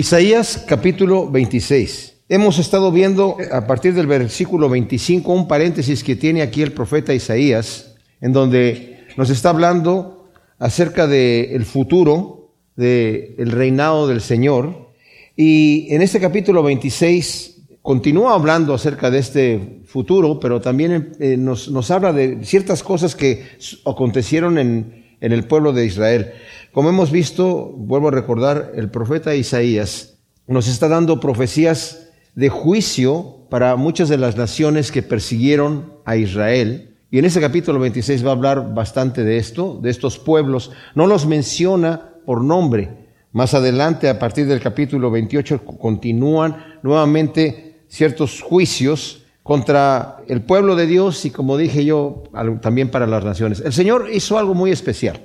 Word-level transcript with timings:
Isaías 0.00 0.64
capítulo 0.66 1.30
26. 1.30 2.22
Hemos 2.30 2.58
estado 2.58 2.90
viendo 2.90 3.36
a 3.52 3.66
partir 3.66 3.92
del 3.92 4.06
versículo 4.06 4.70
25 4.70 5.30
un 5.30 5.46
paréntesis 5.46 6.02
que 6.02 6.16
tiene 6.16 6.40
aquí 6.40 6.62
el 6.62 6.72
profeta 6.72 7.12
Isaías, 7.12 7.96
en 8.22 8.32
donde 8.32 9.00
nos 9.18 9.28
está 9.28 9.50
hablando 9.50 10.30
acerca 10.58 11.06
del 11.06 11.66
futuro, 11.66 12.54
del 12.76 13.50
reinado 13.50 14.08
del 14.08 14.22
Señor. 14.22 14.90
Y 15.36 15.94
en 15.94 16.00
este 16.00 16.18
capítulo 16.18 16.62
26 16.62 17.66
continúa 17.82 18.32
hablando 18.32 18.72
acerca 18.72 19.10
de 19.10 19.18
este 19.18 19.82
futuro, 19.84 20.40
pero 20.40 20.62
también 20.62 21.12
eh, 21.20 21.36
nos, 21.36 21.90
habla 21.90 22.14
de 22.14 22.42
ciertas 22.46 22.82
cosas 22.82 23.14
que 23.14 23.44
acontecieron 23.84 24.56
en, 24.56 24.99
en 25.20 25.32
el 25.32 25.44
pueblo 25.44 25.72
de 25.72 25.86
Israel. 25.86 26.32
Como 26.72 26.88
hemos 26.88 27.10
visto, 27.10 27.72
vuelvo 27.76 28.08
a 28.08 28.12
recordar, 28.12 28.72
el 28.74 28.90
profeta 28.90 29.34
Isaías 29.34 30.18
nos 30.46 30.68
está 30.68 30.88
dando 30.88 31.20
profecías 31.20 32.08
de 32.34 32.48
juicio 32.48 33.46
para 33.50 33.76
muchas 33.76 34.08
de 34.08 34.18
las 34.18 34.36
naciones 34.36 34.92
que 34.92 35.02
persiguieron 35.02 35.92
a 36.04 36.16
Israel. 36.16 36.96
Y 37.10 37.18
en 37.18 37.24
ese 37.24 37.40
capítulo 37.40 37.78
26 37.80 38.24
va 38.24 38.30
a 38.30 38.34
hablar 38.34 38.74
bastante 38.74 39.24
de 39.24 39.36
esto, 39.36 39.78
de 39.82 39.90
estos 39.90 40.18
pueblos. 40.18 40.70
No 40.94 41.06
los 41.06 41.26
menciona 41.26 42.14
por 42.24 42.42
nombre. 42.42 43.08
Más 43.32 43.54
adelante, 43.54 44.08
a 44.08 44.18
partir 44.18 44.46
del 44.46 44.60
capítulo 44.60 45.10
28, 45.10 45.64
continúan 45.64 46.78
nuevamente 46.82 47.82
ciertos 47.88 48.40
juicios 48.40 49.19
contra 49.50 50.18
el 50.28 50.42
pueblo 50.42 50.76
de 50.76 50.86
Dios 50.86 51.24
y 51.24 51.32
como 51.32 51.56
dije 51.56 51.84
yo, 51.84 52.22
también 52.62 52.88
para 52.88 53.08
las 53.08 53.24
naciones. 53.24 53.58
El 53.58 53.72
Señor 53.72 54.06
hizo 54.12 54.38
algo 54.38 54.54
muy 54.54 54.70
especial, 54.70 55.22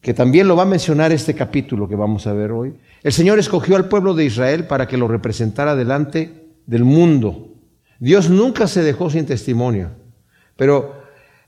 que 0.00 0.12
también 0.12 0.48
lo 0.48 0.56
va 0.56 0.64
a 0.64 0.66
mencionar 0.66 1.12
este 1.12 1.32
capítulo 1.32 1.88
que 1.88 1.94
vamos 1.94 2.26
a 2.26 2.32
ver 2.32 2.50
hoy. 2.50 2.74
El 3.04 3.12
Señor 3.12 3.38
escogió 3.38 3.76
al 3.76 3.86
pueblo 3.86 4.14
de 4.14 4.24
Israel 4.24 4.66
para 4.66 4.88
que 4.88 4.96
lo 4.96 5.06
representara 5.06 5.76
delante 5.76 6.48
del 6.66 6.82
mundo. 6.82 7.54
Dios 8.00 8.28
nunca 8.28 8.66
se 8.66 8.82
dejó 8.82 9.10
sin 9.10 9.26
testimonio, 9.26 9.90
pero 10.56 10.94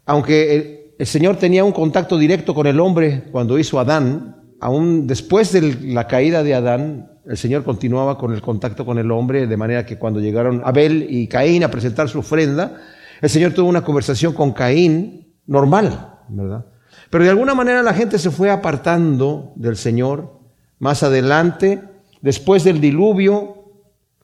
aunque 0.07 0.95
el, 0.97 1.07
Señor 1.09 1.35
tenía 1.35 1.65
un 1.65 1.73
contacto 1.73 2.17
directo 2.17 2.55
con 2.55 2.69
el 2.69 2.79
hombre 2.79 3.25
cuando 3.33 3.59
hizo 3.59 3.81
Adán, 3.81 4.37
aún 4.61 5.09
después 5.09 5.51
de 5.51 5.63
la 5.83 6.07
caída 6.07 6.45
de 6.45 6.55
Adán, 6.55 7.11
el 7.27 7.37
Señor 7.37 7.65
continuaba 7.65 8.19
con 8.19 8.35
el 8.35 8.43
contacto 8.43 8.85
con 8.85 8.99
el 8.99 9.11
hombre, 9.11 9.47
de 9.47 9.57
manera 9.57 9.87
que 9.87 9.99
cuando 9.99 10.21
llegaron 10.21 10.63
Abel 10.65 11.07
y 11.09 11.27
Caín 11.27 11.65
a 11.65 11.71
presentar 11.71 12.09
su 12.09 12.19
ofrenda, 12.19 12.77
el 13.21 13.31
Señor 13.31 13.53
tuvo 13.53 13.69
una 13.69 13.83
conversación 13.83 14.35
con 14.35 14.53
Caín 14.53 15.35
normal, 15.47 16.19
¿verdad? 16.29 16.67
Pero 17.11 17.25
de 17.25 17.31
alguna 17.31 17.55
manera 17.55 17.83
la 17.83 17.95
gente 17.95 18.19
se 18.19 18.31
fue 18.31 18.51
apartando 18.51 19.53
del 19.57 19.77
Señor. 19.77 20.41
Más 20.79 21.03
adelante, 21.03 21.83
después 22.21 22.65
del 22.65 22.81
diluvio, 22.81 23.73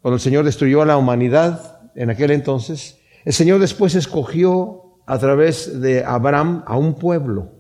cuando 0.03 0.17
el 0.17 0.21
Señor 0.21 0.45
destruyó 0.45 0.83
a 0.83 0.87
la 0.87 0.97
humanidad 0.97 1.81
en 1.95 2.11
aquel 2.11 2.31
entonces, 2.33 2.99
el 3.25 3.33
Señor 3.33 3.61
después 3.61 3.95
escogió 3.95 4.97
a 5.07 5.19
través 5.19 5.81
de 5.81 6.05
Abraham 6.05 6.65
a 6.67 6.77
un 6.77 6.95
pueblo. 6.95 7.60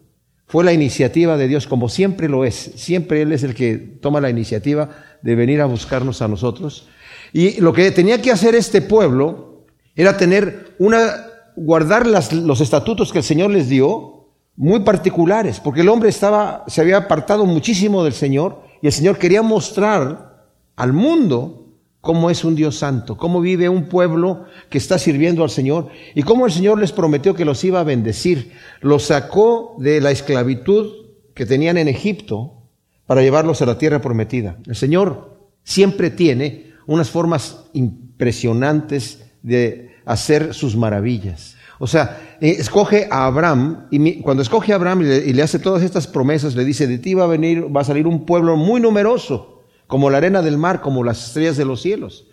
Fue 0.50 0.64
la 0.64 0.72
iniciativa 0.72 1.36
de 1.36 1.46
Dios, 1.46 1.68
como 1.68 1.88
siempre 1.88 2.28
lo 2.28 2.44
es. 2.44 2.72
Siempre 2.74 3.22
Él 3.22 3.30
es 3.30 3.44
el 3.44 3.54
que 3.54 3.76
toma 3.76 4.20
la 4.20 4.30
iniciativa 4.30 4.90
de 5.22 5.36
venir 5.36 5.60
a 5.60 5.66
buscarnos 5.66 6.22
a 6.22 6.28
nosotros. 6.28 6.88
Y 7.32 7.60
lo 7.60 7.72
que 7.72 7.92
tenía 7.92 8.20
que 8.20 8.32
hacer 8.32 8.56
este 8.56 8.82
pueblo 8.82 9.64
era 9.94 10.16
tener 10.16 10.74
una, 10.80 11.24
guardar 11.54 12.04
los 12.04 12.60
estatutos 12.60 13.12
que 13.12 13.18
el 13.18 13.24
Señor 13.24 13.52
les 13.52 13.68
dio, 13.68 14.26
muy 14.56 14.80
particulares, 14.80 15.60
porque 15.60 15.82
el 15.82 15.88
hombre 15.88 16.08
estaba, 16.08 16.64
se 16.66 16.80
había 16.80 16.96
apartado 16.96 17.46
muchísimo 17.46 18.02
del 18.02 18.12
Señor 18.12 18.62
y 18.82 18.88
el 18.88 18.92
Señor 18.92 19.18
quería 19.18 19.42
mostrar 19.42 20.48
al 20.74 20.92
mundo 20.92 21.69
cómo 22.00 22.30
es 22.30 22.44
un 22.44 22.54
Dios 22.54 22.78
santo, 22.78 23.16
cómo 23.16 23.40
vive 23.40 23.68
un 23.68 23.84
pueblo 23.84 24.44
que 24.68 24.78
está 24.78 24.98
sirviendo 24.98 25.42
al 25.42 25.50
Señor 25.50 25.88
y 26.14 26.22
cómo 26.22 26.46
el 26.46 26.52
Señor 26.52 26.78
les 26.78 26.92
prometió 26.92 27.34
que 27.34 27.44
los 27.44 27.62
iba 27.64 27.80
a 27.80 27.84
bendecir. 27.84 28.52
Los 28.80 29.04
sacó 29.04 29.76
de 29.78 30.00
la 30.00 30.10
esclavitud 30.10 30.92
que 31.34 31.46
tenían 31.46 31.76
en 31.76 31.88
Egipto 31.88 32.68
para 33.06 33.22
llevarlos 33.22 33.60
a 33.60 33.66
la 33.66 33.78
tierra 33.78 34.00
prometida. 34.00 34.58
El 34.66 34.76
Señor 34.76 35.50
siempre 35.62 36.10
tiene 36.10 36.72
unas 36.86 37.10
formas 37.10 37.66
impresionantes 37.72 39.24
de 39.42 39.90
hacer 40.04 40.54
sus 40.54 40.76
maravillas. 40.76 41.56
O 41.78 41.86
sea, 41.86 42.36
eh, 42.40 42.56
escoge 42.58 43.08
a 43.10 43.26
Abraham 43.26 43.86
y 43.90 44.20
cuando 44.20 44.42
escoge 44.42 44.72
a 44.72 44.76
Abraham 44.76 45.02
y 45.02 45.32
le, 45.32 45.42
hace 45.42 45.58
todas 45.58 45.82
estas 45.82 46.06
promesas, 46.06 46.54
le 46.54 46.64
dice, 46.64 46.86
de 46.86 46.98
ti 46.98 47.14
va 47.14 47.24
a 47.24 47.28
venir, 47.28 47.74
va 47.74 47.80
a 47.80 47.84
salir 47.84 48.06
un 48.06 48.26
pueblo 48.26 48.56
muy 48.56 48.80
numeroso, 48.80 49.59
como 49.90 50.08
la 50.08 50.18
arena 50.18 50.40
del 50.40 50.56
mar, 50.56 50.80
como 50.80 51.04
las 51.04 51.26
estrellas 51.26 51.58
de 51.58 51.66
los 51.66 51.82
cielos. 51.82 52.26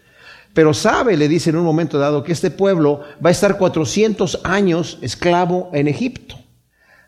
Pero 0.53 0.73
sabe, 0.73 1.18
le 1.18 1.28
dice 1.28 1.50
en 1.50 1.57
un 1.57 1.66
momento 1.66 2.00
dado, 2.00 2.23
que 2.23 2.31
este 2.31 2.51
pueblo 2.51 3.01
va 3.23 3.29
a 3.29 3.31
estar 3.31 3.57
400 3.57 4.41
años 4.44 5.00
esclavo 5.01 5.69
en 5.73 5.88
Egipto. 5.88 6.35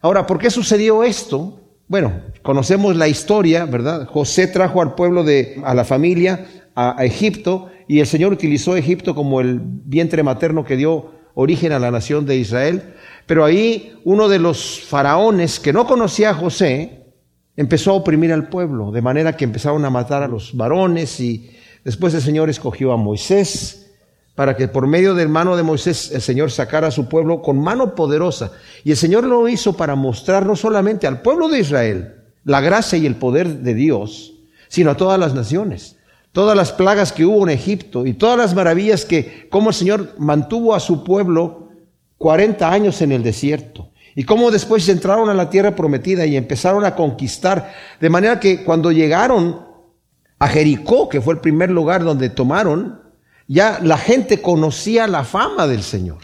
Ahora, 0.02 0.26
¿por 0.26 0.40
qué 0.40 0.50
sucedió 0.50 1.04
esto? 1.04 1.62
Bueno, 1.88 2.14
conocemos 2.42 2.96
la 2.96 3.08
historia, 3.08 3.66
¿verdad? 3.66 4.08
José 4.08 4.48
trajo 4.48 4.82
al 4.82 4.96
pueblo 4.96 5.24
de, 5.24 5.62
a 5.64 5.74
la 5.74 5.86
familia, 5.86 6.46
a, 6.76 7.04
Egipto, 7.06 7.70
y 7.88 8.00
el 8.00 8.08
Señor 8.08 8.34
utilizó 8.34 8.76
Egipto 8.76 9.16
como 9.16 9.40
el 9.40 9.60
vientre 9.62 10.24
materno 10.24 10.66
que 10.66 10.78
dio 10.78 11.12
origen 11.36 11.72
a 11.72 11.80
la 11.80 11.92
nación 11.92 12.26
de 12.26 12.38
Israel. 12.38 12.96
Pero 13.28 13.46
ahí 13.46 13.94
uno 14.04 14.30
de 14.30 14.40
los 14.40 14.82
faraones 14.82 15.60
que 15.60 15.74
no 15.74 15.86
conocía 15.86 16.32
a 16.32 16.36
José 16.36 16.99
empezó 17.56 17.92
a 17.92 17.96
oprimir 17.96 18.32
al 18.34 18.50
pueblo, 18.50 18.92
de 18.92 19.02
manera 19.02 19.36
que 19.36 19.46
empezaron 19.46 19.84
a 19.86 19.90
matar 19.90 20.24
a 20.24 20.28
los 20.28 20.56
varones 20.56 21.20
y 21.20 21.52
después 21.84 22.14
el 22.14 22.22
Señor 22.22 22.50
escogió 22.50 22.92
a 22.92 22.98
Moisés 22.98 23.88
para 24.40 24.56
que 24.56 24.70
por 24.70 24.88
medio 24.88 25.16
del 25.16 25.28
mano 25.28 25.58
de 25.58 25.64
Moisés 25.64 26.12
el 26.14 26.22
Señor 26.22 26.50
sacara 26.50 26.88
a 26.88 26.92
su 26.92 27.10
pueblo 27.10 27.42
con 27.42 27.60
mano 27.60 27.94
poderosa. 27.94 28.54
Y 28.86 28.92
el 28.92 28.96
Señor 28.96 29.26
lo 29.26 29.50
hizo 29.50 29.76
para 29.76 29.96
mostrar 29.96 30.46
no 30.46 30.56
solamente 30.56 31.08
al 31.08 31.22
pueblo 31.22 31.50
de 31.50 31.60
Israel 31.60 32.16
la 32.46 32.62
gracia 32.62 32.98
y 32.98 33.06
el 33.06 33.16
poder 33.16 33.60
de 33.60 33.74
Dios, 33.74 34.36
sino 34.70 34.92
a 34.92 34.96
todas 34.96 35.20
las 35.20 35.34
naciones. 35.34 35.98
Todas 36.32 36.56
las 36.56 36.72
plagas 36.72 37.12
que 37.12 37.26
hubo 37.26 37.44
en 37.44 37.50
Egipto 37.50 38.06
y 38.06 38.14
todas 38.14 38.38
las 38.38 38.56
maravillas 38.56 39.04
que, 39.04 39.50
como 39.50 39.72
el 39.72 39.76
Señor 39.76 40.14
mantuvo 40.18 40.74
a 40.74 40.80
su 40.80 41.04
pueblo 41.04 41.68
40 42.18 42.72
años 42.72 43.02
en 43.02 43.12
el 43.12 43.24
desierto. 43.24 43.89
Y 44.16 44.24
cómo 44.24 44.52
después 44.52 44.88
entraron 44.90 45.30
a 45.30 45.34
la 45.34 45.50
tierra 45.50 45.76
prometida 45.76 46.26
y 46.26 46.36
empezaron 46.36 46.86
a 46.86 46.96
conquistar. 46.96 47.74
De 48.00 48.10
manera 48.10 48.40
que 48.40 48.64
cuando 48.64 48.92
llegaron 48.92 49.66
a 50.40 50.48
Jericó, 50.48 51.10
que 51.10 51.22
fue 51.22 51.34
el 51.34 51.40
primer 51.40 51.70
lugar 51.70 52.04
donde 52.04 52.30
tomaron, 52.30 53.02
ya 53.48 53.80
la 53.82 53.98
gente 53.98 54.42
conocía 54.42 55.08
la 55.08 55.24
fama 55.24 55.68
del 55.68 55.84
Señor. 55.84 56.20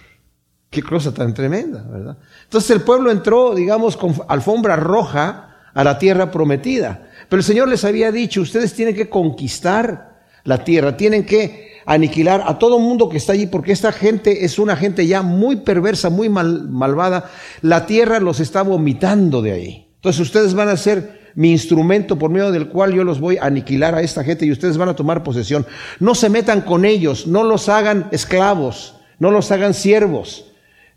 Qué 0.69 0.83
cosa 0.83 1.13
tan 1.13 1.33
tremenda, 1.33 1.83
¿verdad? 1.83 2.17
Entonces 2.43 2.69
el 2.71 2.81
pueblo 2.81 3.11
entró, 3.11 3.55
digamos, 3.55 3.97
con 3.97 4.13
alfombra 4.27 4.75
roja 4.75 5.69
a 5.73 5.83
la 5.83 5.97
tierra 5.97 6.31
prometida. 6.31 7.09
Pero 7.29 7.39
el 7.39 7.43
Señor 7.43 7.67
les 7.67 7.83
había 7.83 8.11
dicho, 8.11 8.41
ustedes 8.41 8.73
tienen 8.73 8.95
que 8.95 9.09
conquistar 9.09 10.21
la 10.43 10.63
tierra, 10.63 10.95
tienen 10.95 11.25
que 11.25 11.74
aniquilar 11.85 12.43
a 12.45 12.57
todo 12.57 12.79
mundo 12.79 13.09
que 13.09 13.17
está 13.17 13.33
allí, 13.33 13.47
porque 13.47 13.71
esta 13.71 13.91
gente 13.91 14.45
es 14.45 14.59
una 14.59 14.75
gente 14.75 15.05
ya 15.07 15.21
muy 15.21 15.57
perversa, 15.57 16.09
muy 16.09 16.29
malvada. 16.29 17.29
La 17.61 17.85
tierra 17.85 18.19
los 18.19 18.39
está 18.39 18.63
vomitando 18.63 19.41
de 19.41 19.51
ahí. 19.51 19.87
Entonces 19.95 20.21
ustedes 20.21 20.53
van 20.53 20.69
a 20.69 20.77
ser 20.77 21.25
mi 21.35 21.51
instrumento 21.51 22.17
por 22.17 22.31
medio 22.31 22.51
del 22.51 22.69
cual 22.69 22.93
yo 22.93 23.03
los 23.03 23.19
voy 23.19 23.37
a 23.37 23.45
aniquilar 23.45 23.93
a 23.95 24.01
esta 24.01 24.23
gente 24.23 24.45
y 24.45 24.51
ustedes 24.51 24.77
van 24.77 24.89
a 24.89 24.95
tomar 24.95 25.23
posesión. 25.23 25.65
No 25.99 26.15
se 26.15 26.29
metan 26.29 26.61
con 26.61 26.85
ellos, 26.85 27.27
no 27.27 27.43
los 27.43 27.69
hagan 27.69 28.07
esclavos, 28.11 28.95
no 29.19 29.31
los 29.31 29.51
hagan 29.51 29.73
siervos. 29.73 30.45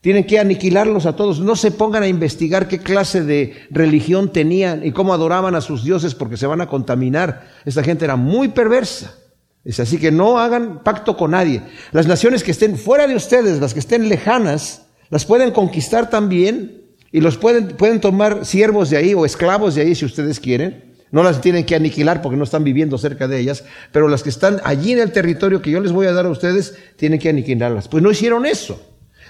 Tienen 0.00 0.24
que 0.24 0.38
aniquilarlos 0.38 1.06
a 1.06 1.16
todos. 1.16 1.40
No 1.40 1.56
se 1.56 1.72
pongan 1.72 2.04
a 2.04 2.08
investigar 2.08 2.68
qué 2.68 2.78
clase 2.78 3.24
de 3.24 3.66
religión 3.70 4.32
tenían 4.32 4.86
y 4.86 4.92
cómo 4.92 5.12
adoraban 5.12 5.56
a 5.56 5.60
sus 5.60 5.82
dioses 5.84 6.14
porque 6.14 6.36
se 6.36 6.46
van 6.46 6.60
a 6.60 6.68
contaminar. 6.68 7.48
Esta 7.64 7.82
gente 7.82 8.04
era 8.04 8.14
muy 8.14 8.48
perversa. 8.48 9.14
Es 9.64 9.80
así 9.80 9.98
que 9.98 10.10
no 10.10 10.38
hagan 10.38 10.82
pacto 10.82 11.16
con 11.16 11.32
nadie. 11.32 11.62
Las 11.92 12.06
naciones 12.06 12.42
que 12.42 12.52
estén 12.52 12.78
fuera 12.78 13.06
de 13.06 13.16
ustedes, 13.16 13.60
las 13.60 13.74
que 13.74 13.80
estén 13.80 14.08
lejanas, 14.08 14.86
las 15.10 15.24
pueden 15.24 15.50
conquistar 15.50 16.10
también 16.10 16.82
y 17.12 17.20
los 17.20 17.36
pueden, 17.36 17.68
pueden 17.68 18.00
tomar 18.00 18.44
siervos 18.44 18.90
de 18.90 18.96
ahí 18.96 19.14
o 19.14 19.24
esclavos 19.24 19.74
de 19.74 19.82
ahí 19.82 19.94
si 19.94 20.04
ustedes 20.04 20.40
quieren. 20.40 20.96
No 21.10 21.22
las 21.22 21.40
tienen 21.40 21.64
que 21.64 21.74
aniquilar 21.74 22.20
porque 22.20 22.36
no 22.36 22.44
están 22.44 22.64
viviendo 22.64 22.98
cerca 22.98 23.28
de 23.28 23.38
ellas, 23.40 23.64
pero 23.92 24.08
las 24.08 24.22
que 24.22 24.28
están 24.28 24.60
allí 24.64 24.92
en 24.92 24.98
el 24.98 25.10
territorio 25.12 25.62
que 25.62 25.70
yo 25.70 25.80
les 25.80 25.92
voy 25.92 26.06
a 26.06 26.12
dar 26.12 26.26
a 26.26 26.30
ustedes, 26.30 26.76
tienen 26.96 27.18
que 27.18 27.30
aniquilarlas. 27.30 27.88
Pues 27.88 28.02
no 28.02 28.10
hicieron 28.10 28.44
eso. 28.44 28.80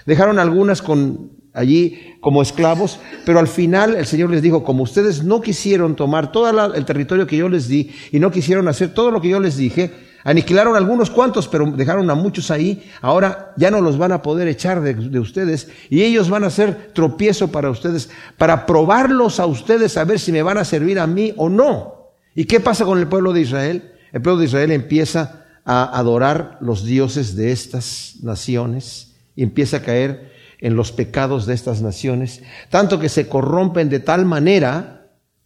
Dejaron 0.05 0.39
algunas 0.39 0.81
con 0.81 1.31
allí 1.53 2.15
como 2.19 2.41
esclavos, 2.41 2.99
pero 3.25 3.39
al 3.39 3.47
final 3.47 3.95
el 3.95 4.05
Señor 4.05 4.29
les 4.29 4.41
dijo, 4.41 4.63
como 4.63 4.83
ustedes 4.83 5.23
no 5.23 5.41
quisieron 5.41 5.95
tomar 5.95 6.31
todo 6.31 6.73
el 6.73 6.85
territorio 6.85 7.27
que 7.27 7.37
yo 7.37 7.47
les 7.47 7.67
di 7.67 7.91
y 8.11 8.19
no 8.19 8.31
quisieron 8.31 8.67
hacer 8.67 8.93
todo 8.93 9.11
lo 9.11 9.21
que 9.21 9.29
yo 9.29 9.39
les 9.39 9.55
dije, 9.55 9.91
Aniquilaron 10.23 10.75
algunos 10.75 11.09
cuantos, 11.09 11.47
pero 11.47 11.65
dejaron 11.71 12.09
a 12.09 12.15
muchos 12.15 12.51
ahí. 12.51 12.89
Ahora 13.01 13.53
ya 13.55 13.71
no 13.71 13.81
los 13.81 13.97
van 13.97 14.11
a 14.11 14.21
poder 14.21 14.47
echar 14.47 14.81
de, 14.81 15.19
ustedes 15.19 15.69
y 15.89 16.03
ellos 16.03 16.29
van 16.29 16.43
a 16.43 16.49
ser 16.49 16.91
tropiezo 16.93 17.49
para 17.49 17.69
ustedes, 17.69 18.09
para 18.37 18.65
probarlos 18.65 19.39
a 19.39 19.45
ustedes 19.45 19.97
a 19.97 20.03
ver 20.03 20.19
si 20.19 20.31
me 20.31 20.43
van 20.43 20.57
a 20.57 20.65
servir 20.65 20.99
a 20.99 21.07
mí 21.07 21.33
o 21.37 21.49
no. 21.49 22.11
¿Y 22.35 22.45
qué 22.45 22.59
pasa 22.59 22.85
con 22.85 22.99
el 22.99 23.07
pueblo 23.07 23.33
de 23.33 23.41
Israel? 23.41 23.93
el 24.11 24.21
pueblo 24.21 24.39
de 24.39 24.45
Israel 24.45 24.71
empieza 24.71 25.45
a 25.65 25.97
adorar 25.97 26.57
los 26.61 26.83
dioses 26.83 27.35
de 27.35 27.51
estas 27.51 28.15
naciones 28.21 29.15
y 29.35 29.43
empieza 29.43 29.77
a 29.77 29.81
caer 29.81 30.31
en 30.59 30.75
los 30.75 30.91
pecados 30.91 31.45
de 31.45 31.53
estas 31.53 31.81
naciones, 31.81 32.41
tanto 32.69 32.99
que 32.99 33.07
se 33.07 33.29
corrompen 33.29 33.89
de 33.89 33.99
tal 33.99 34.25
manera 34.25 34.98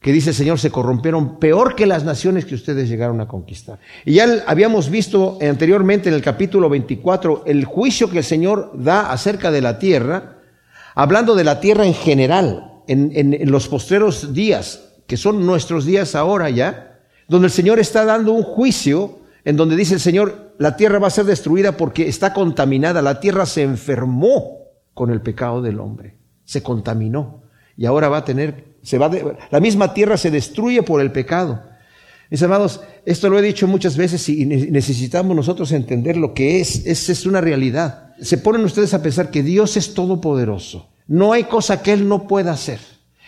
que 0.04 0.12
dice 0.12 0.32
el 0.32 0.36
Señor, 0.36 0.60
se 0.60 0.70
corrompieron 0.70 1.40
peor 1.40 1.76
que 1.76 1.86
las 1.86 2.04
naciones 2.04 2.44
que 2.44 2.56
ustedes 2.56 2.90
llegaron 2.90 3.22
a 3.22 3.30
conquistar. 3.30 3.80
Y 4.04 4.16
ya 4.16 4.44
habíamos 4.48 4.90
visto 4.90 5.38
anteriormente 5.42 6.10
en 6.10 6.16
el 6.16 6.22
capítulo 6.22 6.68
24 6.68 7.44
el 7.46 7.64
juicio 7.64 8.10
que 8.10 8.18
el 8.18 8.26
Señor 8.26 8.74
da 8.76 9.14
acerca 9.14 9.50
de 9.50 9.62
la 9.62 9.80
tierra, 9.80 10.40
hablando 10.94 11.36
de 11.36 11.46
la 11.46 11.62
tierra 11.62 11.86
en 11.86 11.94
general, 11.94 12.82
en, 12.86 13.50
los 13.50 13.70
postreros 13.70 14.34
días, 14.34 14.90
que 15.08 15.16
son 15.16 15.46
nuestros 15.46 15.86
días 15.86 16.16
ahora 16.16 16.50
ya, 16.50 17.00
donde 17.30 17.48
el 17.48 17.54
Señor 17.54 17.80
está 17.80 18.04
dando 18.04 18.34
un 18.34 18.44
juicio 18.44 19.20
en 19.46 19.56
donde 19.56 19.78
dice 19.78 19.94
el 19.94 20.02
Señor, 20.02 20.54
la 20.58 20.76
tierra 20.76 21.00
va 21.00 21.08
a 21.08 21.12
ser 21.12 21.24
destruida 21.24 21.78
porque 21.78 22.10
está 22.10 22.34
contaminada, 22.34 23.02
la 23.02 23.22
tierra 23.22 23.46
se 23.46 23.62
enfermó 23.62 24.68
con 24.94 25.12
el 25.12 25.22
pecado 25.22 25.62
del 25.62 25.80
hombre, 25.80 26.18
se 26.44 26.62
contaminó 26.62 27.44
y 27.78 27.86
ahora 27.86 28.10
va 28.10 28.18
a 28.18 28.26
tener, 28.26 28.73
se 28.84 28.98
va 28.98 29.10
la 29.50 29.60
misma 29.60 29.94
tierra 29.94 30.18
se 30.18 30.30
destruye 30.30 30.84
por 30.84 31.02
el 31.02 31.12
pecado. 31.12 31.64
Mis 32.30 32.44
amados, 32.44 32.82
esto 33.06 33.30
lo 33.30 33.40
he 33.40 33.42
dicho 33.42 33.68
muchas 33.68 33.96
veces 33.96 34.28
y 34.30 34.46
necesitamos 34.46 35.36
nosotros 35.36 35.72
entender 35.72 36.18
lo 36.18 36.34
que 36.34 36.60
es, 36.60 36.86
es, 36.86 37.10
es 37.10 37.26
una 37.26 37.42
realidad. 37.42 38.16
Se 38.20 38.38
ponen 38.38 38.64
ustedes 38.66 38.94
a 38.94 39.02
pensar 39.02 39.32
que 39.32 39.44
Dios 39.44 39.78
es 39.78 39.94
todopoderoso. 39.94 40.90
No 41.08 41.34
hay 41.34 41.44
cosa 41.44 41.82
que 41.82 41.94
Él 41.94 42.08
no 42.08 42.28
pueda 42.28 42.52
hacer. 42.52 42.80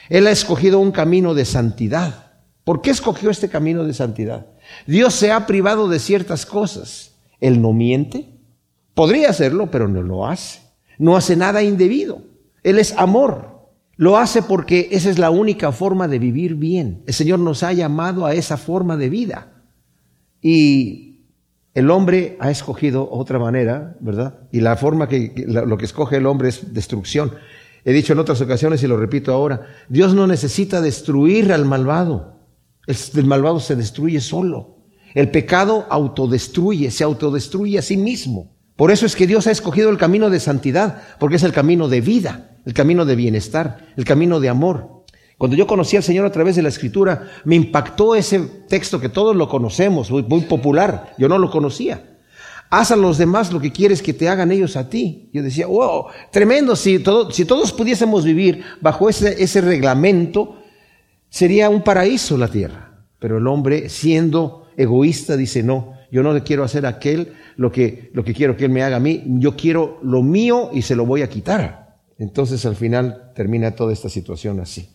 Él 0.10 0.28
ha 0.28 0.32
escogido 0.32 0.80
un 0.80 0.92
camino 0.92 1.34
de 1.34 1.46
santidad. 1.46 2.34
¿Por 2.64 2.82
qué 2.82 2.90
escogió 2.90 3.30
este 3.30 3.50
camino 3.50 3.84
de 3.84 3.94
santidad? 3.94 4.48
Dios 4.88 5.14
se 5.14 5.32
ha 5.32 5.46
privado 5.46 5.88
de 5.88 6.00
ciertas 6.00 6.46
cosas. 6.46 7.12
Él 7.40 7.62
no 7.62 7.74
miente. 7.74 8.30
Podría 8.94 9.30
hacerlo, 9.30 9.70
pero 9.70 9.88
no 9.88 10.02
lo 10.02 10.26
hace. 10.28 10.62
No 10.98 11.16
hace 11.16 11.36
nada 11.36 11.62
indebido. 11.62 12.22
Él 12.64 12.80
es 12.80 12.94
amor. 12.98 13.55
Lo 13.98 14.18
hace 14.18 14.42
porque 14.42 14.90
esa 14.92 15.10
es 15.10 15.20
la 15.20 15.30
única 15.30 15.72
forma 15.72 16.08
de 16.08 16.20
vivir 16.20 16.56
bien. 16.56 17.04
El 17.08 17.14
Señor 17.14 17.40
nos 17.40 17.64
ha 17.64 17.72
llamado 17.74 18.26
a 18.26 18.34
esa 18.34 18.58
forma 18.58 18.98
de 18.98 19.10
vida. 19.10 19.54
Y 20.42 21.06
el 21.74 21.90
hombre 21.92 22.38
ha 22.40 22.52
escogido 22.52 23.10
otra 23.10 23.40
manera, 23.40 23.98
¿verdad? 24.00 24.40
Y 24.52 24.62
la 24.62 24.76
forma 24.76 25.08
que, 25.08 25.34
lo 25.48 25.78
que 25.78 25.86
escoge 25.86 26.18
el 26.18 26.26
hombre 26.26 26.50
es 26.50 26.74
destrucción. 26.74 27.34
He 27.84 27.94
dicho 27.94 28.14
en 28.14 28.20
otras 28.20 28.42
ocasiones 28.42 28.82
y 28.82 28.88
lo 28.88 28.98
repito 28.98 29.32
ahora, 29.32 29.68
Dios 29.90 30.16
no 30.16 30.26
necesita 30.26 30.82
destruir 30.82 31.54
al 31.54 31.66
malvado. 31.66 32.40
El, 32.88 33.26
malvado 33.26 33.60
se 33.60 33.76
destruye 33.76 34.20
solo. 34.22 34.78
El 35.14 35.32
pecado 35.32 35.86
autodestruye, 35.90 36.92
se 36.92 37.04
autodestruye 37.04 37.78
a 37.78 37.82
sí 37.82 37.98
mismo. 37.98 38.55
Por 38.76 38.92
eso 38.92 39.06
es 39.06 39.16
que 39.16 39.28
Dios 39.28 39.48
ha 39.48 39.52
escogido 39.52 39.90
el 39.90 39.98
camino 39.98 40.30
de 40.30 40.40
santidad, 40.40 41.02
porque 41.20 41.38
es 41.38 41.44
el 41.44 41.54
camino 41.54 41.88
de 41.88 42.02
vida, 42.02 42.58
el 42.66 42.74
camino 42.74 43.06
de 43.06 43.16
bienestar, 43.16 43.88
el 43.96 44.04
camino 44.04 44.40
de 44.40 44.50
amor. 44.50 45.06
Cuando 45.38 45.56
yo 45.56 45.68
conocí 45.68 45.96
al 45.96 46.04
Señor 46.04 46.26
a 46.26 46.32
través 46.32 46.56
de 46.56 46.62
la 46.62 46.70
Escritura, 46.70 47.30
me 47.46 47.56
impactó 47.56 48.16
ese 48.16 48.40
texto 48.68 49.00
que 49.00 49.10
todos 49.10 49.36
lo 49.36 49.48
conocemos, 49.48 50.12
muy, 50.12 50.42
popular. 50.42 51.14
Yo 51.18 51.30
no 51.30 51.38
lo 51.38 51.50
conocía. 51.50 52.18
Haz 52.70 52.92
a 52.92 52.96
los 52.96 53.18
demás 53.18 53.54
lo 53.54 53.60
que 53.60 53.72
quieres 53.72 54.02
que 54.02 54.14
te 54.14 54.28
hagan 54.28 54.52
ellos 54.52 54.76
a 54.76 54.90
ti. 54.90 55.30
Yo 55.34 55.44
decía, 55.44 55.68
wow, 55.68 56.08
tremendo, 56.32 56.76
si, 56.76 57.04
si 57.32 57.46
todos 57.46 57.72
pudiésemos 57.72 58.26
vivir 58.26 58.64
bajo 58.82 59.10
ese, 59.10 59.42
ese 59.42 59.62
reglamento, 59.62 60.58
sería 61.30 61.70
un 61.70 61.82
paraíso 61.82 62.38
la 62.38 62.48
tierra. 62.48 63.04
Pero 63.20 63.38
el 63.38 63.48
hombre, 63.48 63.90
siendo 63.90 64.68
egoísta, 64.78 65.38
dice, 65.38 65.64
no, 65.64 65.95
yo 66.16 66.24
no 66.24 66.32
le 66.32 66.44
quiero 66.44 66.64
hacer 66.64 66.86
aquel 66.86 67.34
lo 67.58 67.74
que, 67.74 68.10
lo 68.14 68.24
que 68.24 68.34
quiero 68.34 68.56
que 68.56 68.64
él 68.64 68.72
me 68.72 68.84
haga 68.84 68.96
a 68.96 69.02
mí, 69.02 69.22
yo 69.26 69.58
quiero 69.58 70.00
lo 70.02 70.24
mío 70.24 70.70
y 70.72 70.82
se 70.82 70.96
lo 70.96 71.06
voy 71.06 71.24
a 71.24 71.28
quitar. 71.28 71.98
Entonces 72.18 72.66
al 72.66 72.78
final 72.78 73.34
termina 73.36 73.76
toda 73.76 73.92
esta 73.92 74.08
situación 74.08 74.62
así. 74.62 74.88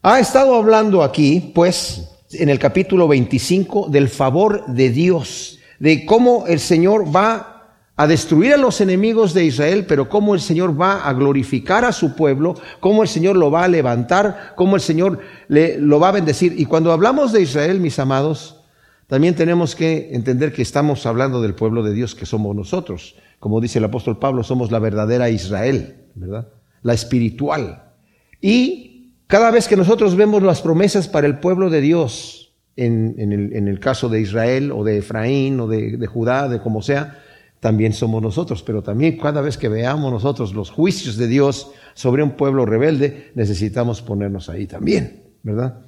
Ha 0.00 0.18
estado 0.18 0.54
hablando 0.54 1.02
aquí, 1.02 1.52
pues, 1.54 2.08
en 2.30 2.48
el 2.48 2.58
capítulo 2.58 3.06
25 3.06 3.88
del 3.90 4.08
favor 4.08 4.64
de 4.68 4.88
Dios, 4.88 5.58
de 5.78 6.06
cómo 6.06 6.46
el 6.46 6.58
Señor 6.58 7.14
va 7.14 7.74
a 7.94 8.06
destruir 8.06 8.54
a 8.54 8.56
los 8.56 8.80
enemigos 8.80 9.34
de 9.34 9.44
Israel, 9.44 9.84
pero 9.86 10.08
cómo 10.08 10.34
el 10.34 10.40
Señor 10.40 10.80
va 10.80 11.06
a 11.06 11.12
glorificar 11.12 11.84
a 11.84 11.92
su 11.92 12.16
pueblo, 12.16 12.54
cómo 12.80 13.02
el 13.02 13.10
Señor 13.10 13.36
lo 13.36 13.50
va 13.50 13.64
a 13.64 13.68
levantar, 13.68 14.54
cómo 14.56 14.76
el 14.76 14.80
Señor 14.80 15.20
le, 15.48 15.78
lo 15.78 16.00
va 16.00 16.08
a 16.08 16.12
bendecir. 16.12 16.58
Y 16.58 16.64
cuando 16.64 16.92
hablamos 16.92 17.32
de 17.32 17.42
Israel, 17.42 17.78
mis 17.78 17.98
amados, 17.98 18.62
también 19.06 19.34
tenemos 19.34 19.76
que 19.76 20.14
entender 20.14 20.52
que 20.52 20.62
estamos 20.62 21.06
hablando 21.06 21.40
del 21.40 21.54
pueblo 21.54 21.82
de 21.82 21.94
Dios 21.94 22.14
que 22.14 22.26
somos 22.26 22.56
nosotros. 22.56 23.16
Como 23.38 23.60
dice 23.60 23.78
el 23.78 23.84
apóstol 23.84 24.18
Pablo, 24.18 24.42
somos 24.42 24.72
la 24.72 24.78
verdadera 24.78 25.30
Israel, 25.30 26.06
¿verdad? 26.14 26.48
La 26.82 26.94
espiritual. 26.94 27.92
Y 28.40 29.12
cada 29.28 29.50
vez 29.50 29.68
que 29.68 29.76
nosotros 29.76 30.16
vemos 30.16 30.42
las 30.42 30.60
promesas 30.60 31.06
para 31.06 31.26
el 31.26 31.38
pueblo 31.38 31.70
de 31.70 31.80
Dios, 31.80 32.54
en, 32.76 33.14
el, 33.18 33.80
caso 33.80 34.08
de 34.08 34.20
Israel 34.20 34.72
o 34.72 34.84
de 34.84 34.98
Efraín 34.98 35.60
o 35.60 35.66
de, 35.66 35.96
de 35.96 36.06
Judá, 36.06 36.48
de 36.48 36.60
como 36.60 36.82
sea, 36.82 37.22
también 37.60 37.92
somos 37.92 38.22
nosotros, 38.22 38.62
pero 38.62 38.82
también 38.82 39.16
cada 39.16 39.40
vez 39.40 39.56
que 39.56 39.68
veamos 39.68 40.12
nosotros 40.12 40.52
los 40.52 40.70
juicios 40.70 41.16
de 41.16 41.26
Dios 41.26 41.70
sobre 41.94 42.22
un 42.22 42.32
pueblo 42.32 42.66
rebelde, 42.66 43.30
necesitamos 43.34 44.02
ponernos 44.02 44.48
ahí 44.48 44.66
también, 44.66 45.22
¿verdad? 45.42 45.80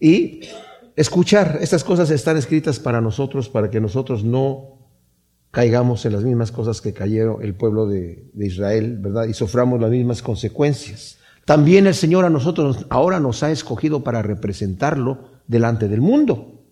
Y 0.00 0.40
escuchar, 1.00 1.58
estas 1.60 1.82
cosas 1.82 2.10
están 2.10 2.36
escritas 2.36 2.78
para 2.78 3.00
nosotros, 3.00 3.48
para 3.48 3.70
que 3.70 3.80
nosotros 3.80 4.22
no 4.22 4.78
caigamos 5.50 6.04
en 6.04 6.12
las 6.12 6.24
mismas 6.24 6.52
cosas 6.52 6.80
que 6.80 6.92
cayeron 6.92 7.42
el 7.42 7.54
pueblo 7.54 7.86
de, 7.86 8.30
Israel, 8.38 8.98
¿verdad? 8.98 9.24
Y 9.24 9.32
suframos 9.32 9.80
las 9.80 9.90
mismas 9.90 10.22
consecuencias. 10.22 11.18
También 11.46 11.86
el 11.86 11.94
Señor 11.94 12.24
a 12.24 12.30
nosotros 12.30 12.86
ahora 12.90 13.18
nos 13.18 13.42
ha 13.42 13.50
escogido 13.50 14.04
para 14.04 14.22
representarlo 14.22 15.24
delante 15.46 15.88
del 15.88 16.02
mundo. 16.02 16.62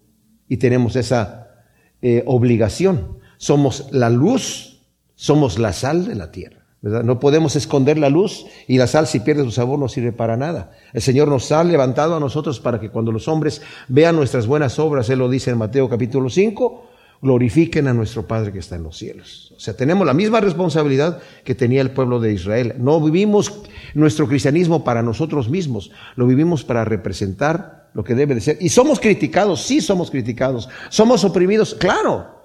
Y 0.47 0.59
tenemos 0.59 0.95
esa 0.95 1.65
eh, 2.03 2.23
obligación. 2.27 3.19
Somos 3.39 3.89
la 3.93 4.11
luz, 4.11 4.87
somos 5.15 5.59
la 5.59 5.73
sal 5.73 6.07
de 6.07 6.15
la 6.15 6.31
tierra. 6.31 6.67
No 6.81 7.19
podemos 7.19 7.57
esconder 7.57 7.99
la 7.99 8.09
luz 8.09 8.47
y 8.69 8.79
la 8.79 8.87
sal 8.87 9.09
si 9.09 9.19
pierde 9.21 9.43
su 9.43 9.51
sabor 9.51 9.81
no 9.81 9.89
sirve 9.89 10.13
para 10.13 10.37
nada. 10.37 10.71
El 10.93 11.03
Señor 11.03 11.27
nos 11.27 11.51
ha 11.51 11.65
levantado 11.65 12.15
a 12.15 12.21
nosotros 12.21 12.61
para 12.61 12.79
que 12.79 12.91
cuando 12.91 13.11
los 13.11 13.27
hombres 13.27 13.63
vean 13.89 14.15
nuestras 14.15 14.47
buenas 14.47 14.79
obras, 14.79 15.11
Él 15.11 15.19
lo 15.19 15.29
dice 15.29 15.51
en 15.51 15.59
Mateo 15.59 15.89
capítulo 15.89 16.31
5, 16.31 16.87
glorifiquen 17.21 17.89
a 17.89 17.95
nuestro 17.95 18.29
Padre 18.29 18.53
que 18.53 18.61
está 18.61 18.77
en 18.77 18.85
los 18.85 18.97
cielos. 18.97 19.53
O 19.57 19.61
sea, 19.61 19.75
tenemos 19.75 20.07
la 20.07 20.15
misma 20.15 20.41
responsabilidad 20.41 21.21
que 21.45 21.57
tenía 21.57 21.81
el 21.81 21.91
pueblo 21.91 22.21
de 22.21 22.33
Israel. 22.33 22.75
No 22.79 23.01
vivimos 23.01 23.61
nuestro 23.95 24.29
cristianismo 24.29 24.85
para 24.85 25.03
nosotros 25.03 25.49
mismos, 25.49 25.91
lo 26.15 26.29
vivimos 26.29 26.63
para 26.63 26.85
representar 26.85 27.91
lo 27.93 28.05
que 28.05 28.15
debe 28.15 28.37
de 28.37 28.41
ser. 28.41 28.59
Y 28.61 28.69
somos 28.69 29.01
criticados, 29.01 29.63
sí 29.63 29.81
somos 29.81 30.13
criticados. 30.13 30.69
Somos 30.91 31.25
oprimidos, 31.25 31.75
claro. 31.75 32.39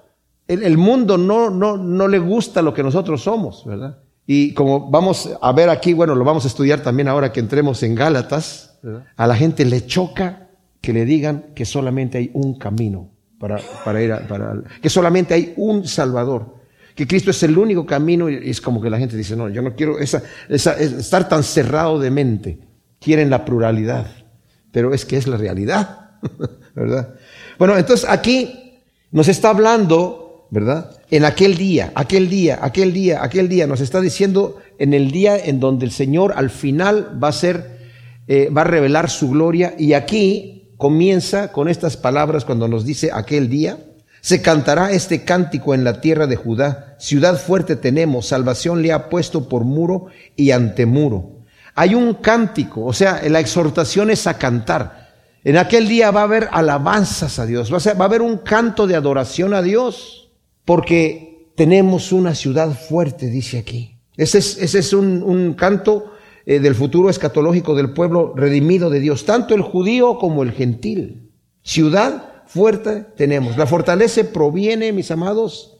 El, 0.48 0.64
el 0.64 0.78
mundo 0.80 1.20
no, 1.20 1.52
no, 1.52 1.78
no 1.78 2.08
le 2.08 2.18
gusta 2.18 2.64
lo 2.64 2.74
que 2.74 2.82
nosotros 2.82 3.22
somos, 3.22 3.64
¿verdad? 3.66 4.03
Y 4.26 4.54
como 4.54 4.90
vamos 4.90 5.30
a 5.42 5.52
ver 5.52 5.70
aquí, 5.70 5.94
bueno, 5.94 6.16
lo 6.16 6.24
vamos 6.24 6.46
a 6.46 6.48
estudiar 6.48 6.82
también 6.82 7.08
ahora 7.08 7.32
que 7.32 7.40
entremos 7.40 7.84
en 7.84 7.96
Gálatas, 7.96 8.80
a 9.16 9.28
la 9.28 9.36
gente 9.36 9.66
le 9.66 9.86
choca 9.86 10.50
que 10.82 10.94
le 10.94 11.06
digan 11.06 11.46
que 11.56 11.66
solamente 11.66 12.18
hay 12.18 12.32
un 12.34 12.58
camino 12.58 13.10
para, 13.40 13.60
para 13.84 14.02
ir 14.02 14.12
a, 14.12 14.28
para, 14.28 14.56
que 14.82 14.90
solamente 14.90 15.34
hay 15.34 15.54
un 15.58 15.88
Salvador, 15.88 16.56
que 16.96 17.08
Cristo 17.08 17.32
es 17.32 17.42
el 17.44 17.58
único 17.58 17.86
camino 17.86 18.30
y 18.30 18.50
es 18.50 18.62
como 18.62 18.82
que 18.82 18.90
la 18.90 18.98
gente 18.98 19.18
dice, 19.18 19.36
no, 19.36 19.50
yo 19.50 19.62
no 19.62 19.76
quiero 19.76 20.00
esa, 20.00 20.24
esa, 20.50 20.74
estar 20.74 21.28
tan 21.28 21.44
cerrado 21.44 22.00
de 22.00 22.12
mente, 22.12 22.60
quieren 23.00 23.30
la 23.30 23.46
pluralidad, 23.46 24.08
pero 24.72 24.94
es 24.94 25.06
que 25.06 25.18
es 25.18 25.28
la 25.28 25.38
realidad, 25.38 26.12
¿verdad? 26.76 27.16
Bueno, 27.58 27.78
entonces 27.78 28.10
aquí 28.10 28.82
nos 29.12 29.28
está 29.28 29.50
hablando, 29.50 30.23
¿verdad? 30.54 30.92
en 31.10 31.26
aquel 31.26 31.58
día, 31.58 31.92
aquel 31.96 32.30
día, 32.30 32.60
aquel 32.62 32.94
día, 32.94 33.24
aquel 33.24 33.50
día. 33.50 33.66
Nos 33.66 33.82
está 33.82 34.02
diciendo 34.02 34.60
en 34.78 34.94
el 34.94 35.10
día 35.10 35.36
en 35.36 35.60
donde 35.60 35.84
el 35.84 35.92
Señor 35.92 36.34
al 36.36 36.52
final 36.52 37.20
va 37.22 37.30
a 37.30 37.32
ser, 37.32 37.80
eh, 38.28 38.50
va 38.56 38.62
a 38.62 38.66
revelar 38.66 39.10
su 39.10 39.32
gloria. 39.32 39.74
Y 39.80 39.94
aquí 39.94 40.70
comienza 40.78 41.52
con 41.52 41.70
estas 41.70 41.98
palabras 41.98 42.46
cuando 42.46 42.68
nos 42.68 42.86
dice 42.86 43.10
aquel 43.12 43.50
día. 43.50 43.80
Se 44.22 44.44
cantará 44.44 44.92
este 44.92 45.24
cántico 45.24 45.74
en 45.74 45.84
la 45.84 46.02
tierra 46.02 46.28
de 46.28 46.36
Judá. 46.36 46.98
Ciudad 47.00 47.42
fuerte 47.42 47.76
tenemos, 47.76 48.28
salvación 48.28 48.84
le 48.84 48.94
ha 48.94 49.10
puesto 49.10 49.50
por 49.50 49.64
muro 49.64 50.08
y 50.36 50.52
antemuro. 50.52 51.46
Hay 51.74 51.96
un 51.96 52.14
cántico, 52.14 52.86
o 52.86 52.94
sea, 52.94 53.22
la 53.28 53.40
exhortación 53.40 54.12
es 54.12 54.28
a 54.28 54.38
cantar. 54.38 55.10
En 55.44 55.58
aquel 55.58 55.88
día 55.88 56.12
va 56.12 56.22
a 56.22 56.26
haber 56.26 56.48
alabanzas 56.52 57.40
a 57.40 57.48
Dios, 57.48 57.74
va 57.74 57.78
a, 57.78 57.94
va 57.96 58.06
a 58.06 58.08
haber 58.08 58.22
un 58.22 58.38
canto 58.38 58.86
de 58.86 58.96
adoración 58.96 59.56
a 59.56 59.64
Dios 59.64 60.23
porque 60.66 61.52
tenemos 61.56 62.12
una 62.12 62.36
ciudad 62.36 62.78
fuerte, 62.78 63.28
dice 63.28 63.60
aquí. 63.60 63.98
Ese 64.16 64.38
es, 64.38 64.58
ese 64.58 64.80
es 64.80 64.94
un, 64.94 65.54
canto 65.56 66.14
eh, 66.46 66.60
del 66.60 66.76
futuro 66.76 67.10
escatológico 67.10 67.76
del 67.76 67.94
pueblo 67.94 68.34
redimido 68.36 68.90
de 68.90 69.00
Dios, 69.00 69.26
tanto 69.26 69.56
el 69.56 69.62
judío 69.62 70.18
como 70.18 70.44
el 70.44 70.52
gentil. 70.52 71.32
Ciudad 71.64 72.44
fuerte 72.46 73.06
tenemos. 73.16 73.58
La 73.58 73.66
fortaleza 73.66 74.22
proviene, 74.32 74.94
mis 74.94 75.12
amados, 75.12 75.78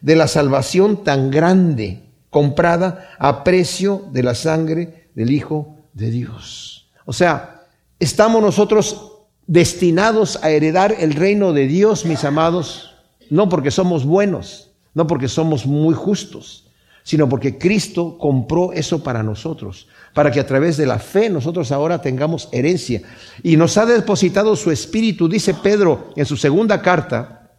de 0.00 0.16
la 0.16 0.28
salvación 0.28 1.04
tan 1.04 1.30
grande, 1.30 2.04
comprada 2.30 3.10
a 3.18 3.44
precio 3.44 4.04
de 4.12 4.22
la 4.22 4.34
sangre 4.34 5.08
del 5.14 5.30
Hijo 5.30 5.76
de 5.92 6.10
Dios. 6.10 6.90
O 7.04 7.12
sea, 7.12 7.66
estamos 7.98 8.42
nosotros 8.42 9.12
destinados 9.46 10.38
a 10.42 10.50
heredar 10.50 10.94
el 10.98 11.12
reino 11.12 11.52
de 11.52 11.66
Dios, 11.66 12.06
mis 12.06 12.24
amados, 12.24 12.93
no 13.34 13.48
porque 13.48 13.72
somos 13.72 14.04
buenos, 14.04 14.70
no 14.94 15.08
porque 15.08 15.26
somos 15.26 15.66
muy 15.66 15.92
justos, 15.92 16.68
sino 17.02 17.28
porque 17.28 17.58
Cristo 17.58 18.16
compró 18.16 18.72
eso 18.72 19.02
para 19.02 19.24
nosotros, 19.24 19.88
para 20.14 20.30
que 20.30 20.38
a 20.38 20.46
través 20.46 20.76
de 20.76 20.86
la 20.86 21.00
fe 21.00 21.28
nosotros 21.30 21.72
ahora 21.72 22.00
tengamos 22.00 22.48
herencia. 22.52 23.02
Y 23.42 23.56
nos 23.56 23.76
ha 23.76 23.86
depositado 23.86 24.54
su 24.54 24.70
espíritu, 24.70 25.28
dice 25.28 25.52
Pedro 25.52 26.12
en 26.14 26.26
su 26.26 26.36
segunda 26.36 26.80
carta, 26.80 27.50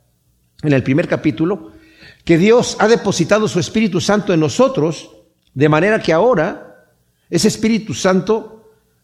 en 0.63 0.71
el 0.71 0.81
primer 0.81 1.09
capítulo, 1.09 1.73
que 2.23 2.37
Dios 2.37 2.77
ha 2.79 2.87
depositado 2.87 3.49
su 3.49 3.59
Espíritu 3.59 3.99
Santo 3.99 4.31
en 4.33 4.39
nosotros, 4.39 5.09
de 5.53 5.67
manera 5.67 5.99
que 5.99 6.13
ahora 6.13 6.87
ese 7.29 7.49
Espíritu 7.49 7.93
Santo 7.93 8.54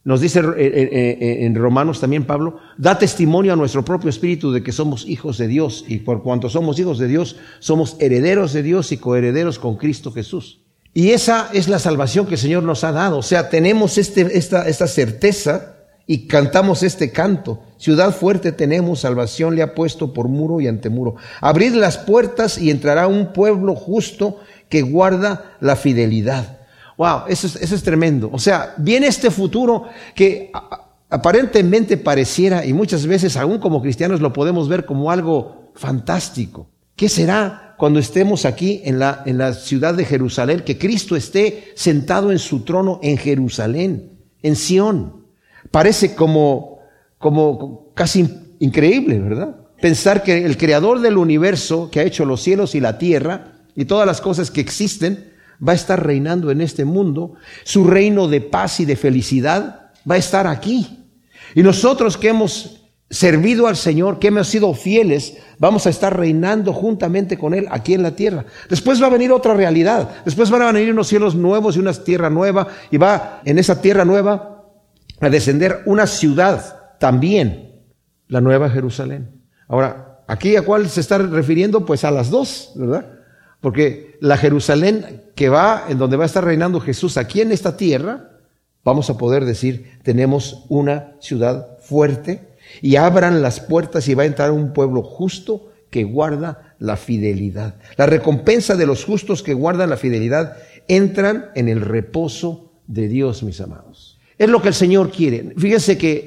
nos 0.03 0.19
dice 0.19 0.39
eh, 0.39 0.43
eh, 0.57 1.17
eh, 1.21 1.45
en 1.45 1.53
Romanos 1.53 1.99
también 1.99 2.25
Pablo, 2.25 2.57
da 2.77 2.97
testimonio 2.97 3.53
a 3.53 3.55
nuestro 3.55 3.85
propio 3.85 4.09
espíritu 4.09 4.51
de 4.51 4.63
que 4.63 4.71
somos 4.71 5.05
hijos 5.07 5.37
de 5.37 5.47
Dios 5.47 5.85
y 5.87 5.99
por 5.99 6.23
cuanto 6.23 6.49
somos 6.49 6.79
hijos 6.79 6.97
de 6.97 7.07
Dios, 7.07 7.35
somos 7.59 7.97
herederos 7.99 8.53
de 8.53 8.63
Dios 8.63 8.91
y 8.91 8.97
coherederos 8.97 9.59
con 9.59 9.77
Cristo 9.77 10.11
Jesús. 10.11 10.61
Y 10.93 11.11
esa 11.11 11.49
es 11.53 11.69
la 11.69 11.79
salvación 11.79 12.25
que 12.25 12.33
el 12.33 12.39
Señor 12.39 12.63
nos 12.63 12.83
ha 12.83 12.91
dado. 12.91 13.19
O 13.19 13.23
sea, 13.23 13.49
tenemos 13.49 13.97
este, 13.97 14.37
esta, 14.37 14.67
esta 14.67 14.87
certeza 14.87 15.75
y 16.07 16.27
cantamos 16.27 16.83
este 16.83 17.11
canto. 17.11 17.61
Ciudad 17.77 18.13
fuerte 18.13 18.51
tenemos, 18.51 19.01
salvación 19.01 19.55
le 19.55 19.61
ha 19.61 19.75
puesto 19.75 20.13
por 20.13 20.27
muro 20.27 20.59
y 20.59 20.67
antemuro. 20.67 21.15
Abrid 21.39 21.75
las 21.75 21.97
puertas 21.97 22.57
y 22.57 22.71
entrará 22.71 23.07
un 23.07 23.33
pueblo 23.33 23.75
justo 23.75 24.39
que 24.67 24.81
guarda 24.81 25.55
la 25.61 25.75
fidelidad. 25.75 26.60
Wow, 27.01 27.21
eso 27.29 27.47
es, 27.47 27.55
eso 27.55 27.73
es 27.73 27.81
tremendo. 27.81 28.29
O 28.31 28.37
sea, 28.37 28.75
viene 28.77 29.07
este 29.07 29.31
futuro 29.31 29.85
que 30.13 30.51
aparentemente 31.09 31.97
pareciera, 31.97 32.63
y 32.63 32.73
muchas 32.73 33.07
veces 33.07 33.35
aún 33.37 33.57
como 33.57 33.81
cristianos 33.81 34.21
lo 34.21 34.31
podemos 34.31 34.69
ver 34.69 34.85
como 34.85 35.09
algo 35.09 35.71
fantástico. 35.73 36.69
¿Qué 36.95 37.09
será 37.09 37.73
cuando 37.79 37.97
estemos 37.97 38.45
aquí 38.45 38.83
en 38.85 38.99
la, 38.99 39.23
en 39.25 39.39
la 39.39 39.53
ciudad 39.53 39.95
de 39.95 40.05
Jerusalén? 40.05 40.61
Que 40.63 40.77
Cristo 40.77 41.15
esté 41.15 41.71
sentado 41.73 42.31
en 42.31 42.37
su 42.37 42.59
trono 42.59 42.99
en 43.01 43.17
Jerusalén, 43.17 44.19
en 44.43 44.55
Sión. 44.55 45.25
Parece 45.71 46.13
como, 46.13 46.81
como 47.17 47.93
casi 47.95 48.29
increíble, 48.59 49.17
¿verdad? 49.17 49.55
Pensar 49.81 50.21
que 50.21 50.45
el 50.45 50.55
creador 50.55 50.99
del 50.99 51.17
universo, 51.17 51.89
que 51.89 51.99
ha 51.99 52.03
hecho 52.03 52.25
los 52.25 52.43
cielos 52.43 52.75
y 52.75 52.79
la 52.79 52.99
tierra, 52.99 53.53
y 53.75 53.85
todas 53.85 54.05
las 54.05 54.21
cosas 54.21 54.51
que 54.51 54.61
existen, 54.61 55.30
va 55.65 55.73
a 55.73 55.75
estar 55.75 56.05
reinando 56.05 56.51
en 56.51 56.61
este 56.61 56.85
mundo, 56.85 57.33
su 57.63 57.85
reino 57.85 58.27
de 58.27 58.41
paz 58.41 58.79
y 58.79 58.85
de 58.85 58.95
felicidad 58.95 59.91
va 60.09 60.15
a 60.15 60.19
estar 60.19 60.47
aquí. 60.47 61.05
Y 61.55 61.63
nosotros 61.63 62.17
que 62.17 62.29
hemos 62.29 62.81
servido 63.09 63.67
al 63.67 63.75
Señor, 63.75 64.19
que 64.19 64.29
hemos 64.29 64.47
sido 64.47 64.73
fieles, 64.73 65.37
vamos 65.59 65.85
a 65.85 65.89
estar 65.89 66.17
reinando 66.17 66.71
juntamente 66.71 67.37
con 67.37 67.53
Él 67.53 67.67
aquí 67.69 67.93
en 67.93 68.03
la 68.03 68.15
tierra. 68.15 68.45
Después 68.69 69.01
va 69.01 69.07
a 69.07 69.11
venir 69.11 69.31
otra 69.33 69.53
realidad, 69.53 70.09
después 70.23 70.49
van 70.49 70.61
a 70.61 70.71
venir 70.71 70.93
unos 70.93 71.07
cielos 71.07 71.35
nuevos 71.35 71.75
y 71.75 71.79
una 71.79 71.93
tierra 71.93 72.29
nueva, 72.29 72.67
y 72.89 72.97
va 72.97 73.41
en 73.43 73.59
esa 73.59 73.81
tierra 73.81 74.05
nueva 74.05 74.63
a 75.19 75.29
descender 75.29 75.81
una 75.85 76.07
ciudad 76.07 76.97
también, 76.99 77.83
la 78.27 78.39
nueva 78.39 78.69
Jerusalén. 78.69 79.41
Ahora, 79.67 80.23
¿aquí 80.27 80.55
a 80.55 80.61
cuál 80.61 80.89
se 80.89 81.01
está 81.01 81.17
refiriendo? 81.17 81.85
Pues 81.85 82.05
a 82.05 82.11
las 82.11 82.29
dos, 82.29 82.71
¿verdad? 82.75 83.20
Porque 83.61 84.17
la 84.19 84.37
Jerusalén 84.37 85.23
que 85.35 85.49
va, 85.49 85.85
en 85.87 85.97
donde 85.97 86.17
va 86.17 86.23
a 86.23 86.27
estar 86.27 86.43
reinando 86.43 86.81
Jesús 86.81 87.17
aquí 87.17 87.41
en 87.41 87.51
esta 87.51 87.77
tierra, 87.77 88.31
vamos 88.83 89.09
a 89.09 89.17
poder 89.17 89.45
decir, 89.45 89.99
tenemos 90.03 90.65
una 90.67 91.13
ciudad 91.19 91.77
fuerte 91.79 92.49
y 92.81 92.95
abran 92.95 93.41
las 93.41 93.59
puertas 93.59 94.07
y 94.07 94.15
va 94.15 94.23
a 94.23 94.27
entrar 94.27 94.51
un 94.51 94.73
pueblo 94.73 95.03
justo 95.03 95.71
que 95.89 96.03
guarda 96.03 96.75
la 96.79 96.97
fidelidad. 96.97 97.75
La 97.97 98.07
recompensa 98.07 98.75
de 98.75 98.87
los 98.87 99.05
justos 99.05 99.43
que 99.43 99.53
guardan 99.53 99.89
la 99.89 99.97
fidelidad 99.97 100.57
entran 100.87 101.51
en 101.53 101.67
el 101.69 101.81
reposo 101.81 102.71
de 102.87 103.07
Dios, 103.07 103.43
mis 103.43 103.61
amados. 103.61 104.19
Es 104.37 104.49
lo 104.49 104.61
que 104.61 104.69
el 104.69 104.73
Señor 104.73 105.11
quiere. 105.11 105.53
Fíjense 105.57 105.97
que 105.97 106.25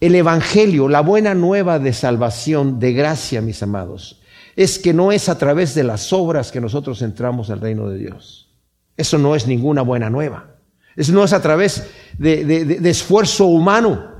el 0.00 0.14
Evangelio, 0.14 0.88
la 0.88 1.00
buena 1.00 1.34
nueva 1.34 1.78
de 1.80 1.92
salvación, 1.92 2.78
de 2.78 2.92
gracia, 2.92 3.40
mis 3.40 3.62
amados, 3.62 4.20
es 4.56 4.78
que 4.78 4.94
no 4.94 5.12
es 5.12 5.28
a 5.28 5.36
través 5.36 5.74
de 5.74 5.84
las 5.84 6.12
obras 6.14 6.50
que 6.50 6.62
nosotros 6.62 7.02
entramos 7.02 7.50
al 7.50 7.60
reino 7.60 7.88
de 7.88 7.98
Dios. 7.98 8.48
Eso 8.96 9.18
no 9.18 9.36
es 9.36 9.46
ninguna 9.46 9.82
buena 9.82 10.08
nueva. 10.08 10.56
Eso 10.96 11.12
no 11.12 11.22
es 11.22 11.34
a 11.34 11.42
través 11.42 11.86
de, 12.18 12.80
esfuerzo 12.84 13.44
humano. 13.46 14.12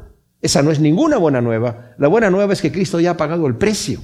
Esa 0.43 0.63
no 0.63 0.71
es 0.71 0.79
ninguna 0.79 1.17
buena 1.17 1.41
nueva. 1.41 1.95
La 1.97 2.09
buena 2.09 2.29
nueva 2.29 2.53
es 2.53 2.61
que 2.61 2.71
Cristo 2.71 3.01
ya 3.01 3.13
ha 3.13 3.17
pagado 3.17 3.47
el 3.47 3.57
precio 3.57 4.01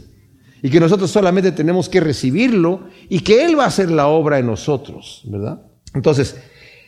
y 0.62 0.70
que 0.70 0.80
nosotros 0.80 1.10
solamente 1.10 1.52
tenemos 1.52 1.90
que 1.90 2.00
recibirlo 2.00 2.88
y 3.10 3.20
que 3.20 3.44
Él 3.44 3.58
va 3.58 3.64
a 3.64 3.68
hacer 3.68 3.90
la 3.90 4.06
obra 4.06 4.38
en 4.38 4.46
nosotros, 4.46 5.22
¿verdad? 5.26 5.60
Entonces, 5.92 6.36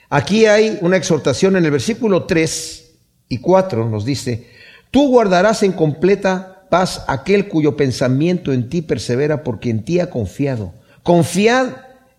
aquí 0.08 0.46
hay 0.46 0.78
una 0.80 0.96
exhortación 0.96 1.56
en 1.56 1.66
el 1.66 1.70
versículo 1.70 2.24
3 2.24 2.94
y 3.28 3.38
4, 3.38 3.90
nos 3.90 4.06
dice, 4.06 4.48
tú 4.90 5.08
guardarás 5.08 5.62
en 5.64 5.72
completa 5.72 6.53
paz 6.74 7.04
aquel 7.06 7.46
cuyo 7.46 7.76
pensamiento 7.76 8.52
en 8.52 8.68
ti 8.68 8.82
persevera 8.82 9.44
porque 9.44 9.70
en 9.70 9.84
ti 9.84 10.00
ha 10.00 10.10
confiado. 10.10 10.74
Confiad 11.04 11.68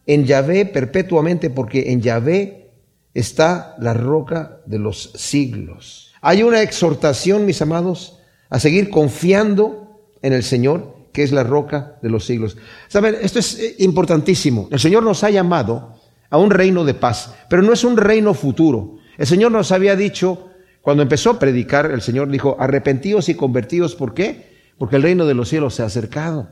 en 0.08 0.24
Yahvé 0.24 0.66
perpetuamente 0.66 1.50
porque 1.50 1.92
en 1.92 2.02
Yahvé 2.02 2.72
está 3.14 3.76
la 3.80 3.94
roca 3.94 4.62
de 4.66 4.80
los 4.80 5.12
siglos. 5.16 6.14
Hay 6.22 6.42
una 6.42 6.62
exhortación, 6.62 7.46
mis 7.46 7.62
amados, 7.62 8.20
a 8.50 8.62
seguir 8.62 8.90
confiando 8.90 10.08
en 10.22 10.32
el 10.32 10.44
Señor, 10.44 10.96
que 11.12 11.24
es 11.24 11.34
la 11.34 11.44
roca 11.44 11.98
de 12.02 12.10
los 12.10 12.26
siglos. 12.26 12.56
Saben, 12.88 13.18
esto 13.22 13.40
es 13.40 13.60
eh, 13.60 13.76
importantísimo. 13.80 14.70
El 14.72 14.80
Señor 14.80 15.04
nos 15.04 15.26
ha 15.26 15.32
llamado 15.32 16.00
a 16.30 16.38
un 16.38 16.50
reino 16.50 16.86
de 16.86 16.94
paz, 16.94 17.36
pero 17.50 17.62
no 17.62 17.74
es 17.74 17.84
un 17.84 17.98
reino 17.98 18.34
futuro. 18.34 19.00
El 19.18 19.28
Señor 19.28 19.52
nos 19.52 19.74
había 19.74 19.98
dicho 19.98 20.48
cuando 20.86 21.02
empezó 21.02 21.32
a 21.32 21.40
predicar, 21.40 21.90
el 21.90 22.04
Señor 22.04 22.30
dijo, 22.30 22.58
arrepentíos 22.60 23.28
y 23.28 23.34
convertidos, 23.34 23.96
¿por 23.96 24.14
qué? 24.14 24.54
Porque 24.78 24.98
el 24.98 25.02
reino 25.02 25.26
de 25.26 25.34
los 25.34 25.50
cielos 25.50 25.74
se 25.74 25.82
ha 25.82 25.88
acercado. 25.88 26.48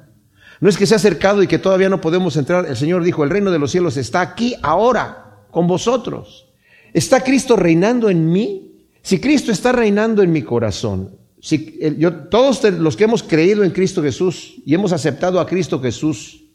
No 0.60 0.70
es 0.70 0.76
que 0.76 0.88
se 0.88 0.96
ha 0.96 0.98
acercado 0.98 1.44
y 1.44 1.48
que 1.48 1.60
todavía 1.60 1.88
no 1.88 2.02
podemos 2.02 2.36
entrar. 2.36 2.66
El 2.66 2.76
Señor 2.76 3.04
dijo, 3.04 3.24
el 3.24 3.30
reino 3.30 3.52
de 3.52 3.60
los 3.60 3.70
cielos 3.70 3.96
está 3.96 4.22
aquí 4.22 4.56
ahora, 4.64 5.46
con 5.52 5.68
vosotros. 5.68 6.48
¿Está 6.94 7.24
Cristo 7.24 7.56
reinando 7.56 8.10
en 8.10 8.32
mí? 8.32 8.88
Si 9.04 9.22
Cristo 9.22 9.52
está 9.52 9.72
reinando 9.72 10.24
en 10.24 10.32
mi 10.32 10.42
corazón, 10.42 11.16
si 11.40 11.78
yo, 12.00 12.12
todos 12.30 12.64
los 12.64 12.98
que 12.98 13.04
hemos 13.04 13.22
creído 13.22 13.64
en 13.64 13.70
Cristo 13.70 14.02
Jesús 14.02 14.56
y 14.66 14.74
hemos 14.74 14.94
aceptado 14.94 15.40
a 15.40 15.46
Cristo 15.46 15.80
Jesús 15.80 16.46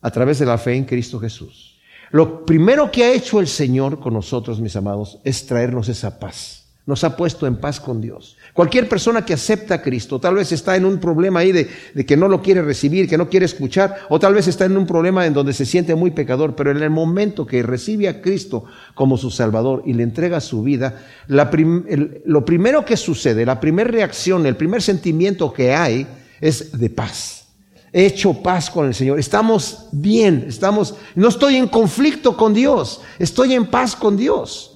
a 0.00 0.10
través 0.12 0.38
de 0.38 0.46
la 0.46 0.56
fe 0.56 0.76
en 0.76 0.84
Cristo 0.84 1.18
Jesús, 1.18 1.80
lo 2.12 2.46
primero 2.46 2.92
que 2.92 3.02
ha 3.02 3.12
hecho 3.12 3.40
el 3.40 3.48
Señor 3.48 3.98
con 3.98 4.14
nosotros, 4.14 4.60
mis 4.60 4.76
amados, 4.76 5.18
es 5.24 5.44
traernos 5.46 5.88
esa 5.88 6.20
paz 6.20 6.61
nos 6.84 7.04
ha 7.04 7.16
puesto 7.16 7.46
en 7.46 7.56
paz 7.56 7.78
con 7.78 8.00
Dios. 8.00 8.36
Cualquier 8.52 8.88
persona 8.88 9.24
que 9.24 9.34
acepta 9.34 9.74
a 9.74 9.82
Cristo, 9.82 10.18
tal 10.18 10.34
vez 10.34 10.50
está 10.50 10.76
en 10.76 10.84
un 10.84 10.98
problema 10.98 11.40
ahí 11.40 11.52
de, 11.52 11.68
que 12.04 12.16
no 12.16 12.28
lo 12.28 12.42
quiere 12.42 12.60
recibir, 12.60 13.08
que 13.08 13.16
no 13.16 13.28
quiere 13.28 13.46
escuchar, 13.46 13.96
o 14.08 14.18
tal 14.18 14.34
vez 14.34 14.48
está 14.48 14.64
en 14.64 14.76
un 14.76 14.86
problema 14.86 15.24
en 15.24 15.32
donde 15.32 15.52
se 15.52 15.64
siente 15.64 15.94
muy 15.94 16.10
pecador, 16.10 16.56
pero 16.56 16.72
en 16.72 16.82
el 16.82 16.90
momento 16.90 17.46
que 17.46 17.62
recibe 17.62 18.08
a 18.08 18.20
Cristo 18.20 18.64
como 18.94 19.16
su 19.16 19.30
Salvador 19.30 19.82
y 19.86 19.92
le 19.92 20.02
entrega 20.02 20.40
su 20.40 20.62
vida, 20.62 21.02
lo 21.28 22.44
primero 22.44 22.84
que 22.84 22.96
sucede, 22.96 23.46
la 23.46 23.60
primera 23.60 23.90
reacción, 23.90 24.44
el 24.44 24.56
primer 24.56 24.82
sentimiento 24.82 25.52
que 25.52 25.72
hay 25.72 26.06
es 26.40 26.76
de 26.76 26.90
paz. 26.90 27.46
He 27.92 28.06
hecho 28.06 28.42
paz 28.42 28.70
con 28.70 28.86
el 28.86 28.94
Señor. 28.94 29.20
Estamos 29.20 29.88
bien, 29.92 30.46
estamos, 30.48 30.94
no 31.14 31.28
estoy 31.28 31.56
en 31.56 31.68
conflicto 31.68 32.36
con 32.36 32.54
Dios, 32.54 33.02
estoy 33.18 33.52
en 33.52 33.66
paz 33.66 33.94
con 33.94 34.16
Dios. 34.16 34.71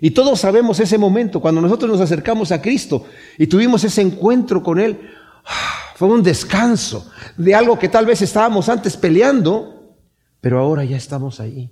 Y 0.00 0.10
todos 0.12 0.40
sabemos 0.40 0.78
ese 0.80 0.98
momento, 0.98 1.40
cuando 1.40 1.60
nosotros 1.60 1.90
nos 1.90 2.00
acercamos 2.00 2.52
a 2.52 2.62
Cristo 2.62 3.06
y 3.36 3.46
tuvimos 3.46 3.82
ese 3.84 4.00
encuentro 4.02 4.62
con 4.62 4.78
Él, 4.78 5.10
fue 5.96 6.08
un 6.08 6.22
descanso 6.22 7.10
de 7.36 7.54
algo 7.54 7.78
que 7.78 7.88
tal 7.88 8.06
vez 8.06 8.22
estábamos 8.22 8.68
antes 8.68 8.96
peleando, 8.96 9.96
pero 10.40 10.60
ahora 10.60 10.84
ya 10.84 10.96
estamos 10.96 11.40
ahí. 11.40 11.70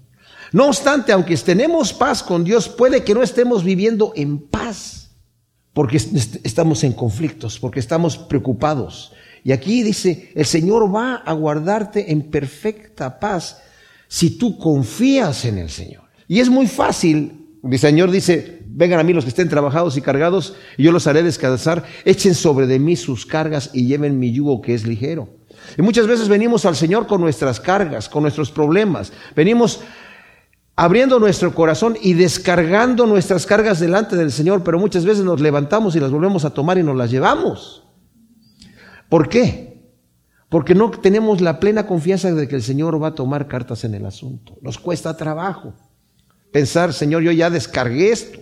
No 0.52 0.66
obstante, 0.66 1.12
aunque 1.12 1.36
tenemos 1.36 1.92
paz 1.92 2.22
con 2.22 2.42
Dios, 2.42 2.68
puede 2.68 3.04
que 3.04 3.14
no 3.14 3.22
estemos 3.22 3.62
viviendo 3.62 4.12
en 4.16 4.38
paz, 4.38 5.10
porque 5.72 5.96
estamos 5.96 6.82
en 6.84 6.92
conflictos, 6.92 7.58
porque 7.58 7.80
estamos 7.80 8.16
preocupados. 8.16 9.12
Y 9.44 9.52
aquí 9.52 9.82
dice, 9.82 10.32
el 10.34 10.46
Señor 10.46 10.92
va 10.92 11.16
a 11.16 11.32
guardarte 11.32 12.10
en 12.10 12.30
perfecta 12.30 13.20
paz 13.20 13.62
si 14.08 14.38
tú 14.38 14.58
confías 14.58 15.44
en 15.44 15.58
el 15.58 15.70
Señor. 15.70 16.02
Y 16.26 16.40
es 16.40 16.48
muy 16.48 16.66
fácil 16.66 17.35
el 17.70 17.78
Señor 17.78 18.10
dice, 18.10 18.62
vengan 18.68 19.00
a 19.00 19.02
mí 19.02 19.12
los 19.12 19.24
que 19.24 19.30
estén 19.30 19.48
trabajados 19.48 19.96
y 19.96 20.02
cargados, 20.02 20.54
y 20.76 20.84
yo 20.84 20.92
los 20.92 21.06
haré 21.06 21.22
descansar. 21.22 21.84
Echen 22.04 22.34
sobre 22.34 22.66
de 22.66 22.78
mí 22.78 22.96
sus 22.96 23.26
cargas 23.26 23.70
y 23.72 23.86
lleven 23.86 24.18
mi 24.18 24.32
yugo 24.32 24.60
que 24.60 24.74
es 24.74 24.86
ligero. 24.86 25.28
Y 25.76 25.82
muchas 25.82 26.06
veces 26.06 26.28
venimos 26.28 26.64
al 26.64 26.76
Señor 26.76 27.06
con 27.06 27.20
nuestras 27.20 27.60
cargas, 27.60 28.08
con 28.08 28.22
nuestros 28.22 28.50
problemas. 28.50 29.12
Venimos 29.34 29.80
abriendo 30.76 31.18
nuestro 31.18 31.54
corazón 31.54 31.96
y 32.00 32.12
descargando 32.12 33.06
nuestras 33.06 33.46
cargas 33.46 33.80
delante 33.80 34.14
del 34.16 34.30
Señor, 34.30 34.62
pero 34.62 34.78
muchas 34.78 35.04
veces 35.04 35.24
nos 35.24 35.40
levantamos 35.40 35.96
y 35.96 36.00
las 36.00 36.10
volvemos 36.10 36.44
a 36.44 36.50
tomar 36.50 36.78
y 36.78 36.82
nos 36.82 36.96
las 36.96 37.10
llevamos. 37.10 37.82
¿Por 39.08 39.28
qué? 39.28 39.66
Porque 40.50 40.74
no 40.74 40.90
tenemos 40.90 41.40
la 41.40 41.58
plena 41.58 41.86
confianza 41.86 42.32
de 42.32 42.46
que 42.46 42.56
el 42.56 42.62
Señor 42.62 43.02
va 43.02 43.08
a 43.08 43.14
tomar 43.14 43.48
cartas 43.48 43.84
en 43.84 43.94
el 43.94 44.04
asunto. 44.04 44.58
Nos 44.60 44.78
cuesta 44.78 45.16
trabajo 45.16 45.74
pensar, 46.52 46.92
Señor, 46.92 47.22
yo 47.22 47.32
ya 47.32 47.50
descargué 47.50 48.10
esto. 48.10 48.40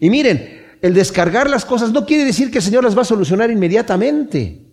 Y 0.00 0.10
miren, 0.10 0.64
el 0.80 0.94
descargar 0.94 1.48
las 1.48 1.64
cosas 1.64 1.92
no 1.92 2.04
quiere 2.04 2.24
decir 2.24 2.50
que 2.50 2.58
el 2.58 2.64
Señor 2.64 2.84
las 2.84 2.96
va 2.96 3.02
a 3.02 3.06
solucionar 3.06 3.50
inmediatamente. 3.50 4.66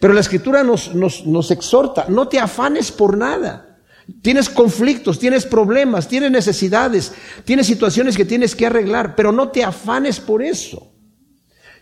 Pero 0.00 0.14
la 0.14 0.20
Escritura 0.20 0.62
nos, 0.62 0.94
nos, 0.94 1.26
nos 1.26 1.50
exhorta, 1.50 2.06
no 2.08 2.28
te 2.28 2.38
afanes 2.38 2.92
por 2.92 3.16
nada. 3.16 3.80
Tienes 4.22 4.48
conflictos, 4.48 5.18
tienes 5.18 5.44
problemas, 5.44 6.08
tienes 6.08 6.30
necesidades, 6.30 7.12
tienes 7.44 7.66
situaciones 7.66 8.16
que 8.16 8.24
tienes 8.24 8.54
que 8.54 8.66
arreglar, 8.66 9.14
pero 9.14 9.32
no 9.32 9.48
te 9.48 9.62
afanes 9.62 10.18
por 10.18 10.42
eso. 10.42 10.92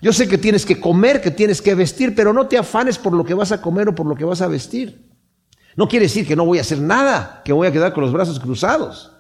Yo 0.01 0.13
sé 0.13 0.29
que 0.29 0.39
tienes 0.39 0.67
que 0.67 0.81
comer, 0.81 1.21
que 1.21 1.31
tienes 1.31 1.63
que 1.63 1.75
vestir, 1.75 2.15
pero 2.15 2.33
no 2.33 2.49
te 2.49 2.59
afanes 2.59 2.99
por 2.99 3.13
lo 3.13 3.25
que 3.25 3.35
vas 3.35 3.53
a 3.53 3.63
comer 3.63 3.89
o 3.89 3.95
por 3.95 4.07
lo 4.07 4.15
que 4.15 4.25
vas 4.25 4.41
a 4.41 4.49
vestir. 4.49 5.07
No 5.77 5.89
quiere 5.89 6.07
decir 6.07 6.27
que 6.27 6.37
no 6.37 6.45
voy 6.45 6.59
a 6.59 6.63
hacer 6.63 6.81
nada, 6.81 7.43
que 7.45 7.53
voy 7.53 7.67
a 7.67 7.73
quedar 7.73 7.93
con 7.93 8.03
los 8.03 8.13
brazos 8.13 8.41
cruzados. 8.41 9.13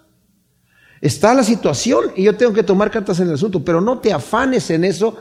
Está 1.00 1.34
la 1.34 1.44
situación 1.44 2.12
y 2.16 2.24
yo 2.24 2.36
tengo 2.36 2.52
que 2.52 2.62
tomar 2.62 2.90
cartas 2.90 3.20
en 3.20 3.28
el 3.28 3.34
asunto, 3.34 3.64
pero 3.64 3.80
no 3.80 3.98
te 3.98 4.12
afanes 4.12 4.70
en 4.70 4.84
eso, 4.84 5.16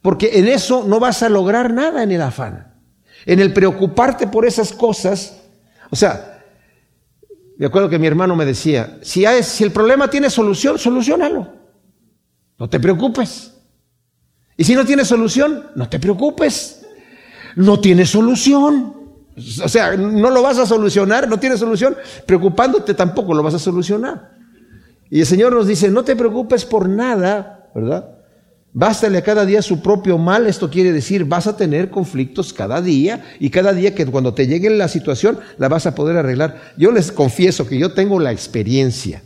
porque 0.00 0.38
en 0.38 0.48
eso 0.48 0.84
no 0.86 0.98
vas 0.98 1.22
a 1.22 1.28
lograr 1.28 1.72
nada 1.72 2.02
en 2.02 2.10
el 2.10 2.22
afán. 2.22 2.74
En 3.24 3.38
el 3.38 3.52
preocuparte 3.52 4.26
por 4.26 4.44
esas 4.44 4.72
cosas, 4.72 5.40
o 5.90 5.96
sea, 5.96 6.32
me 7.56 7.66
acuerdo 7.66 7.88
que 7.88 7.98
mi 7.98 8.08
hermano 8.08 8.34
me 8.34 8.44
decía, 8.44 8.98
si, 9.02 9.24
el 9.24 9.70
problema 9.70 10.10
tiene 10.10 10.30
solución, 10.30 10.78
solucionalo. 10.78 11.46
No 12.58 12.68
te 12.68 12.80
preocupes. 12.80 13.52
Y 14.56 14.64
si 14.64 14.74
no 14.74 14.84
tiene 14.84 15.04
solución, 15.04 15.70
no 15.76 15.88
te 15.88 16.00
preocupes. 16.00 16.84
No 17.54 17.78
tiene 17.78 18.04
solución. 18.04 18.94
O 19.62 19.68
sea, 19.68 19.96
no 19.96 20.30
lo 20.30 20.42
vas 20.42 20.58
a 20.58 20.66
solucionar, 20.66 21.28
no 21.28 21.38
tiene 21.38 21.56
solución. 21.56 21.96
Preocupándote 22.26 22.94
tampoco 22.94 23.32
lo 23.32 23.42
vas 23.44 23.54
a 23.54 23.58
solucionar. 23.60 24.41
Y 25.14 25.20
el 25.20 25.26
Señor 25.26 25.52
nos 25.52 25.66
dice, 25.66 25.90
no 25.90 26.04
te 26.04 26.16
preocupes 26.16 26.64
por 26.64 26.88
nada, 26.88 27.70
¿verdad? 27.74 28.14
Bástale 28.72 29.18
a 29.18 29.22
cada 29.22 29.44
día 29.44 29.60
su 29.60 29.82
propio 29.82 30.16
mal. 30.16 30.46
Esto 30.46 30.70
quiere 30.70 30.90
decir, 30.90 31.26
vas 31.26 31.46
a 31.46 31.54
tener 31.54 31.90
conflictos 31.90 32.54
cada 32.54 32.80
día 32.80 33.22
y 33.38 33.50
cada 33.50 33.74
día 33.74 33.94
que 33.94 34.06
cuando 34.06 34.32
te 34.32 34.46
llegue 34.46 34.70
la 34.70 34.88
situación 34.88 35.38
la 35.58 35.68
vas 35.68 35.84
a 35.84 35.94
poder 35.94 36.16
arreglar. 36.16 36.72
Yo 36.78 36.92
les 36.92 37.12
confieso 37.12 37.68
que 37.68 37.78
yo 37.78 37.92
tengo 37.92 38.18
la 38.20 38.32
experiencia, 38.32 39.22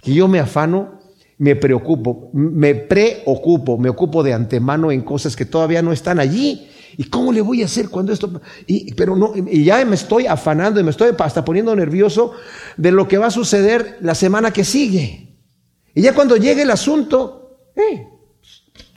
que 0.00 0.14
yo 0.14 0.28
me 0.28 0.38
afano, 0.38 1.00
me 1.38 1.56
preocupo, 1.56 2.30
me 2.32 2.76
preocupo, 2.76 3.78
me 3.78 3.88
ocupo 3.88 4.22
de 4.22 4.32
antemano 4.32 4.92
en 4.92 5.00
cosas 5.00 5.34
que 5.34 5.44
todavía 5.44 5.82
no 5.82 5.90
están 5.90 6.20
allí. 6.20 6.68
¿Y 7.00 7.04
cómo 7.04 7.32
le 7.32 7.40
voy 7.40 7.62
a 7.62 7.64
hacer 7.64 7.88
cuando 7.88 8.12
esto? 8.12 8.30
Y, 8.66 8.92
pero 8.92 9.16
no, 9.16 9.32
y 9.34 9.64
ya 9.64 9.82
me 9.86 9.94
estoy 9.94 10.26
afanando 10.26 10.80
y 10.80 10.82
me 10.82 10.90
estoy 10.90 11.14
hasta 11.18 11.44
poniendo 11.44 11.74
nervioso 11.74 12.32
de 12.76 12.90
lo 12.90 13.08
que 13.08 13.16
va 13.16 13.28
a 13.28 13.30
suceder 13.30 13.96
la 14.02 14.14
semana 14.14 14.50
que 14.50 14.64
sigue. 14.64 15.38
Y 15.94 16.02
ya 16.02 16.14
cuando 16.14 16.36
llegue 16.36 16.62
el 16.62 16.70
asunto, 16.70 17.70
eh, 17.74 18.06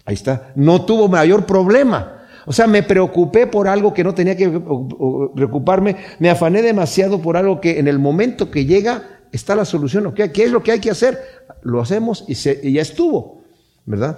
Ahí 0.06 0.16
está. 0.16 0.52
No 0.56 0.86
tuvo 0.86 1.08
mayor 1.08 1.46
problema. 1.46 2.26
O 2.46 2.52
sea, 2.52 2.68
me 2.68 2.84
preocupé 2.84 3.48
por 3.48 3.68
algo 3.68 3.94
que 3.94 4.04
no 4.04 4.14
tenía 4.14 4.36
que 4.36 4.50
preocuparme. 4.50 5.96
Me 6.20 6.30
afané 6.30 6.62
demasiado 6.62 7.22
por 7.22 7.38
algo 7.38 7.62
que 7.62 7.80
en 7.80 7.88
el 7.88 8.00
momento 8.00 8.52
que 8.52 8.66
llega 8.66 9.22
está 9.32 9.56
la 9.56 9.66
solución. 9.66 10.14
¿Qué, 10.14 10.44
es 10.44 10.52
lo 10.52 10.62
que 10.62 10.74
hay 10.74 10.80
que 10.80 10.92
hacer? 10.92 11.20
Lo 11.62 11.80
hacemos 11.80 12.26
y, 12.28 12.34
ya 12.74 12.82
estuvo. 12.82 13.44
¿Verdad? 13.86 14.18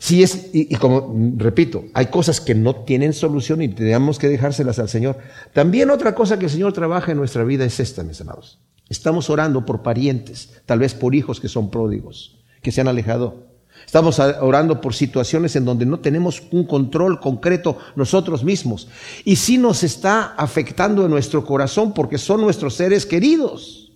Si 0.00 0.22
es, 0.24 0.48
y, 0.52 0.74
como 0.76 1.14
repito, 1.36 1.84
hay 1.94 2.06
cosas 2.06 2.40
que 2.40 2.54
no 2.54 2.74
tienen 2.74 3.12
solución 3.12 3.62
y 3.62 3.68
tenemos 3.68 4.18
que 4.18 4.28
dejárselas 4.28 4.78
al 4.78 4.88
Señor. 4.88 5.18
También 5.52 5.90
otra 5.90 6.14
cosa 6.14 6.38
que 6.38 6.46
el 6.46 6.50
Señor 6.50 6.72
trabaja 6.72 7.12
en 7.12 7.18
nuestra 7.18 7.44
vida 7.44 7.64
es 7.64 7.78
esta, 7.78 8.02
mis 8.02 8.20
amados. 8.20 8.58
Estamos 8.88 9.30
orando 9.30 9.64
por 9.64 9.82
parientes, 9.82 10.50
tal 10.66 10.80
vez 10.80 10.94
por 10.94 11.14
hijos 11.14 11.38
que 11.38 11.48
son 11.48 11.70
pródigos, 11.70 12.40
que 12.62 12.72
se 12.72 12.80
han 12.80 12.88
alejado 12.88 13.50
Estamos 13.86 14.18
orando 14.18 14.80
por 14.80 14.94
situaciones 14.94 15.56
en 15.56 15.64
donde 15.64 15.86
no 15.86 16.00
tenemos 16.00 16.42
un 16.52 16.64
control 16.64 17.18
concreto 17.18 17.78
nosotros 17.96 18.44
mismos. 18.44 18.88
Y 19.24 19.36
sí 19.36 19.58
nos 19.58 19.82
está 19.82 20.34
afectando 20.36 21.04
en 21.04 21.10
nuestro 21.10 21.44
corazón 21.44 21.92
porque 21.92 22.18
son 22.18 22.40
nuestros 22.40 22.74
seres 22.74 23.04
queridos. 23.06 23.92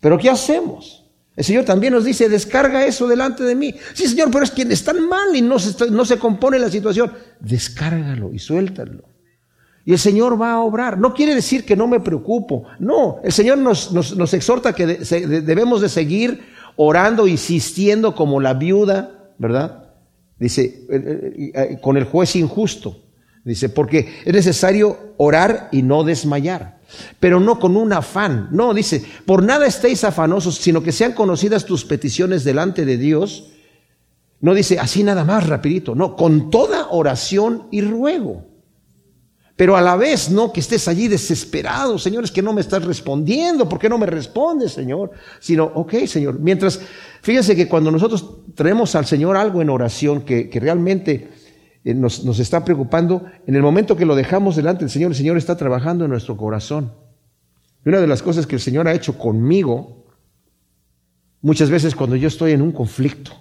Pero 0.00 0.18
¿qué 0.18 0.28
hacemos? 0.28 1.03
El 1.36 1.44
Señor 1.44 1.64
también 1.64 1.92
nos 1.92 2.04
dice, 2.04 2.28
descarga 2.28 2.86
eso 2.86 3.08
delante 3.08 3.42
de 3.42 3.54
mí. 3.54 3.74
Sí, 3.92 4.06
Señor, 4.06 4.30
pero 4.30 4.44
es 4.44 4.50
quien 4.50 4.70
están 4.70 5.08
mal 5.08 5.34
y 5.34 5.42
no 5.42 5.58
se, 5.58 5.90
no 5.90 6.04
se 6.04 6.18
compone 6.18 6.58
la 6.58 6.70
situación. 6.70 7.12
Descárgalo 7.40 8.32
y 8.32 8.38
suéltalo. 8.38 9.14
Y 9.84 9.92
el 9.92 9.98
Señor 9.98 10.40
va 10.40 10.52
a 10.52 10.60
obrar. 10.60 10.98
No 10.98 11.12
quiere 11.12 11.34
decir 11.34 11.64
que 11.64 11.76
no 11.76 11.86
me 11.86 12.00
preocupo. 12.00 12.64
No, 12.78 13.20
el 13.22 13.32
Señor 13.32 13.58
nos, 13.58 13.92
nos, 13.92 14.34
exhorta 14.34 14.72
que 14.72 14.86
debemos 14.86 15.80
de 15.82 15.88
seguir 15.88 16.42
orando, 16.76 17.26
insistiendo 17.26 18.14
como 18.14 18.40
la 18.40 18.54
viuda, 18.54 19.32
¿verdad? 19.38 19.92
Dice, 20.38 20.86
eh, 20.90 21.32
eh, 21.36 21.52
eh, 21.54 21.78
con 21.80 21.96
el 21.96 22.04
juez 22.04 22.34
injusto. 22.36 23.02
Dice, 23.44 23.68
porque 23.68 24.08
es 24.24 24.32
necesario 24.32 25.14
orar 25.18 25.68
y 25.70 25.82
no 25.82 26.02
desmayar, 26.02 26.73
pero 27.20 27.40
no 27.40 27.58
con 27.58 27.76
un 27.76 27.92
afán. 27.92 28.48
No, 28.50 28.74
dice, 28.74 29.04
por 29.26 29.42
nada 29.42 29.66
estéis 29.66 30.04
afanosos, 30.04 30.56
sino 30.56 30.82
que 30.82 30.92
sean 30.92 31.12
conocidas 31.12 31.64
tus 31.64 31.84
peticiones 31.84 32.44
delante 32.44 32.84
de 32.84 32.98
Dios. 32.98 33.50
No 34.40 34.54
dice 34.54 34.78
así 34.78 35.02
nada 35.02 35.24
más 35.24 35.46
rapidito, 35.46 35.94
no, 35.94 36.16
con 36.16 36.50
toda 36.50 36.88
oración 36.90 37.68
y 37.70 37.80
ruego. 37.80 38.44
Pero 39.56 39.76
a 39.76 39.80
la 39.80 39.94
vez, 39.94 40.30
no 40.30 40.52
que 40.52 40.58
estés 40.58 40.88
allí 40.88 41.06
desesperado, 41.06 41.96
Señor, 41.96 42.24
es 42.24 42.32
que 42.32 42.42
no 42.42 42.52
me 42.52 42.60
estás 42.60 42.84
respondiendo, 42.84 43.68
¿por 43.68 43.78
qué 43.78 43.88
no 43.88 43.98
me 43.98 44.06
respondes, 44.06 44.72
Señor? 44.72 45.12
Sino, 45.38 45.64
ok, 45.64 45.94
Señor, 46.06 46.40
mientras, 46.40 46.80
fíjense 47.22 47.54
que 47.54 47.68
cuando 47.68 47.92
nosotros 47.92 48.26
traemos 48.56 48.96
al 48.96 49.06
Señor 49.06 49.36
algo 49.36 49.62
en 49.62 49.70
oración 49.70 50.22
que, 50.22 50.50
realmente 50.60 51.12
eh, 51.12 51.30
nos, 51.84 52.24
nos 52.24 52.38
está 52.38 52.64
preocupando, 52.64 53.26
en 53.46 53.56
el 53.56 53.62
momento 53.62 53.96
que 53.96 54.06
lo 54.06 54.14
dejamos 54.14 54.56
delante 54.56 54.80
del 54.80 54.90
Señor, 54.90 55.10
el 55.10 55.16
Señor 55.16 55.36
está 55.36 55.56
trabajando 55.56 56.04
en 56.04 56.10
nuestro 56.10 56.36
corazón. 56.36 56.92
Y 57.84 57.90
una 57.90 58.00
de 58.00 58.06
las 58.06 58.22
cosas 58.22 58.46
que 58.46 58.56
el 58.56 58.60
Señor 58.60 58.88
ha 58.88 58.94
hecho 58.94 59.18
conmigo, 59.18 60.06
muchas 61.42 61.68
veces 61.68 61.94
cuando 61.94 62.16
yo 62.16 62.28
estoy 62.28 62.52
en 62.52 62.62
un 62.62 62.72
conflicto, 62.72 63.32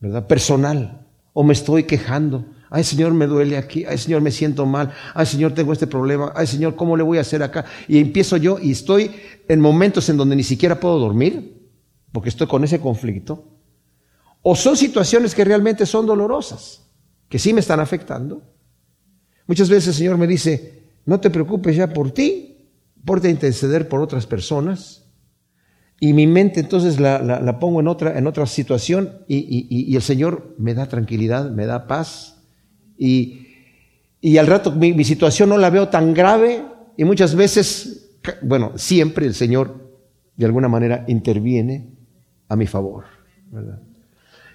¿verdad? 0.00 0.26
Personal, 0.26 1.06
o 1.32 1.42
me 1.42 1.54
estoy 1.54 1.84
quejando, 1.84 2.44
Ay 2.70 2.84
Señor, 2.84 3.12
me 3.12 3.26
duele 3.26 3.56
aquí. 3.56 3.84
Ay 3.84 3.98
Señor, 3.98 4.22
me 4.22 4.30
siento 4.30 4.64
mal. 4.64 4.92
Ay 5.12 5.26
Señor, 5.26 5.52
tengo 5.52 5.72
este 5.72 5.88
problema. 5.88 6.32
Ay 6.36 6.46
Señor, 6.46 6.76
¿cómo 6.76 6.96
le 6.96 7.02
voy 7.02 7.18
a 7.18 7.22
hacer 7.22 7.42
acá? 7.42 7.64
Y 7.88 7.98
empiezo 7.98 8.36
yo 8.36 8.58
y 8.60 8.70
estoy 8.70 9.10
en 9.48 9.60
momentos 9.60 10.08
en 10.08 10.16
donde 10.16 10.36
ni 10.36 10.44
siquiera 10.44 10.78
puedo 10.78 10.98
dormir 11.00 11.68
porque 12.12 12.28
estoy 12.28 12.46
con 12.46 12.62
ese 12.62 12.80
conflicto. 12.80 13.44
O 14.42 14.54
son 14.54 14.76
situaciones 14.76 15.34
que 15.34 15.44
realmente 15.44 15.84
son 15.84 16.06
dolorosas, 16.06 16.88
que 17.30 17.38
sí 17.38 17.54
me 17.54 17.60
están 17.60 17.80
afectando. 17.80 18.42
Muchas 19.46 19.70
veces 19.70 19.88
el 19.88 19.94
Señor 19.94 20.18
me 20.18 20.26
dice, 20.26 20.82
no 21.06 21.18
te 21.18 21.30
preocupes 21.30 21.74
ya 21.74 21.90
por 21.90 22.10
ti, 22.10 22.68
ponte 23.06 23.28
a 23.28 23.30
interceder 23.30 23.88
por 23.88 24.02
otras 24.02 24.26
personas. 24.26 25.06
Y 25.98 26.12
mi 26.12 26.26
mente 26.26 26.60
entonces 26.60 27.00
la, 27.00 27.58
pongo 27.58 27.80
en 27.80 27.88
otra, 27.88 28.18
en 28.18 28.26
otra 28.26 28.44
situación 28.44 29.24
y 29.26 29.96
el 29.96 30.02
Señor 30.02 30.54
me 30.58 30.74
da 30.74 30.86
tranquilidad, 30.86 31.50
me 31.50 31.64
da 31.64 31.86
paz, 31.86 32.36
y, 33.00 34.36
al 34.38 34.46
rato 34.46 34.72
mi, 34.72 35.02
situación 35.04 35.48
no 35.48 35.56
la 35.56 35.70
veo 35.70 35.88
tan 35.88 36.12
grave 36.12 36.62
y 36.98 37.04
muchas 37.04 37.34
veces, 37.34 38.18
bueno, 38.42 38.72
siempre 38.76 39.24
el 39.24 39.34
Señor 39.34 39.90
de 40.36 40.44
alguna 40.44 40.68
manera 40.68 41.06
interviene 41.08 41.94
a 42.48 42.56
mi 42.56 42.66
favor. 42.66 43.04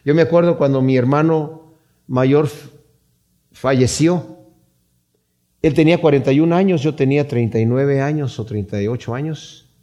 Yo 0.05 0.13
me 0.13 0.21
acuerdo 0.21 0.59
cuando 0.59 0.83
mi 0.83 0.95
hermano 0.95 1.64
mayor 2.07 2.49
falleció. 3.51 4.37
Él 5.61 5.73
tenía 5.73 5.99
41 5.99 6.55
años, 6.55 6.81
yo 6.81 6.95
tenía 6.95 7.27
39 7.27 8.01
años 8.01 8.39
o 8.39 8.45
38 8.45 9.15
años. 9.15 9.73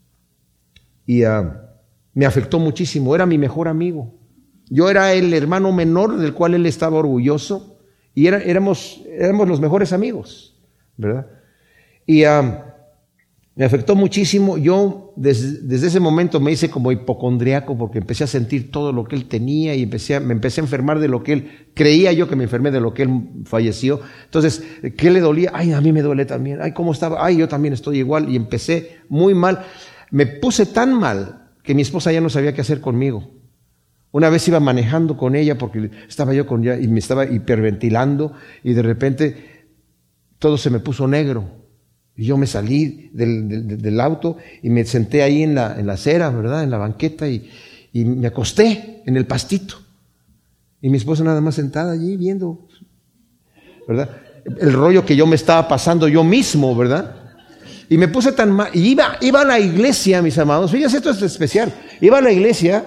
Y 1.06 1.24
ah, 1.24 1.70
me 2.14 2.26
afectó 2.26 2.58
muchísimo. 2.58 3.14
Era 3.14 3.26
mi 3.26 3.38
mejor 3.38 3.68
amigo. 3.68 4.14
Yo 4.68 4.88
era 4.88 5.12
el 5.12 5.34
hermano 5.34 5.72
menor 5.72 6.16
del 6.18 6.34
cual 6.34 6.54
él 6.54 6.66
estaba 6.66 6.98
orgulloso. 6.98 7.78
Y 8.14 8.26
éramos, 8.26 9.02
éramos 9.06 9.48
los 9.48 9.60
mejores 9.60 9.92
amigos, 9.92 10.60
¿verdad? 10.96 11.26
Y 12.06 12.24
Me 13.54 13.66
afectó 13.66 13.94
muchísimo. 13.94 14.56
Yo 14.56 15.12
desde, 15.16 15.86
ese 15.86 16.00
momento 16.00 16.40
me 16.40 16.52
hice 16.52 16.70
como 16.70 16.90
hipocondriaco 16.90 17.76
porque 17.76 17.98
empecé 17.98 18.24
a 18.24 18.26
sentir 18.26 18.70
todo 18.70 18.92
lo 18.92 19.04
que 19.04 19.14
él 19.14 19.26
tenía 19.26 19.74
y 19.74 19.82
empecé 19.82 20.18
me 20.20 20.32
empecé 20.32 20.62
a 20.62 20.64
enfermar 20.64 20.98
de 21.00 21.08
lo 21.08 21.22
que 21.22 21.34
él 21.34 21.50
creía 21.74 22.12
yo 22.12 22.28
que 22.28 22.36
me 22.36 22.44
enfermé 22.44 22.70
de 22.70 22.80
lo 22.80 22.94
que 22.94 23.02
él 23.02 23.10
falleció. 23.44 24.00
Entonces, 24.24 24.62
¿qué 24.96 25.10
le 25.10 25.20
dolía? 25.20 25.50
Ay, 25.52 25.72
a 25.72 25.80
mí 25.82 25.92
me 25.92 26.00
duele 26.00 26.24
también. 26.24 26.60
Ay, 26.62 26.72
¿cómo 26.72 26.92
estaba? 26.92 27.24
Ay, 27.24 27.36
yo 27.36 27.48
también 27.48 27.74
estoy 27.74 27.98
igual. 27.98 28.30
Y 28.30 28.36
empecé 28.36 29.00
muy 29.10 29.34
mal. 29.34 29.64
Me 30.10 30.26
puse 30.26 30.64
tan 30.64 30.98
mal 30.98 31.50
que 31.62 31.74
mi 31.74 31.82
esposa 31.82 32.10
ya 32.10 32.22
no 32.22 32.30
sabía 32.30 32.54
qué 32.54 32.62
hacer 32.62 32.80
conmigo. 32.80 33.32
Una 34.12 34.30
vez 34.30 34.48
iba 34.48 34.60
manejando 34.60 35.16
con 35.16 35.36
ella 35.36 35.58
porque 35.58 35.90
estaba 36.08 36.32
yo 36.32 36.46
con 36.46 36.62
ella 36.62 36.78
y 36.78 36.88
me 36.88 37.00
estaba 37.00 37.26
hiperventilando 37.26 38.32
y 38.62 38.72
de 38.72 38.82
repente 38.82 39.66
todo 40.38 40.56
se 40.56 40.70
me 40.70 40.80
puso 40.80 41.06
negro 41.06 41.61
yo 42.16 42.36
me 42.36 42.46
salí 42.46 43.10
del, 43.12 44.00
auto 44.00 44.36
y 44.62 44.70
me 44.70 44.84
senté 44.84 45.22
ahí 45.22 45.42
en 45.42 45.54
la, 45.54 45.78
en 45.78 45.86
la 45.86 45.94
acera, 45.94 46.30
¿verdad? 46.30 46.62
En 46.62 46.70
la 46.70 46.78
banqueta 46.78 47.28
y, 47.28 47.48
y, 47.92 48.04
me 48.04 48.26
acosté 48.26 49.02
en 49.06 49.16
el 49.16 49.26
pastito. 49.26 49.76
Y 50.80 50.90
mi 50.90 50.98
esposa 50.98 51.24
nada 51.24 51.40
más 51.40 51.54
sentada 51.54 51.92
allí 51.92 52.16
viendo, 52.16 52.66
¿verdad? 53.88 54.10
El 54.44 54.72
rollo 54.72 55.04
que 55.06 55.16
yo 55.16 55.26
me 55.26 55.36
estaba 55.36 55.68
pasando 55.68 56.08
yo 56.08 56.24
mismo, 56.24 56.74
¿verdad? 56.76 57.16
Y 57.88 57.96
me 57.96 58.08
puse 58.08 58.32
tan 58.32 58.50
mal. 58.50 58.70
Y 58.72 58.88
iba, 58.88 59.16
iba 59.20 59.42
a 59.42 59.44
la 59.44 59.60
iglesia, 59.60 60.22
mis 60.22 60.36
amados. 60.38 60.70
Fíjense, 60.70 60.96
esto 60.96 61.10
es 61.10 61.22
especial. 61.22 61.72
Iba 62.00 62.18
a 62.18 62.22
la 62.22 62.32
iglesia 62.32 62.84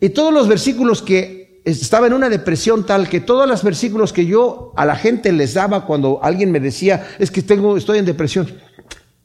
y 0.00 0.08
todos 0.08 0.32
los 0.32 0.48
versículos 0.48 1.02
que 1.02 1.39
estaba 1.64 2.06
en 2.06 2.12
una 2.12 2.28
depresión 2.28 2.86
tal 2.86 3.08
que 3.08 3.20
todos 3.20 3.48
los 3.48 3.62
versículos 3.62 4.12
que 4.12 4.26
yo 4.26 4.72
a 4.76 4.84
la 4.84 4.96
gente 4.96 5.32
les 5.32 5.54
daba 5.54 5.86
cuando 5.86 6.20
alguien 6.22 6.50
me 6.50 6.60
decía, 6.60 7.08
es 7.18 7.30
que 7.30 7.42
tengo, 7.42 7.76
estoy 7.76 7.98
en 7.98 8.04
depresión. 8.04 8.48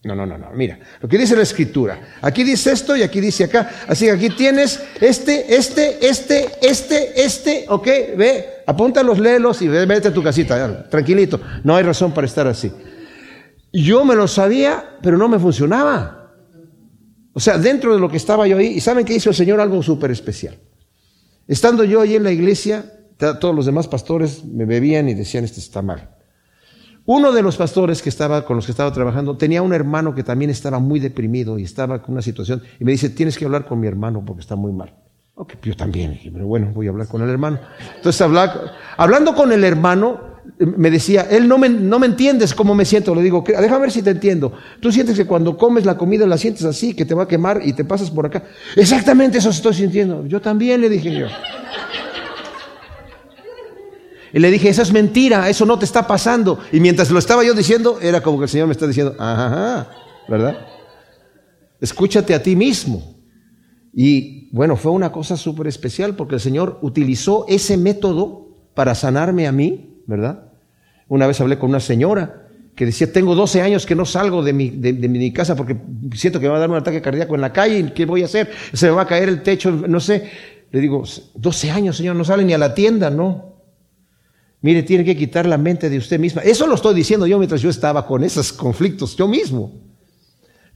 No, 0.04 0.14
no, 0.14 0.24
no, 0.24 0.38
no. 0.38 0.50
Mira, 0.54 0.78
lo 1.00 1.08
que 1.08 1.18
dice 1.18 1.34
la 1.34 1.42
escritura. 1.42 1.98
Aquí 2.22 2.44
dice 2.44 2.70
esto 2.70 2.96
y 2.96 3.02
aquí 3.02 3.20
dice 3.20 3.44
acá. 3.44 3.70
Así 3.88 4.04
que 4.04 4.12
aquí 4.12 4.30
tienes 4.30 4.80
este, 5.00 5.56
este, 5.56 6.06
este, 6.06 6.48
este, 6.62 7.24
este, 7.24 7.64
ok, 7.68 7.86
ve, 8.16 8.46
apúntalos, 8.66 9.18
léelos 9.18 9.60
y 9.62 9.68
vete 9.68 10.08
a 10.08 10.14
tu 10.14 10.22
casita, 10.22 10.88
tranquilito. 10.88 11.40
No 11.64 11.74
hay 11.74 11.82
razón 11.82 12.12
para 12.12 12.26
estar 12.26 12.46
así. 12.46 12.70
Yo 13.72 14.04
me 14.04 14.14
lo 14.14 14.28
sabía, 14.28 14.96
pero 15.02 15.18
no 15.18 15.28
me 15.28 15.40
funcionaba. 15.40 16.34
O 17.32 17.40
sea, 17.40 17.58
dentro 17.58 17.92
de 17.92 18.00
lo 18.00 18.08
que 18.08 18.16
estaba 18.16 18.46
yo 18.46 18.58
ahí, 18.58 18.68
y 18.68 18.80
saben 18.80 19.04
que 19.04 19.14
hizo 19.14 19.30
el 19.30 19.36
Señor 19.36 19.60
algo 19.60 19.82
súper 19.82 20.12
especial. 20.12 20.56
Estando 21.48 21.84
yo 21.84 22.00
ahí 22.00 22.16
en 22.16 22.24
la 22.24 22.32
iglesia, 22.32 22.92
todos 23.16 23.54
los 23.54 23.66
demás 23.66 23.88
pastores 23.88 24.44
me 24.44 24.64
bebían 24.64 25.08
y 25.08 25.14
decían, 25.14 25.44
esto 25.44 25.60
está 25.60 25.82
mal. 25.82 26.10
Uno 27.04 27.30
de 27.30 27.40
los 27.40 27.56
pastores 27.56 28.02
que 28.02 28.08
estaba 28.08 28.44
con 28.44 28.56
los 28.56 28.66
que 28.66 28.72
estaba 28.72 28.92
trabajando 28.92 29.36
tenía 29.36 29.62
un 29.62 29.72
hermano 29.72 30.12
que 30.14 30.24
también 30.24 30.50
estaba 30.50 30.80
muy 30.80 30.98
deprimido 30.98 31.56
y 31.56 31.62
estaba 31.62 32.02
con 32.02 32.14
una 32.14 32.22
situación 32.22 32.62
y 32.80 32.84
me 32.84 32.90
dice, 32.92 33.10
tienes 33.10 33.38
que 33.38 33.44
hablar 33.44 33.64
con 33.66 33.78
mi 33.78 33.86
hermano 33.86 34.24
porque 34.24 34.40
está 34.40 34.56
muy 34.56 34.72
mal. 34.72 34.92
Ok, 35.36 35.54
yo 35.62 35.76
también, 35.76 36.12
dije, 36.12 36.30
pero 36.32 36.46
bueno, 36.46 36.72
voy 36.74 36.88
a 36.88 36.90
hablar 36.90 37.06
con 37.06 37.22
el 37.22 37.28
hermano. 37.28 37.60
Entonces, 37.96 38.20
hablando 38.96 39.34
con 39.34 39.52
el 39.52 39.62
hermano, 39.62 40.35
me 40.58 40.90
decía, 40.90 41.26
él 41.30 41.48
no 41.48 41.58
me, 41.58 41.68
no 41.68 41.98
me 41.98 42.06
entiendes 42.06 42.54
cómo 42.54 42.74
me 42.74 42.84
siento. 42.84 43.14
Le 43.14 43.22
digo, 43.22 43.44
déjame 43.46 43.80
ver 43.80 43.92
si 43.92 44.02
te 44.02 44.10
entiendo. 44.10 44.52
Tú 44.80 44.90
sientes 44.92 45.16
que 45.16 45.26
cuando 45.26 45.56
comes 45.56 45.84
la 45.84 45.96
comida 45.96 46.26
la 46.26 46.38
sientes 46.38 46.64
así, 46.64 46.94
que 46.94 47.04
te 47.04 47.14
va 47.14 47.24
a 47.24 47.28
quemar 47.28 47.60
y 47.64 47.72
te 47.72 47.84
pasas 47.84 48.10
por 48.10 48.26
acá. 48.26 48.44
Exactamente 48.76 49.38
eso 49.38 49.50
estoy 49.50 49.74
sintiendo. 49.74 50.26
Yo 50.26 50.40
también 50.40 50.80
le 50.80 50.88
dije 50.88 51.12
yo. 51.12 51.26
Y 54.32 54.38
le 54.38 54.50
dije, 54.50 54.68
eso 54.68 54.82
es 54.82 54.92
mentira, 54.92 55.48
eso 55.48 55.64
no 55.64 55.78
te 55.78 55.84
está 55.84 56.06
pasando. 56.06 56.58
Y 56.72 56.80
mientras 56.80 57.10
lo 57.10 57.18
estaba 57.18 57.44
yo 57.44 57.54
diciendo, 57.54 57.98
era 58.02 58.20
como 58.20 58.38
que 58.38 58.44
el 58.44 58.50
Señor 58.50 58.66
me 58.66 58.72
está 58.72 58.86
diciendo, 58.86 59.14
ajá, 59.18 59.88
¿verdad? 60.28 60.58
Escúchate 61.80 62.34
a 62.34 62.42
ti 62.42 62.56
mismo. 62.56 63.16
Y 63.94 64.50
bueno, 64.54 64.76
fue 64.76 64.92
una 64.92 65.10
cosa 65.10 65.38
súper 65.38 65.68
especial 65.68 66.16
porque 66.16 66.34
el 66.34 66.40
Señor 66.40 66.78
utilizó 66.82 67.46
ese 67.48 67.78
método 67.78 68.46
para 68.74 68.94
sanarme 68.94 69.46
a 69.46 69.52
mí, 69.52 69.95
¿verdad? 70.06 70.48
Una 71.08 71.26
vez 71.26 71.40
hablé 71.40 71.58
con 71.58 71.70
una 71.70 71.80
señora 71.80 72.46
que 72.74 72.84
decía, 72.84 73.10
tengo 73.10 73.34
12 73.34 73.62
años 73.62 73.86
que 73.86 73.94
no 73.94 74.04
salgo 74.04 74.42
de 74.42 74.52
mi, 74.52 74.68
de, 74.68 74.92
mi 74.92 75.32
casa 75.32 75.56
porque 75.56 75.76
siento 76.14 76.38
que 76.38 76.46
me 76.46 76.50
va 76.50 76.56
a 76.58 76.60
dar 76.60 76.70
un 76.70 76.76
ataque 76.76 77.00
cardíaco 77.00 77.34
en 77.34 77.40
la 77.40 77.52
calle, 77.52 77.92
¿qué 77.94 78.04
voy 78.04 78.22
a 78.22 78.26
hacer? 78.26 78.50
Se 78.72 78.86
me 78.86 78.92
va 78.92 79.02
a 79.02 79.06
caer 79.06 79.28
el 79.28 79.42
techo, 79.42 79.70
no 79.70 79.98
sé. 79.98 80.30
Le 80.70 80.80
digo, 80.80 81.02
12 81.34 81.70
años, 81.70 81.96
Señor, 81.96 82.16
no 82.16 82.24
sale 82.24 82.44
ni 82.44 82.52
a 82.52 82.58
la 82.58 82.74
tienda, 82.74 83.08
no. 83.08 83.56
Mire, 84.60 84.82
tiene 84.82 85.04
que 85.04 85.16
quitar 85.16 85.46
la 85.46 85.56
mente 85.56 85.88
de 85.88 85.96
usted 85.96 86.18
misma. 86.18 86.42
Eso 86.42 86.66
lo 86.66 86.74
estoy 86.74 86.94
diciendo 86.94 87.26
yo 87.26 87.38
mientras 87.38 87.62
yo 87.62 87.70
estaba 87.70 88.06
con 88.06 88.22
esos 88.24 88.52
conflictos, 88.52 89.16
yo 89.16 89.26
mismo. 89.26 89.72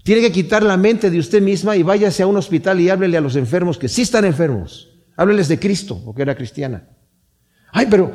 Tiene 0.02 0.22
que 0.22 0.32
quitar 0.32 0.62
la 0.62 0.78
mente 0.78 1.10
de 1.10 1.18
usted 1.18 1.42
misma 1.42 1.76
y 1.76 1.82
váyase 1.82 2.22
a 2.22 2.26
un 2.26 2.36
hospital 2.36 2.80
y 2.80 2.88
háblele 2.88 3.18
a 3.18 3.20
los 3.20 3.36
enfermos 3.36 3.76
que 3.76 3.88
sí 3.88 4.02
están 4.02 4.24
enfermos. 4.24 4.88
Hábleles 5.16 5.48
de 5.48 5.58
Cristo, 5.58 6.00
porque 6.02 6.22
era 6.22 6.34
cristiana. 6.34 6.88
Ay, 7.72 7.86
pero, 7.88 8.12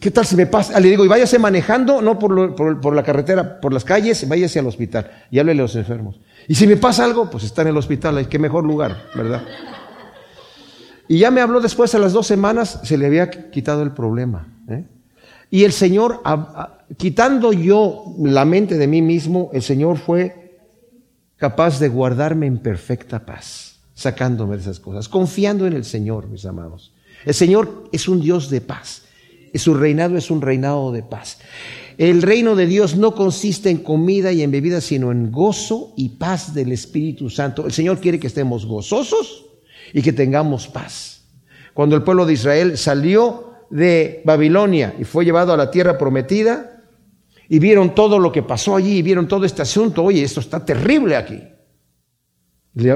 ¿qué 0.00 0.10
tal 0.10 0.26
si 0.26 0.34
me 0.34 0.46
pasa? 0.46 0.78
Le 0.80 0.88
digo, 0.88 1.04
y 1.04 1.08
váyase 1.08 1.38
manejando, 1.38 2.02
no 2.02 2.18
por, 2.18 2.94
la 2.94 3.02
carretera, 3.02 3.60
por 3.60 3.72
las 3.72 3.84
calles, 3.84 4.28
váyase 4.28 4.58
al 4.58 4.66
hospital 4.66 5.10
y 5.30 5.38
háblele 5.38 5.60
a 5.60 5.64
los 5.64 5.76
enfermos. 5.76 6.20
Y 6.48 6.54
si 6.56 6.66
me 6.66 6.76
pasa 6.76 7.04
algo, 7.04 7.30
pues 7.30 7.44
está 7.44 7.62
en 7.62 7.68
el 7.68 7.76
hospital, 7.76 8.28
qué 8.28 8.38
mejor 8.38 8.64
lugar, 8.64 9.08
¿verdad? 9.14 9.42
Y 11.06 11.18
ya 11.18 11.30
me 11.30 11.40
habló 11.40 11.60
después, 11.60 11.94
a 11.94 11.98
las 11.98 12.12
dos 12.12 12.26
semanas, 12.26 12.80
se 12.82 12.98
le 12.98 13.06
había 13.06 13.30
quitado 13.30 13.82
el 13.82 13.92
problema. 13.92 14.48
¿eh? 14.68 14.84
Y 15.50 15.64
el 15.64 15.72
Señor, 15.72 16.22
quitando 16.96 17.52
yo 17.52 18.14
la 18.18 18.44
mente 18.44 18.78
de 18.78 18.86
mí 18.86 19.02
mismo, 19.02 19.50
el 19.52 19.62
Señor 19.62 19.98
fue 19.98 20.58
capaz 21.36 21.78
de 21.78 21.88
guardarme 21.88 22.46
en 22.46 22.58
perfecta 22.58 23.26
paz, 23.26 23.80
sacándome 23.94 24.56
de 24.56 24.62
esas 24.62 24.80
cosas, 24.80 25.08
confiando 25.08 25.66
en 25.66 25.74
el 25.74 25.84
Señor, 25.84 26.28
mis 26.28 26.46
amados. 26.46 26.92
El 27.24 27.34
Señor 27.34 27.88
es 27.92 28.08
un 28.08 28.20
Dios 28.20 28.50
de 28.50 28.60
paz. 28.60 29.02
Su 29.54 29.74
reinado 29.74 30.16
es 30.16 30.30
un 30.30 30.40
reinado 30.40 30.92
de 30.92 31.02
paz. 31.02 31.38
El 31.98 32.22
reino 32.22 32.56
de 32.56 32.66
Dios 32.66 32.96
no 32.96 33.14
consiste 33.14 33.70
en 33.70 33.78
comida 33.78 34.32
y 34.32 34.42
en 34.42 34.50
bebida, 34.50 34.80
sino 34.80 35.12
en 35.12 35.30
gozo 35.30 35.92
y 35.96 36.10
paz 36.10 36.54
del 36.54 36.72
Espíritu 36.72 37.28
Santo. 37.28 37.66
El 37.66 37.72
Señor 37.72 38.00
quiere 38.00 38.18
que 38.18 38.26
estemos 38.26 38.64
gozosos 38.64 39.46
y 39.92 40.00
que 40.00 40.12
tengamos 40.12 40.68
paz. 40.68 41.24
Cuando 41.74 41.96
el 41.96 42.02
pueblo 42.02 42.24
de 42.24 42.32
Israel 42.32 42.78
salió 42.78 43.52
de 43.70 44.22
Babilonia 44.24 44.94
y 44.98 45.04
fue 45.04 45.24
llevado 45.24 45.52
a 45.52 45.56
la 45.56 45.70
tierra 45.70 45.98
prometida, 45.98 46.68
y 47.48 47.58
vieron 47.58 47.94
todo 47.94 48.18
lo 48.18 48.32
que 48.32 48.42
pasó 48.42 48.76
allí, 48.76 48.98
y 48.98 49.02
vieron 49.02 49.28
todo 49.28 49.44
este 49.44 49.60
asunto, 49.60 50.02
oye, 50.02 50.22
esto 50.22 50.40
está 50.40 50.64
terrible 50.64 51.16
aquí. 51.16 51.42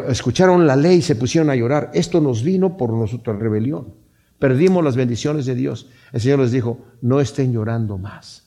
escucharon 0.09 0.67
la 0.67 0.77
ley 0.77 0.99
y 0.99 1.03
se 1.03 1.17
pusieron 1.17 1.51
a 1.51 1.57
llorar. 1.57 1.91
Esto 1.93 2.23
nos 2.23 2.43
vino 2.43 2.79
por 2.79 2.91
nuestra 2.91 3.35
rebelión. 3.35 4.06
Perdimos 4.38 4.85
las 4.85 4.96
bendiciones 4.96 5.46
de 5.46 5.55
Dios. 5.55 5.88
El 6.12 6.20
Señor 6.20 6.40
les 6.40 6.53
dijo, 6.53 6.85
no 7.01 7.20
estén 7.20 7.53
llorando 7.53 7.99
más. 7.99 8.44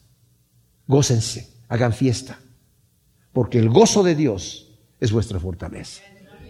Gócense, 0.88 1.54
hagan 1.67 1.93
fiesta. 1.93 2.39
Porque 3.34 3.60
el 3.60 3.69
gozo 3.69 4.04
de 4.04 4.15
Dios 4.15 4.80
es 4.99 5.12
vuestra 5.12 5.39
fortaleza. 5.39 6.04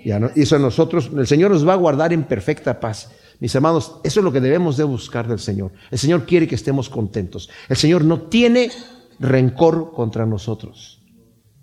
Y 0.04 0.12
eso 0.42 0.56
a 0.56 0.60
nosotros, 0.60 1.12
el 1.16 1.28
Señor 1.28 1.52
nos 1.52 1.68
va 1.68 1.74
a 1.74 1.78
guardar 1.78 2.14
en 2.14 2.24
perfecta 2.24 2.80
paz. 2.80 3.12
Mis 3.40 3.56
amados, 3.56 4.00
eso 4.04 4.20
es 4.20 4.24
lo 4.24 4.32
que 4.32 4.42
debemos 4.42 4.78
de 4.78 4.84
buscar 4.84 5.28
del 5.28 5.40
Señor. 5.40 5.72
El 5.92 6.00
Señor 6.00 6.26
quiere 6.26 6.48
que 6.48 6.56
estemos 6.56 6.90
contentos. 6.90 7.50
El 7.68 7.78
Señor 7.78 8.04
no 8.04 8.22
tiene 8.24 8.72
rencor 9.20 9.94
contra 9.94 10.26
nosotros. 10.26 11.02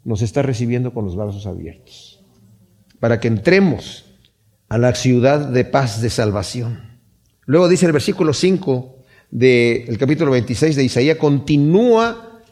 Nos 0.04 0.22
está 0.22 0.42
recibiendo 0.42 0.92
con 0.94 1.04
los 1.04 1.16
brazos 1.16 1.46
abiertos. 1.46 2.20
Para 3.00 3.20
que 3.20 3.28
entremos 3.28 4.04
a 4.68 4.78
la 4.78 4.94
ciudad 4.94 5.48
de 5.48 5.64
paz, 5.64 6.00
de 6.00 6.10
salvación. 6.10 6.85
Luego 7.46 7.68
dice 7.68 7.86
el 7.86 7.92
versículo 7.92 8.32
5 8.32 8.96
del 9.30 9.98
capítulo 9.98 10.32
26 10.32 10.76
de 10.76 10.84
Isaías, 10.84 11.16
continúa 11.16 12.42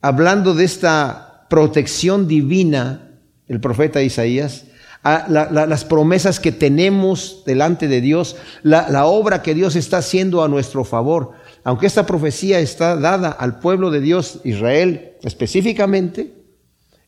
hablando 0.00 0.54
de 0.54 0.64
esta 0.64 1.46
protección 1.50 2.28
divina, 2.28 3.18
el 3.48 3.60
profeta 3.60 4.02
Isaías, 4.02 4.66
las 5.02 5.84
promesas 5.84 6.40
que 6.40 6.52
tenemos 6.52 7.42
delante 7.44 7.88
de 7.88 8.00
Dios, 8.00 8.36
la 8.62 9.06
obra 9.06 9.42
que 9.42 9.54
Dios 9.54 9.76
está 9.76 9.98
haciendo 9.98 10.42
a 10.44 10.48
nuestro 10.48 10.84
favor 10.84 11.34
aunque 11.66 11.88
esta 11.88 12.06
profecía 12.06 12.60
está 12.60 12.94
dada 12.94 13.28
al 13.28 13.58
pueblo 13.58 13.90
de 13.90 14.00
Dios, 14.00 14.38
Israel 14.44 15.14
específicamente, 15.24 16.32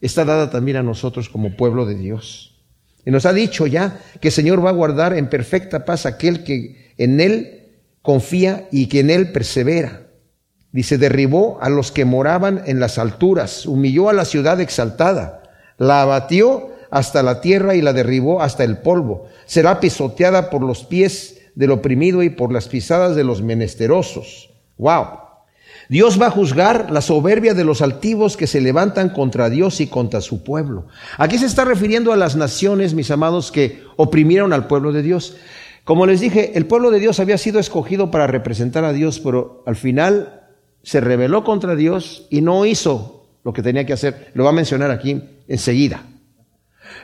está 0.01 0.25
dada 0.25 0.51
también 0.51 0.79
a 0.79 0.83
nosotros 0.83 1.29
como 1.29 1.57
pueblo 1.57 1.87
de 1.87 1.95
Dios. 1.95 2.57
Y 3.07 3.13
nos 3.13 3.25
ha 3.25 3.33
dicho 3.33 3.69
ya 3.69 4.01
que 4.21 4.29
el 4.29 4.35
Señor 4.35 4.65
va 4.65 4.71
a 4.71 4.73
guardar 4.73 5.13
en 5.13 5.31
perfecta 5.31 5.85
paz 5.85 6.07
aquel 6.07 6.43
que 6.43 6.88
en 6.99 7.21
Él 7.21 7.69
confía 8.03 8.69
y 8.71 8.87
que 8.87 9.01
en 9.01 9.11
Él 9.11 9.33
persevera. 9.33 10.03
Dice, 10.71 10.99
derribó 10.99 11.59
a 11.63 11.71
los 11.71 11.91
que 11.91 12.05
moraban 12.05 12.63
en 12.67 12.79
las 12.79 12.99
alturas, 12.99 13.65
humilló 13.65 14.11
a 14.11 14.13
la 14.13 14.27
ciudad 14.27 14.61
exaltada, 14.61 15.43
la 15.79 16.03
abatió 16.03 16.71
hasta 16.91 17.23
la 17.23 17.41
tierra 17.41 17.75
y 17.75 17.83
la 17.83 17.93
derribó 17.93 18.43
hasta 18.43 18.65
el 18.65 18.79
polvo. 18.79 19.27
Será 19.47 19.81
pisoteada 19.81 20.51
por 20.51 20.63
los 20.63 20.85
pies 20.85 21.41
del 21.55 21.71
oprimido 21.71 22.23
y 22.23 22.31
por 22.31 22.53
las 22.53 22.69
pisadas 22.69 23.17
de 23.17 23.25
los 23.25 23.43
menesterosos. 23.43 24.51
Wow. 24.77 25.07
Dios 25.89 26.21
va 26.21 26.27
a 26.27 26.31
juzgar 26.31 26.91
la 26.91 27.01
soberbia 27.01 27.55
de 27.55 27.65
los 27.65 27.81
altivos 27.81 28.37
que 28.37 28.47
se 28.47 28.61
levantan 28.61 29.09
contra 29.09 29.49
Dios 29.49 29.81
y 29.81 29.87
contra 29.87 30.21
su 30.21 30.45
pueblo. 30.45 30.87
Aquí 31.17 31.39
se 31.39 31.47
está 31.47 31.65
refiriendo 31.65 32.13
a 32.13 32.17
las 32.17 32.37
naciones, 32.37 32.93
mis 32.93 33.11
amados, 33.11 33.51
que 33.51 33.83
oprimieron 33.97 34.53
al 34.53 34.67
pueblo 34.67 34.93
de 34.93 35.03
Dios. 35.03 35.37
Como 35.89 36.05
les 36.05 36.21
dije, 36.21 36.53
el 36.55 36.67
pueblo 36.67 36.91
de 36.91 37.01
Dios 37.01 37.19
había 37.19 37.39
sido 37.39 37.59
escogido 37.59 38.11
para 38.11 38.27
representar 38.27 38.85
a 38.85 38.93
Dios, 38.93 39.21
pero 39.21 39.63
al 39.65 39.75
final 39.75 40.43
se 40.83 41.01
rebeló 41.01 41.45
contra 41.45 41.77
Dios 41.77 42.27
y 42.29 42.43
no 42.43 42.67
hizo 42.67 43.27
lo 43.43 43.55
que 43.55 43.63
tenía 43.63 43.87
que 43.87 43.95
hacer. 43.95 44.31
Lo 44.35 44.45
va 44.45 44.51
a 44.51 44.53
mencionar 44.53 44.91
aquí 44.91 45.19
enseguida. 45.49 46.03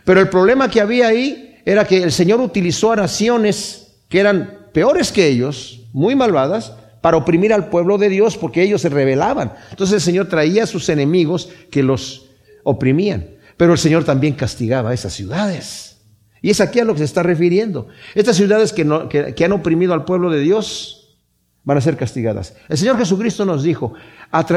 Pero 0.04 0.20
el 0.20 0.28
problema 0.28 0.70
que 0.70 0.82
había 0.82 1.06
ahí 1.06 1.62
era 1.64 1.86
que 1.86 2.02
el 2.02 2.12
Señor 2.12 2.42
utilizó 2.42 2.92
a 2.92 2.96
naciones 2.96 4.02
que 4.10 4.20
eran 4.20 4.68
peores 4.74 5.12
que 5.12 5.28
ellos, 5.28 5.80
muy 5.94 6.14
malvadas, 6.14 6.74
para 7.00 7.16
oprimir 7.16 7.54
al 7.54 7.70
pueblo 7.70 7.96
de 7.96 8.10
Dios 8.10 8.36
porque 8.36 8.62
ellos 8.62 8.82
se 8.82 8.90
rebelaban. 8.90 9.54
Entonces 9.70 9.94
el 9.94 10.02
Señor 10.02 10.28
traía 10.28 10.64
a 10.64 10.66
sus 10.66 10.90
enemigos 10.90 11.48
que 11.70 11.82
los 11.82 12.26
oprimían. 12.64 13.30
Pero 13.56 13.72
el 13.72 13.78
Señor 13.78 14.04
también 14.04 14.34
castigaba 14.34 14.90
a 14.90 14.94
esas 14.94 15.14
ciudades. 15.14 15.93
Y 16.44 16.50
es 16.50 16.60
aquí 16.60 16.78
a 16.78 16.84
lo 16.84 16.92
que 16.92 16.98
se 16.98 17.04
está 17.04 17.22
refiriendo. 17.22 17.88
Estas 18.14 18.36
ciudades 18.36 18.74
que, 18.74 18.82
han 19.44 19.52
oprimido 19.52 19.94
al 19.94 20.04
pueblo 20.04 20.28
de 20.30 20.40
Dios 20.40 21.16
van 21.62 21.78
a 21.78 21.80
ser 21.80 21.96
castigadas. 21.96 22.54
El 22.68 22.76
Señor 22.76 22.98
Jesucristo 22.98 23.46
nos 23.46 23.62
dijo, 23.62 23.94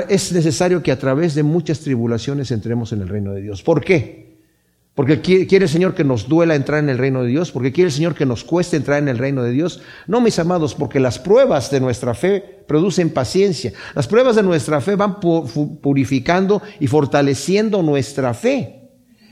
es 0.10 0.34
necesario 0.34 0.84
que 0.84 0.92
a 0.92 1.00
través 1.00 1.34
de 1.34 1.44
muchas 1.44 1.80
tribulaciones 1.80 2.52
entremos 2.52 2.92
en 2.92 3.04
el 3.04 3.08
reino 3.08 3.32
de 3.32 3.42
Dios. 3.42 3.64
¿Por 3.64 3.86
qué? 3.86 4.36
Porque 4.96 5.22
quiere 5.22 5.64
el 5.64 5.70
Señor 5.70 5.96
que 5.96 6.04
nos 6.04 6.28
duela 6.28 6.56
entrar 6.56 6.84
en 6.84 6.90
el 6.90 6.98
reino 6.98 7.24
de 7.24 7.30
Dios, 7.30 7.54
porque 7.54 7.72
quiere 7.72 7.88
el 7.88 7.94
Señor 7.94 8.16
que 8.16 8.26
nos 8.26 8.44
cueste 8.44 8.76
entrar 8.76 9.02
en 9.02 9.08
el 9.08 9.18
reino 9.18 9.42
de 9.42 9.52
Dios. 9.52 9.80
No, 10.08 10.20
mis 10.20 10.40
amados, 10.40 10.76
porque 10.76 11.00
las 11.00 11.20
pruebas 11.20 11.72
de 11.72 11.80
nuestra 11.80 12.14
fe 12.14 12.66
producen 12.68 13.12
paciencia. 13.12 13.72
Las 13.96 14.10
pruebas 14.10 14.36
de 14.36 14.44
nuestra 14.44 14.82
fe 14.82 14.96
van 14.96 15.22
purificando 15.22 16.62
y 16.82 16.88
fortaleciendo 16.88 17.82
nuestra 17.82 18.34
fe. 18.34 18.77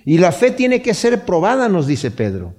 Y 0.06 0.20
la 0.20 0.32
fe 0.32 0.52
tiene 0.52 0.82
que 0.82 0.94
ser 0.94 1.26
probada, 1.26 1.68
nos 1.68 1.88
dice 1.88 2.12
Pedro. 2.12 2.54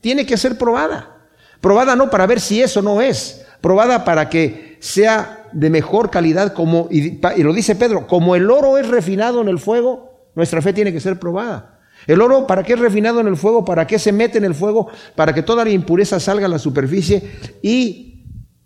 Tiene 0.00 0.24
que 0.24 0.36
ser 0.36 0.56
probada. 0.56 1.28
Probada 1.60 1.96
no 1.96 2.10
para 2.10 2.26
ver 2.26 2.40
si 2.40 2.62
eso 2.62 2.82
no 2.82 3.00
es, 3.00 3.44
probada 3.60 4.04
para 4.04 4.28
que 4.28 4.76
sea 4.80 5.48
de 5.52 5.70
mejor 5.70 6.10
calidad 6.10 6.54
como, 6.54 6.88
y, 6.90 7.20
y 7.36 7.42
lo 7.42 7.52
dice 7.52 7.76
Pedro, 7.76 8.06
como 8.08 8.34
el 8.34 8.50
oro 8.50 8.78
es 8.78 8.88
refinado 8.88 9.40
en 9.40 9.48
el 9.48 9.60
fuego, 9.60 10.30
nuestra 10.34 10.60
fe 10.60 10.72
tiene 10.72 10.92
que 10.92 11.00
ser 11.00 11.20
probada. 11.20 11.80
El 12.06 12.20
oro, 12.20 12.46
¿para 12.48 12.64
qué 12.64 12.72
es 12.72 12.80
refinado 12.80 13.20
en 13.20 13.28
el 13.28 13.36
fuego? 13.36 13.64
¿Para 13.64 13.86
qué 13.86 13.98
se 13.98 14.10
mete 14.10 14.38
en 14.38 14.44
el 14.44 14.54
fuego? 14.54 14.88
Para 15.14 15.32
que 15.32 15.42
toda 15.42 15.64
la 15.64 15.70
impureza 15.70 16.18
salga 16.18 16.46
a 16.46 16.48
la 16.48 16.58
superficie 16.58 17.30
y 17.62 18.11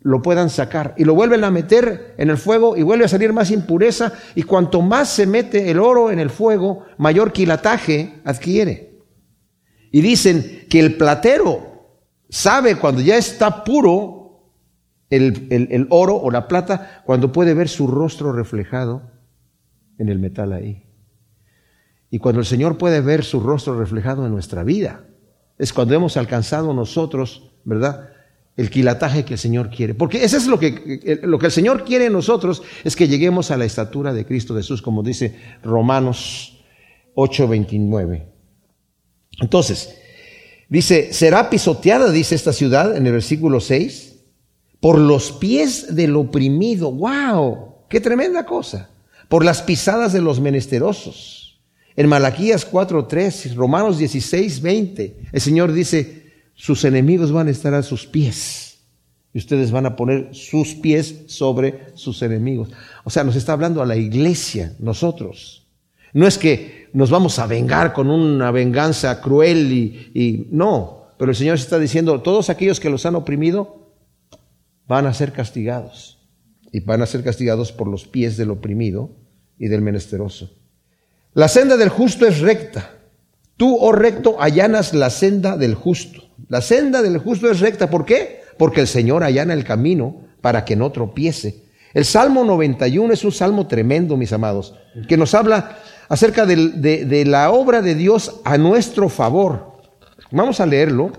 lo 0.07 0.21
puedan 0.21 0.49
sacar. 0.49 0.93
Y 0.97 1.03
lo 1.03 1.15
vuelven 1.15 1.43
a 1.43 1.51
meter 1.51 2.15
en 2.17 2.29
el 2.29 2.37
fuego 2.37 2.77
y 2.77 2.81
vuelve 2.81 3.03
a 3.03 3.09
salir 3.09 3.33
más 3.33 3.51
impureza. 3.51 4.13
Y 4.35 4.43
cuanto 4.43 4.81
más 4.81 5.09
se 5.09 5.27
mete 5.27 5.69
el 5.69 5.79
oro 5.79 6.11
en 6.11 6.19
el 6.19 6.29
fuego, 6.29 6.85
mayor 6.97 7.33
quilataje 7.33 8.21
adquiere. 8.23 9.01
Y 9.91 9.99
dicen 9.99 10.65
que 10.69 10.79
el 10.79 10.95
platero 10.95 11.99
sabe 12.29 12.77
cuando 12.77 13.01
ya 13.01 13.17
está 13.17 13.65
puro 13.65 14.53
el, 15.09 15.47
el 15.49 15.87
oro 15.89 16.15
o 16.15 16.31
la 16.31 16.47
plata, 16.47 17.01
cuando 17.05 17.33
puede 17.33 17.53
ver 17.53 17.67
su 17.67 17.85
rostro 17.87 18.31
reflejado 18.31 19.11
en 19.97 20.07
el 20.07 20.19
metal 20.19 20.53
ahí. 20.53 20.85
Y 22.09 22.19
cuando 22.19 22.39
el 22.39 22.45
Señor 22.45 22.77
puede 22.77 23.01
ver 23.01 23.25
su 23.25 23.41
rostro 23.41 23.77
reflejado 23.77 24.25
en 24.25 24.31
nuestra 24.31 24.63
vida, 24.63 25.03
es 25.57 25.73
cuando 25.73 25.95
hemos 25.95 26.15
alcanzado 26.15 26.73
nosotros, 26.73 27.51
¿verdad? 27.65 28.09
El 28.57 28.69
quilataje 28.69 29.23
que 29.23 29.35
el 29.35 29.39
Señor 29.39 29.69
quiere. 29.69 29.93
Porque 29.93 30.23
eso 30.23 30.35
es 30.35 30.47
lo 30.47 30.59
que, 30.59 31.19
lo 31.23 31.39
que 31.39 31.45
el 31.45 31.51
Señor 31.51 31.85
quiere 31.85 32.07
en 32.07 32.13
nosotros, 32.13 32.63
es 32.83 32.95
que 32.95 33.07
lleguemos 33.07 33.51
a 33.51 33.57
la 33.57 33.65
estatura 33.65 34.13
de 34.13 34.25
Cristo 34.25 34.55
Jesús, 34.55 34.81
como 34.81 35.03
dice 35.03 35.35
Romanos 35.63 36.57
8:29. 37.15 38.25
Entonces, 39.39 39.95
dice, 40.67 41.13
será 41.13 41.49
pisoteada, 41.49 42.11
dice 42.11 42.35
esta 42.35 42.51
ciudad 42.51 42.97
en 42.97 43.05
el 43.05 43.13
versículo 43.13 43.59
6, 43.59 44.15
por 44.79 44.97
los 44.97 45.31
pies 45.31 45.95
del 45.95 46.15
oprimido. 46.15 46.91
¡Wow! 46.91 47.85
¡Qué 47.89 48.01
tremenda 48.01 48.45
cosa! 48.45 48.89
Por 49.29 49.45
las 49.45 49.61
pisadas 49.61 50.13
de 50.13 50.21
los 50.21 50.39
menesterosos 50.39 51.37
en 51.97 52.07
Malaquías 52.07 52.71
4:3, 52.71 53.55
Romanos 53.55 53.99
16:20, 53.99 55.13
el 55.31 55.41
Señor 55.41 55.73
dice, 55.73 56.26
sus 56.57 56.83
enemigos 56.83 57.31
van 57.31 57.47
a 57.47 57.51
estar 57.51 57.73
a 57.75 57.83
sus 57.83 58.07
pies 58.07 58.79
y 59.31 59.37
ustedes 59.37 59.69
van 59.69 59.85
a 59.85 59.95
poner 59.95 60.33
sus 60.33 60.73
pies 60.73 61.23
sobre 61.27 61.91
sus 61.93 62.23
enemigos. 62.23 62.69
O 63.03 63.11
sea, 63.11 63.23
nos 63.23 63.35
está 63.35 63.53
hablando 63.53 63.81
a 63.81 63.85
la 63.85 63.95
iglesia, 63.95 64.75
nosotros. 64.79 65.67
No 66.13 66.25
es 66.25 66.39
que 66.39 66.89
nos 66.93 67.11
vamos 67.11 67.37
a 67.37 67.45
vengar 67.45 67.93
con 67.93 68.09
una 68.09 68.49
venganza 68.49 69.21
cruel 69.21 69.71
y, 69.71 70.11
y 70.15 70.47
no, 70.49 71.09
pero 71.19 71.29
el 71.29 71.37
Señor 71.37 71.55
está 71.55 71.77
diciendo, 71.77 72.21
todos 72.21 72.49
aquellos 72.49 72.79
que 72.79 72.89
los 72.89 73.05
han 73.05 73.15
oprimido 73.15 73.93
van 74.87 75.05
a 75.05 75.13
ser 75.13 75.33
castigados 75.33 76.17
y 76.71 76.79
van 76.79 77.03
a 77.03 77.05
ser 77.05 77.23
castigados 77.23 77.71
por 77.71 77.87
los 77.87 78.07
pies 78.07 78.35
del 78.35 78.49
oprimido 78.49 79.11
y 79.59 79.67
del 79.67 79.81
menesteroso. 79.81 80.51
La 81.35 81.47
senda 81.47 81.77
del 81.77 81.89
justo 81.89 82.25
es 82.25 82.39
recta. 82.39 82.96
Tú, 83.57 83.75
oh 83.79 83.91
recto, 83.91 84.39
allanas 84.39 84.93
la 84.93 85.09
senda 85.09 85.57
del 85.57 85.73
justo. 85.73 86.23
La 86.47 86.61
senda 86.61 87.01
del 87.01 87.17
justo 87.17 87.49
es 87.49 87.59
recta. 87.59 87.89
¿Por 87.89 88.05
qué? 88.05 88.41
Porque 88.57 88.81
el 88.81 88.87
Señor 88.87 89.23
allana 89.23 89.53
el 89.53 89.63
camino 89.63 90.21
para 90.41 90.63
que 90.63 90.75
no 90.75 90.91
tropiece. 90.91 91.63
El 91.93 92.05
Salmo 92.05 92.43
91 92.43 93.11
es 93.11 93.23
un 93.23 93.31
salmo 93.31 93.65
tremendo, 93.65 94.17
mis 94.17 94.31
amados, 94.31 94.75
que 95.07 95.17
nos 95.17 95.33
habla 95.33 95.79
acerca 96.09 96.45
de, 96.45 97.23
la 97.25 97.49
obra 97.51 97.81
de 97.81 97.95
Dios 97.95 98.39
a 98.43 98.57
nuestro 98.57 99.09
favor. 99.09 99.73
Vamos 100.31 100.59
a 100.59 100.65
leerlo, 100.65 101.11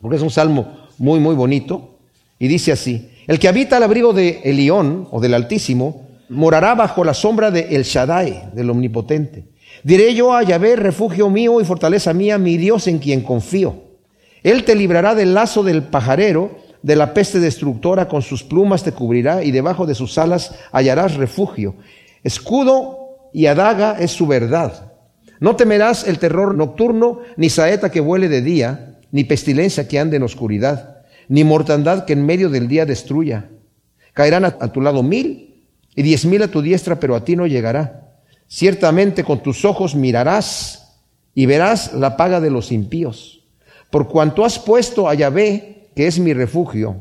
porque 0.00 0.16
es 0.16 0.22
un 0.22 0.30
salmo 0.30 0.88
muy, 0.98 1.18
muy 1.18 1.34
bonito, 1.34 1.98
y 2.38 2.46
dice 2.46 2.72
así, 2.72 3.10
el 3.26 3.38
que 3.38 3.48
habita 3.48 3.78
al 3.78 3.82
abrigo 3.82 4.12
de 4.12 4.42
Elión 4.44 5.08
o 5.10 5.20
del 5.20 5.34
Altísimo, 5.34 6.06
morará 6.28 6.74
bajo 6.74 7.02
la 7.02 7.14
sombra 7.14 7.50
de 7.50 7.74
El 7.74 7.82
Shaddai, 7.82 8.50
del 8.54 8.70
Omnipotente. 8.70 9.48
Diré 9.82 10.14
yo 10.14 10.34
a 10.34 10.42
Yahvé, 10.42 10.76
refugio 10.76 11.30
mío 11.30 11.60
y 11.60 11.64
fortaleza 11.64 12.12
mía, 12.12 12.38
mi 12.38 12.56
Dios 12.56 12.86
en 12.86 12.98
quien 12.98 13.22
confío. 13.22 13.82
Él 14.42 14.64
te 14.64 14.74
librará 14.74 15.14
del 15.14 15.34
lazo 15.34 15.62
del 15.62 15.82
pajarero, 15.82 16.58
de 16.82 16.96
la 16.96 17.14
peste 17.14 17.40
destructora, 17.40 18.06
con 18.06 18.22
sus 18.22 18.44
plumas 18.44 18.84
te 18.84 18.92
cubrirá 18.92 19.42
y 19.42 19.50
debajo 19.50 19.86
de 19.86 19.94
sus 19.94 20.18
alas 20.18 20.54
hallarás 20.70 21.16
refugio. 21.16 21.74
Escudo 22.22 23.28
y 23.32 23.46
adaga 23.46 23.96
es 23.98 24.12
su 24.12 24.26
verdad. 24.26 24.92
No 25.40 25.56
temerás 25.56 26.06
el 26.06 26.18
terror 26.18 26.54
nocturno, 26.54 27.20
ni 27.36 27.50
saeta 27.50 27.90
que 27.90 28.00
vuele 28.00 28.28
de 28.28 28.40
día, 28.40 28.98
ni 29.10 29.24
pestilencia 29.24 29.88
que 29.88 29.98
ande 29.98 30.16
en 30.16 30.22
oscuridad, 30.22 31.02
ni 31.28 31.44
mortandad 31.44 32.04
que 32.04 32.12
en 32.12 32.24
medio 32.24 32.48
del 32.48 32.68
día 32.68 32.86
destruya. 32.86 33.50
Caerán 34.12 34.44
a, 34.44 34.72
tu 34.72 34.80
lado 34.80 35.02
mil 35.02 35.64
y 35.94 36.02
diez 36.02 36.24
mil 36.24 36.42
a 36.42 36.48
tu 36.48 36.62
diestra, 36.62 37.00
pero 37.00 37.16
a 37.16 37.24
ti 37.24 37.36
no 37.36 37.46
llegará. 37.46 38.05
Ciertamente 38.48 39.24
con 39.24 39.42
tus 39.42 39.64
ojos 39.64 39.94
mirarás 39.94 40.94
y 41.34 41.46
verás 41.46 41.92
la 41.92 42.16
paga 42.16 42.40
de 42.40 42.50
los 42.50 42.72
impíos. 42.72 43.42
Por 43.90 44.08
cuanto 44.08 44.44
has 44.44 44.58
puesto 44.58 45.08
a 45.08 45.14
Yahvé, 45.14 45.90
que 45.94 46.06
es 46.06 46.18
mi 46.18 46.32
refugio, 46.32 46.96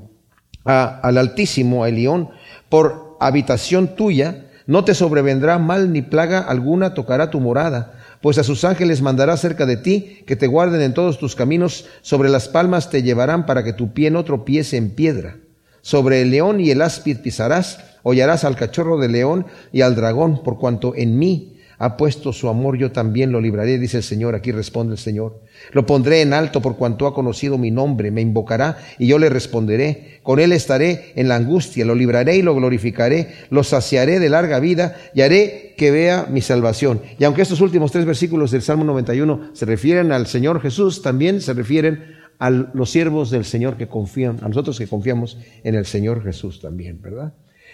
al 0.64 1.18
Altísimo, 1.18 1.84
a 1.84 1.90
Elión, 1.90 2.30
por 2.70 3.18
habitación 3.20 3.96
tuya, 3.96 4.48
no 4.68 4.84
te 4.84 4.96
sobrevendrá 4.96 5.60
mal 5.60 5.94
ni 5.94 6.02
plaga 6.02 6.40
alguna 6.40 6.94
tocará 6.94 7.30
tu 7.30 7.40
morada, 7.40 8.00
pues 8.22 8.40
a 8.40 8.44
sus 8.44 8.64
ángeles 8.64 9.02
mandará 9.02 9.38
cerca 9.38 9.68
de 9.68 9.78
ti, 9.78 10.24
que 10.26 10.36
te 10.36 10.48
guarden 10.48 10.82
en 10.82 10.94
todos 10.96 11.20
tus 11.20 11.36
caminos, 11.36 11.86
sobre 12.02 12.30
las 12.30 12.48
palmas 12.48 12.90
te 12.90 13.04
llevarán 13.04 13.46
para 13.46 13.64
que 13.64 13.74
tu 13.74 13.94
pie 13.94 14.10
no 14.10 14.24
tropiece 14.24 14.78
en 14.78 14.90
piedra. 14.90 15.38
Sobre 15.86 16.24
el 16.24 16.32
león 16.32 16.60
y 16.60 16.72
el 16.72 16.82
áspid 16.82 17.20
pisarás, 17.20 17.78
hollarás 18.02 18.44
al 18.44 18.56
cachorro 18.56 18.98
de 18.98 19.08
león 19.08 19.46
y 19.72 19.82
al 19.82 19.94
dragón, 19.94 20.42
por 20.42 20.58
cuanto 20.58 20.96
en 20.96 21.20
mí 21.20 21.60
ha 21.78 21.96
puesto 21.96 22.34
su 22.34 22.50
amor, 22.50 22.76
yo 22.76 22.92
también 22.92 23.32
lo 23.32 23.40
libraré, 23.40 23.78
dice 23.78 23.98
el 23.98 24.04
Señor. 24.04 24.34
Aquí 24.34 24.52
responde 24.52 24.94
el 24.94 24.98
Señor. 24.98 25.42
Lo 25.74 25.86
pondré 25.86 26.22
en 26.22 26.34
alto 26.34 26.60
por 26.60 26.76
cuanto 26.76 27.06
ha 27.06 27.14
conocido 27.14 27.60
mi 27.60 27.70
nombre, 27.70 28.10
me 28.10 28.22
invocará 28.22 28.80
y 28.98 29.06
yo 29.06 29.20
le 29.20 29.30
responderé. 29.30 30.22
Con 30.24 30.40
él 30.40 30.54
estaré 30.54 31.12
en 31.16 31.28
la 31.28 31.36
angustia, 31.36 31.86
lo 31.86 31.94
libraré 31.94 32.38
y 32.38 32.42
lo 32.42 32.56
glorificaré, 32.56 33.36
lo 33.52 33.64
saciaré 33.64 34.20
de 34.20 34.30
larga 34.30 34.60
vida 34.60 34.96
y 35.14 35.22
haré 35.22 35.76
que 35.78 35.92
vea 35.92 36.26
mi 36.28 36.42
salvación. 36.42 37.00
Y 37.20 37.26
aunque 37.26 37.44
estos 37.44 37.62
últimos 37.62 37.92
tres 37.92 38.06
versículos 38.06 38.50
del 38.50 38.64
Salmo 38.64 38.86
91 38.86 39.52
se 39.54 39.66
refieren 39.68 40.12
al 40.12 40.26
Señor 40.26 40.64
Jesús, 40.64 41.04
también 41.04 41.42
se 41.42 41.54
refieren 41.54 42.25
a 42.40 42.50
los 42.50 42.90
siervos 42.90 43.30
del 43.30 43.46
Señor 43.46 43.78
que 43.78 43.88
confían, 43.88 44.40
a 44.42 44.48
nosotros 44.48 44.78
que 44.78 44.88
confiamos 44.88 45.38
en 45.64 45.76
el 45.76 45.86
Señor 45.86 46.24
Jesús 46.24 46.62
también, 46.62 47.02
¿verdad? 47.02 47.34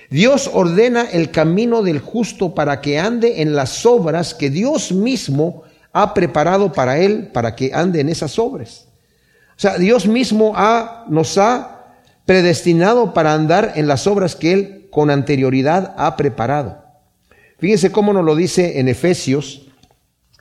Dios 0.10 0.50
ordena 0.54 1.04
el 1.10 1.32
camino 1.32 1.84
del 1.84 2.00
justo 2.00 2.54
para 2.54 2.82
que 2.82 3.00
ande 3.00 3.42
en 3.42 3.56
las 3.56 3.86
obras 3.86 4.34
que 4.34 4.50
Dios 4.50 4.92
mismo 4.92 5.64
ha 5.94 6.14
preparado 6.14 6.72
para 6.72 7.00
él, 7.00 7.30
para 7.34 7.56
que 7.56 7.72
ande 7.74 8.02
en 8.02 8.10
esas 8.10 8.38
obras. 8.40 8.88
O 9.52 9.60
sea, 9.62 9.78
Dios 9.78 10.08
mismo 10.08 10.54
ha, 10.56 11.06
nos 11.10 11.38
ha 11.38 11.82
predestinado 12.26 13.14
para 13.14 13.34
andar 13.34 13.74
en 13.76 13.88
las 13.88 14.08
obras 14.08 14.36
que 14.36 14.54
Él 14.54 14.88
con 14.90 15.10
anterioridad 15.10 15.94
ha 15.98 16.18
preparado. 16.18 16.84
Fíjense 17.60 17.92
cómo 17.92 18.14
nos 18.14 18.26
lo 18.26 18.36
dice 18.36 18.80
en 18.80 18.88
Efesios, 18.88 19.68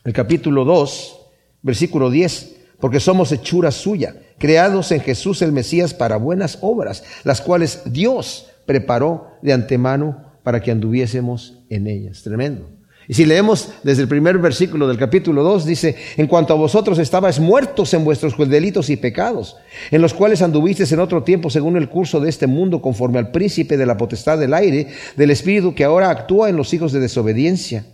el 0.05 0.13
capítulo 0.13 0.65
2, 0.65 1.19
versículo 1.63 2.11
10, 2.11 2.57
porque 2.81 3.01
somos 3.01 3.31
hechura 3.33 3.71
suya, 3.71 4.17
creados 4.39 4.91
en 4.93 5.01
Jesús 5.01 5.43
el 5.43 5.53
Mesías 5.53 5.95
para 5.95 6.17
buenas 6.17 6.59
obras, 6.63 7.05
las 7.25 7.41
cuales 7.41 7.83
Dios 7.87 8.49
preparó 8.67 9.29
de 9.43 9.53
antemano 9.53 10.25
para 10.43 10.61
que 10.61 10.71
anduviésemos 10.71 11.59
en 11.69 11.87
ellas. 11.87 12.23
Tremendo. 12.23 12.81
Y 13.11 13.15
si 13.15 13.25
leemos 13.25 13.71
desde 13.83 14.03
el 14.03 14.09
primer 14.09 14.39
versículo 14.39 14.87
del 14.87 14.97
capítulo 14.97 15.43
2, 15.43 15.67
dice, 15.67 15.97
en 16.17 16.29
cuanto 16.29 16.53
a 16.53 16.57
vosotros 16.57 16.97
estabais 17.01 17.41
muertos 17.41 17.93
en 17.93 18.05
vuestros 18.05 18.37
delitos 18.49 18.89
y 18.89 18.97
pecados, 18.97 19.57
en 19.91 20.01
los 20.01 20.15
cuales 20.15 20.43
anduvisteis 20.43 20.93
en 20.93 21.01
otro 21.01 21.25
tiempo 21.25 21.51
según 21.51 21.77
el 21.77 21.89
curso 21.89 22.21
de 22.21 22.29
este 22.29 22.47
mundo, 22.47 22.81
conforme 22.81 23.19
al 23.19 23.33
príncipe 23.33 23.77
de 23.77 23.87
la 23.87 23.97
potestad 23.97 24.39
del 24.39 24.55
aire, 24.55 24.87
del 25.17 25.33
espíritu 25.33 25.75
que 25.75 25.83
ahora 25.83 26.09
actúa 26.09 26.51
en 26.51 26.57
los 26.57 26.73
hijos 26.73 26.93
de 26.93 27.01
desobediencia. 27.01 27.85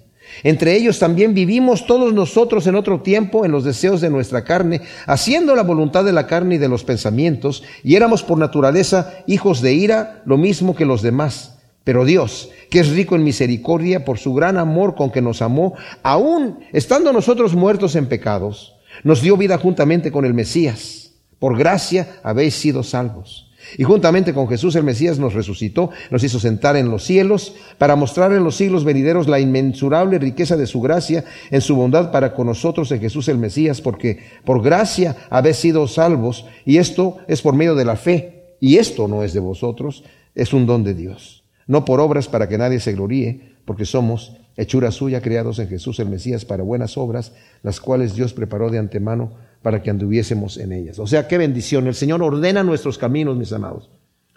Entre 0.43 0.77
ellos 0.77 0.99
también 0.99 1.35
vivimos 1.35 1.87
todos 1.87 2.13
nosotros 2.13 2.67
en 2.67 2.75
otro 2.75 3.01
tiempo 3.01 3.45
en 3.45 3.53
los 3.53 3.65
deseos 3.65 4.01
de 4.01 4.11
nuestra 4.11 4.45
carne, 4.45 4.83
haciendo 5.07 5.55
la 5.55 5.63
voluntad 5.63 6.05
de 6.05 6.13
la 6.13 6.27
carne 6.27 6.57
y 6.57 6.59
de 6.59 6.69
los 6.69 6.85
pensamientos, 6.85 7.63
y 7.83 7.97
éramos 7.97 8.23
por 8.23 8.39
naturaleza 8.39 9.15
hijos 9.27 9.61
de 9.61 9.75
ira, 9.75 10.23
lo 10.27 10.37
mismo 10.37 10.75
que 10.75 10.85
los 10.85 11.03
demás. 11.03 11.59
Pero 11.85 12.05
Dios, 12.05 12.51
que 12.69 12.81
es 12.81 12.91
rico 12.91 13.15
en 13.15 13.23
misericordia 13.23 14.05
por 14.05 14.19
su 14.19 14.35
gran 14.35 14.59
amor 14.59 14.97
con 14.97 15.11
que 15.11 15.23
nos 15.23 15.41
amó, 15.41 15.75
aun 16.03 16.59
estando 16.73 17.13
nosotros 17.13 17.55
muertos 17.55 17.95
en 17.95 18.07
pecados, 18.07 18.75
nos 19.05 19.23
dio 19.23 19.37
vida 19.37 19.57
juntamente 19.59 20.11
con 20.11 20.25
el 20.25 20.35
Mesías. 20.35 21.13
Por 21.39 21.57
gracia 21.57 22.19
habéis 22.23 22.55
sido 22.55 22.83
salvos. 22.83 23.46
Y 23.79 23.85
juntamente 23.85 24.33
con 24.33 24.49
Jesús 24.49 24.75
el 24.77 24.85
Mesías 24.85 25.19
nos 25.19 25.35
resucitó, 25.35 25.91
nos 26.11 26.23
hizo 26.23 26.39
sentar 26.39 26.77
en 26.77 26.91
los 26.91 27.05
cielos 27.05 27.55
para 27.79 27.97
mostrar 27.97 28.33
en 28.33 28.45
los 28.45 28.57
siglos 28.57 28.85
venideros 28.85 29.29
la 29.29 29.41
inmensurable 29.41 30.19
riqueza 30.19 30.57
de 30.57 30.67
su 30.67 30.81
gracia 30.81 31.25
en 31.51 31.61
su 31.61 31.77
bondad 31.77 32.11
para 32.11 32.35
con 32.35 32.47
nosotros 32.47 32.91
en 32.93 33.01
Jesús 33.01 33.29
el 33.29 33.39
Mesías, 33.39 33.81
porque 33.81 34.21
por 34.45 34.63
gracia 34.63 35.17
habéis 35.31 35.57
sido 35.57 35.87
salvos, 35.89 36.47
y 36.65 36.79
esto 36.79 37.19
es 37.29 37.43
por 37.43 37.55
medio 37.55 37.75
de 37.75 37.85
la 37.85 37.97
fe, 37.97 38.57
y 38.61 38.79
esto 38.79 39.09
no 39.09 39.23
es 39.23 39.33
de 39.33 39.41
vosotros, 39.41 40.05
es 40.35 40.53
un 40.53 40.67
don 40.67 40.85
de 40.85 40.95
Dios. 40.95 41.45
No 41.67 41.85
por 41.85 42.01
obras 42.01 42.29
para 42.29 42.49
que 42.49 42.59
nadie 42.59 42.81
se 42.81 42.93
gloríe, 42.93 43.57
porque 43.65 43.85
somos 43.85 44.37
hechura 44.57 44.91
suya 44.91 45.21
creados 45.21 45.59
en 45.59 45.69
Jesús 45.69 45.99
el 45.99 46.09
Mesías 46.09 46.45
para 46.45 46.63
buenas 46.63 46.97
obras, 46.97 47.33
las 47.63 47.81
cuales 47.81 48.15
Dios 48.15 48.33
preparó 48.33 48.71
de 48.71 48.79
antemano 48.79 49.33
para 49.63 49.83
que 49.83 49.91
anduviésemos 49.91 50.59
en 50.59 50.73
ellas. 50.73 50.99
O 50.99 51.07
sea, 51.07 51.27
qué 51.27 51.39
bendición. 51.39 51.87
El 51.87 51.95
Señor 51.95 52.23
ordena 52.23 52.63
nuestros 52.63 52.99
caminos, 52.99 53.37
mis 53.37 53.53
amados. 53.53 53.91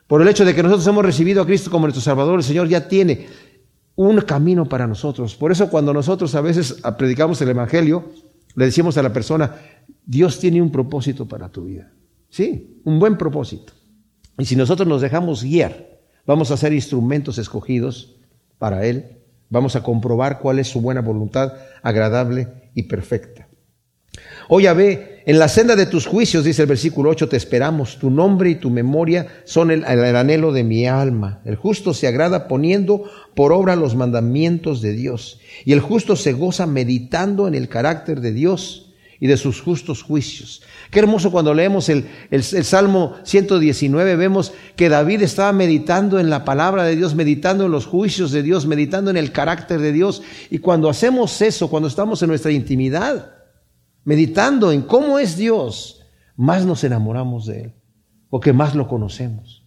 Por 0.08 0.22
el 0.22 0.28
hecho 0.28 0.46
de 0.46 0.56
que 0.56 0.64
nosotros 0.64 0.88
hemos 0.88 1.06
recibido 1.06 1.42
a 1.42 1.46
Cristo 1.46 1.70
como 1.70 1.86
nuestro 1.86 2.02
Salvador, 2.02 2.40
el 2.40 2.44
Señor 2.44 2.68
ya 2.68 2.88
tiene 2.88 3.28
un 3.96 4.22
camino 4.22 4.68
para 4.68 4.88
nosotros. 4.88 5.36
Por 5.36 5.52
eso 5.52 5.70
cuando 5.70 5.94
nosotros 5.94 6.34
a 6.36 6.42
veces 6.42 6.82
predicamos 6.98 7.42
el 7.42 7.50
Evangelio, 7.50 8.12
le 8.56 8.66
decimos 8.66 8.98
a 8.98 9.04
la 9.04 9.14
persona, 9.14 9.56
Dios 10.06 10.40
tiene 10.40 10.62
un 10.62 10.72
propósito 10.72 11.28
para 11.28 11.50
tu 11.50 11.66
vida. 11.66 11.92
Sí, 12.30 12.82
un 12.86 13.00
buen 13.00 13.18
propósito. 13.18 13.74
Y 14.38 14.46
si 14.46 14.56
nosotros 14.56 14.88
nos 14.88 15.02
dejamos 15.02 15.44
guiar 15.44 15.90
Vamos 16.30 16.52
a 16.52 16.58
ser 16.58 16.74
instrumentos 16.74 17.40
escogidos 17.40 18.16
para 18.60 18.86
Él. 18.86 19.18
Vamos 19.50 19.76
a 19.76 19.82
comprobar 19.82 20.38
cuál 20.38 20.60
es 20.60 20.68
su 20.68 20.80
buena 20.80 21.02
voluntad, 21.02 21.54
agradable 21.82 22.70
y 22.76 22.84
perfecta. 22.84 23.49
Oh 24.52 24.58
ve, 24.58 25.22
en 25.28 25.38
la 25.38 25.48
senda 25.48 25.76
de 25.76 25.86
tus 25.86 26.08
juicios, 26.08 26.44
dice 26.44 26.64
el 26.64 26.68
versículo 26.68 27.12
8, 27.12 27.30
te 27.30 27.38
esperamos. 27.38 28.00
Tu 28.00 28.10
nombre 28.10 28.50
y 28.50 28.56
tu 28.56 28.72
memoria 28.72 29.28
son 29.46 29.70
el, 29.70 29.84
el, 29.86 30.16
anhelo 30.16 30.52
de 30.52 30.64
mi 30.64 30.88
alma. 30.88 31.40
El 31.46 31.56
justo 31.56 31.94
se 31.94 32.08
agrada 32.08 32.48
poniendo 32.48 33.04
por 33.36 33.54
obra 33.54 33.76
los 33.76 33.96
mandamientos 33.96 34.82
de 34.82 34.94
Dios. 34.94 35.40
Y 35.66 35.74
el 35.74 35.82
justo 35.82 36.16
se 36.16 36.34
goza 36.34 36.66
meditando 36.66 37.48
en 37.48 37.54
el 37.54 37.70
carácter 37.70 38.22
de 38.22 38.34
Dios 38.34 38.88
y 39.20 39.28
de 39.28 39.38
sus 39.38 39.62
justos 39.62 40.02
juicios. 40.02 40.64
Qué 40.90 40.98
hermoso 40.98 41.32
cuando 41.32 41.54
leemos 41.54 41.88
el, 41.90 42.06
el, 42.32 42.44
Salmo 42.44 43.18
119, 43.22 44.16
vemos 44.16 44.54
que 44.76 44.90
David 44.90 45.22
estaba 45.22 45.54
meditando 45.54 46.20
en 46.20 46.32
la 46.32 46.44
palabra 46.44 46.86
de 46.86 46.96
Dios, 46.96 47.14
meditando 47.14 47.66
en 47.66 47.72
los 47.72 47.86
juicios 47.86 48.32
de 48.32 48.42
Dios, 48.42 48.66
meditando 48.66 49.12
en 49.12 49.18
el 49.18 49.32
carácter 49.32 49.80
de 49.80 49.92
Dios. 49.92 50.24
Y 50.50 50.58
cuando 50.58 50.90
hacemos 50.90 51.40
eso, 51.44 51.70
cuando 51.70 51.88
estamos 51.88 52.24
en 52.24 52.30
nuestra 52.30 52.52
intimidad, 52.52 53.39
meditando 54.10 54.72
en 54.72 54.82
cómo 54.82 55.20
es 55.20 55.38
Dios, 55.38 56.02
más 56.36 56.66
nos 56.66 56.84
enamoramos 56.84 57.46
de 57.46 57.62
Él, 57.62 57.74
porque 58.32 58.54
más 58.54 58.74
lo 58.74 58.88
conocemos. 58.88 59.64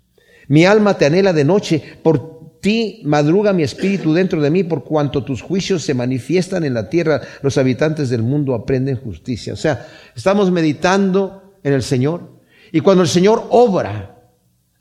Mi 0.48 0.64
alma 0.64 0.98
te 0.98 1.06
anhela 1.06 1.32
de 1.32 1.44
noche 1.44 1.80
por 2.02 2.58
ti 2.60 3.02
madruga 3.04 3.52
mi 3.52 3.62
espíritu 3.62 4.12
dentro 4.12 4.42
de 4.42 4.50
mí 4.50 4.64
por 4.64 4.82
cuanto 4.82 5.22
tus 5.22 5.42
juicios 5.42 5.84
se 5.84 5.94
manifiestan 5.94 6.64
en 6.64 6.74
la 6.74 6.88
tierra, 6.88 7.20
los 7.42 7.56
habitantes 7.56 8.10
del 8.10 8.24
mundo 8.24 8.56
aprenden 8.56 8.96
justicia. 8.96 9.52
O 9.52 9.56
sea, 9.56 9.86
estamos 10.16 10.50
meditando 10.50 11.54
en 11.62 11.74
el 11.74 11.84
Señor 11.84 12.40
y 12.72 12.80
cuando 12.80 13.04
el 13.04 13.08
Señor 13.08 13.46
obra, 13.50 14.24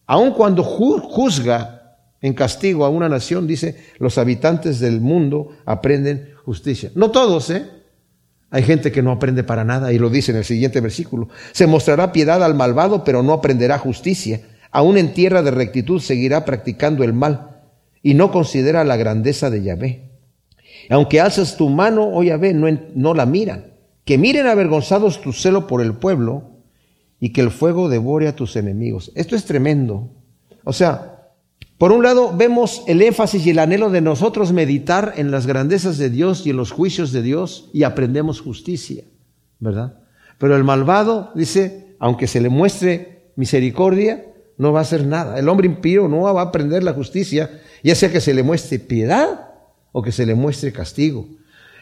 aun 0.07 0.31
cuando 0.31 0.63
juzga 0.63 1.99
en 2.19 2.33
castigo 2.33 2.83
a 2.83 2.89
una 2.89 3.07
nación, 3.07 3.45
dice, 3.45 3.77
los 3.99 4.17
habitantes 4.17 4.79
del 4.79 5.01
mundo 5.01 5.49
aprenden 5.67 6.33
justicia. 6.45 6.89
No 6.95 7.11
todos, 7.11 7.51
¿eh? 7.51 7.80
Hay 8.51 8.63
gente 8.63 8.91
que 8.91 9.01
no 9.01 9.11
aprende 9.11 9.45
para 9.45 9.63
nada 9.63 9.93
y 9.93 9.97
lo 9.97 10.09
dice 10.09 10.31
en 10.31 10.37
el 10.37 10.43
siguiente 10.43 10.81
versículo. 10.81 11.29
Se 11.53 11.67
mostrará 11.67 12.11
piedad 12.11 12.43
al 12.43 12.53
malvado, 12.53 13.05
pero 13.05 13.23
no 13.23 13.31
aprenderá 13.31 13.79
justicia. 13.79 14.41
Aún 14.71 14.97
en 14.97 15.13
tierra 15.13 15.41
de 15.41 15.51
rectitud 15.51 16.01
seguirá 16.01 16.43
practicando 16.43 17.05
el 17.05 17.13
mal 17.13 17.61
y 18.03 18.13
no 18.13 18.29
considera 18.31 18.83
la 18.83 18.97
grandeza 18.97 19.49
de 19.49 19.63
Yahvé. 19.63 20.11
Aunque 20.89 21.21
alzas 21.21 21.55
tu 21.55 21.69
mano, 21.69 22.09
oh 22.11 22.23
Yahvé, 22.23 22.53
no, 22.53 22.67
no 22.93 23.13
la 23.13 23.25
miran. 23.25 23.67
Que 24.03 24.17
miren 24.17 24.47
avergonzados 24.47 25.21
tu 25.21 25.31
celo 25.31 25.65
por 25.65 25.81
el 25.81 25.93
pueblo 25.93 26.51
y 27.21 27.31
que 27.31 27.39
el 27.39 27.51
fuego 27.51 27.87
devore 27.87 28.27
a 28.27 28.35
tus 28.35 28.57
enemigos. 28.57 29.13
Esto 29.15 29.37
es 29.37 29.45
tremendo. 29.45 30.09
O 30.65 30.73
sea, 30.73 31.10
por 31.81 31.91
un 31.91 32.03
lado 32.03 32.31
vemos 32.37 32.83
el 32.85 33.01
énfasis 33.01 33.43
y 33.43 33.49
el 33.49 33.57
anhelo 33.57 33.89
de 33.89 34.01
nosotros 34.01 34.51
meditar 34.51 35.15
en 35.17 35.31
las 35.31 35.47
grandezas 35.47 35.97
de 35.97 36.11
Dios 36.11 36.45
y 36.45 36.51
en 36.51 36.57
los 36.57 36.71
juicios 36.71 37.11
de 37.11 37.23
Dios 37.23 37.71
y 37.73 37.81
aprendemos 37.81 38.39
justicia, 38.39 39.03
¿verdad? 39.57 39.97
Pero 40.37 40.55
el 40.55 40.63
malvado 40.63 41.31
dice, 41.33 41.95
aunque 41.97 42.27
se 42.27 42.39
le 42.39 42.49
muestre 42.49 43.31
misericordia, 43.35 44.27
no 44.59 44.71
va 44.71 44.77
a 44.77 44.83
hacer 44.83 45.07
nada. 45.07 45.39
El 45.39 45.49
hombre 45.49 45.65
impío 45.65 46.07
no 46.07 46.21
va 46.21 46.39
a 46.39 46.43
aprender 46.43 46.83
la 46.83 46.93
justicia 46.93 47.49
ya 47.81 47.95
sea 47.95 48.11
que 48.11 48.21
se 48.21 48.35
le 48.35 48.43
muestre 48.43 48.77
piedad 48.77 49.49
o 49.91 50.03
que 50.03 50.11
se 50.11 50.27
le 50.27 50.35
muestre 50.35 50.71
castigo. 50.71 51.29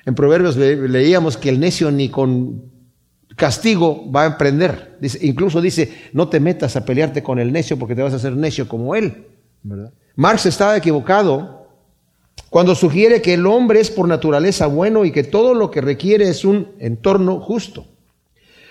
En 0.05 0.15
Proverbios 0.15 0.55
leíamos 0.55 1.35
que 1.35 1.49
el 1.49 1.59
necio 1.59 1.91
ni 1.91 2.07
con 2.07 2.71
castigo 3.35 4.09
va 4.09 4.23
a 4.23 4.27
aprender. 4.27 4.97
incluso 5.19 5.59
dice, 5.59 5.91
no 6.13 6.29
te 6.29 6.39
metas 6.39 6.77
a 6.77 6.85
pelearte 6.85 7.21
con 7.21 7.37
el 7.37 7.51
necio 7.51 7.77
porque 7.77 7.95
te 7.95 8.01
vas 8.01 8.13
a 8.13 8.15
hacer 8.15 8.37
necio 8.37 8.69
como 8.69 8.95
él. 8.95 9.25
Marx 10.15 10.45
estaba 10.45 10.77
equivocado 10.77 11.67
cuando 12.49 12.75
sugiere 12.75 13.21
que 13.21 13.35
el 13.35 13.45
hombre 13.45 13.79
es 13.79 13.91
por 13.91 14.07
naturaleza 14.07 14.67
bueno 14.67 15.05
y 15.05 15.11
que 15.11 15.23
todo 15.23 15.53
lo 15.53 15.69
que 15.69 15.81
requiere 15.81 16.27
es 16.27 16.43
un 16.45 16.69
entorno 16.79 17.39
justo. 17.39 17.85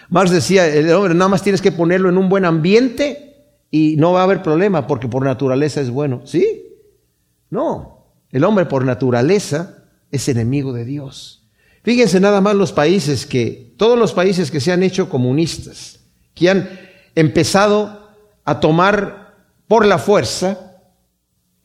Marx 0.09 0.31
decía, 0.31 0.66
el 0.66 0.90
hombre 0.92 1.14
nada 1.14 1.29
más 1.29 1.42
tienes 1.42 1.61
que 1.61 1.72
ponerlo 1.72 2.09
en 2.09 2.18
un 2.18 2.29
buen 2.29 2.44
ambiente 2.44 3.37
y 3.70 3.96
no 3.96 4.12
va 4.12 4.20
a 4.20 4.24
haber 4.24 4.42
problema 4.42 4.87
porque 4.87 5.09
por 5.09 5.24
naturaleza 5.24 5.81
es 5.81 5.90
bueno. 5.90 6.22
¿Sí? 6.24 6.64
No, 7.51 8.07
el 8.31 8.44
hombre 8.44 8.66
por 8.66 8.85
naturaleza 8.85 9.85
es 10.11 10.29
enemigo 10.29 10.72
de 10.72 10.85
Dios. 10.85 11.46
Fíjense 11.83 12.20
nada 12.20 12.40
más 12.40 12.55
los 12.55 12.72
países 12.72 13.27
que, 13.27 13.74
todos 13.77 13.98
los 13.98 14.12
países 14.12 14.51
que 14.51 14.61
se 14.61 14.72
han 14.72 14.83
hecho 14.83 15.09
comunistas, 15.09 16.01
que 16.35 16.51
han 16.51 16.68
empezado 17.14 18.11
a 18.44 18.61
tomar 18.61 19.37
por 19.66 19.87
la 19.87 19.98
fuerza 19.98 20.68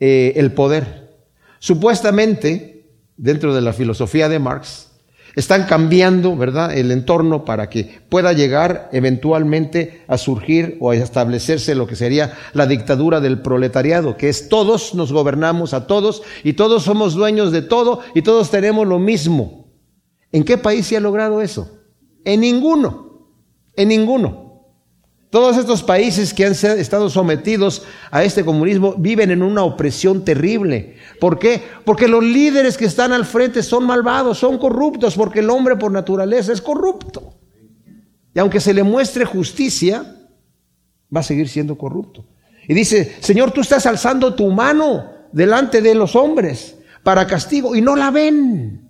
eh, 0.05 0.33
el 0.35 0.51
poder. 0.51 1.15
Supuestamente, 1.59 2.89
dentro 3.15 3.55
de 3.55 3.61
la 3.61 3.71
filosofía 3.71 4.27
de 4.27 4.37
Marx, 4.37 4.91
están 5.33 5.63
cambiando, 5.63 6.35
¿verdad?, 6.35 6.77
el 6.77 6.91
entorno 6.91 7.45
para 7.45 7.69
que 7.69 8.01
pueda 8.09 8.33
llegar 8.33 8.89
eventualmente 8.91 10.03
a 10.09 10.17
surgir 10.17 10.75
o 10.81 10.91
a 10.91 10.97
establecerse 10.97 11.73
lo 11.73 11.87
que 11.87 11.95
sería 11.95 12.33
la 12.51 12.67
dictadura 12.67 13.21
del 13.21 13.41
proletariado, 13.41 14.17
que 14.17 14.27
es 14.27 14.49
todos 14.49 14.93
nos 14.93 15.13
gobernamos 15.13 15.73
a 15.73 15.87
todos 15.87 16.21
y 16.43 16.51
todos 16.51 16.83
somos 16.83 17.13
dueños 17.13 17.53
de 17.53 17.61
todo 17.61 18.01
y 18.13 18.23
todos 18.23 18.51
tenemos 18.51 18.85
lo 18.85 18.99
mismo. 18.99 19.71
¿En 20.33 20.43
qué 20.43 20.57
país 20.57 20.85
se 20.85 20.97
ha 20.97 20.99
logrado 20.99 21.41
eso? 21.41 21.79
En 22.25 22.41
ninguno, 22.41 23.29
en 23.77 23.87
ninguno. 23.87 24.42
Todos 25.33 25.57
estos 25.57 25.81
países 25.81 26.31
que 26.31 26.45
han 26.45 26.51
estado 26.51 27.09
sometidos 27.09 27.81
a 28.11 28.23
este 28.23 28.45
comunismo 28.45 28.93
viven 28.99 29.31
en 29.31 29.41
una 29.41 29.63
opresión 29.63 30.23
terrible. 30.23 30.97
¿Por 31.19 31.39
qué? 31.39 31.59
Porque 31.83 32.07
los 32.07 32.23
líderes 32.23 32.77
que 32.77 32.85
están 32.85 33.11
al 33.13 33.25
frente 33.25 33.63
son 33.63 33.83
malvados, 33.83 34.37
son 34.37 34.59
corruptos, 34.59 35.15
porque 35.15 35.39
el 35.39 35.49
hombre 35.49 35.75
por 35.75 35.91
naturaleza 35.91 36.53
es 36.53 36.61
corrupto. 36.61 37.33
Y 38.35 38.37
aunque 38.37 38.59
se 38.59 38.75
le 38.75 38.83
muestre 38.83 39.25
justicia, 39.25 40.05
va 41.11 41.21
a 41.21 41.23
seguir 41.23 41.49
siendo 41.49 41.79
corrupto. 41.79 42.27
Y 42.67 42.75
dice, 42.75 43.15
Señor, 43.19 43.49
tú 43.49 43.61
estás 43.61 43.87
alzando 43.87 44.35
tu 44.35 44.51
mano 44.51 45.13
delante 45.31 45.81
de 45.81 45.95
los 45.95 46.15
hombres 46.15 46.77
para 47.01 47.25
castigo 47.25 47.75
y 47.75 47.81
no 47.81 47.95
la 47.95 48.11
ven. 48.11 48.87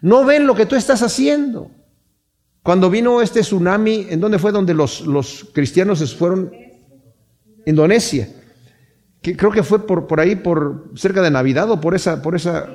No 0.00 0.24
ven 0.24 0.46
lo 0.46 0.54
que 0.54 0.64
tú 0.64 0.74
estás 0.74 1.02
haciendo. 1.02 1.70
Cuando 2.62 2.90
vino 2.90 3.22
este 3.22 3.40
tsunami, 3.40 4.06
¿en 4.10 4.20
dónde 4.20 4.38
fue 4.38 4.52
donde 4.52 4.74
los, 4.74 5.00
los 5.02 5.48
cristianos 5.52 5.98
se 5.98 6.06
fueron? 6.06 6.52
Indonesia. 7.66 8.28
Que 9.22 9.36
creo 9.36 9.50
que 9.50 9.62
fue 9.62 9.86
por, 9.86 10.06
por 10.06 10.20
ahí, 10.20 10.36
por 10.36 10.90
cerca 10.94 11.22
de 11.22 11.30
Navidad 11.30 11.70
o 11.70 11.80
por 11.80 11.94
esa, 11.94 12.22
por 12.22 12.34
esa, 12.34 12.68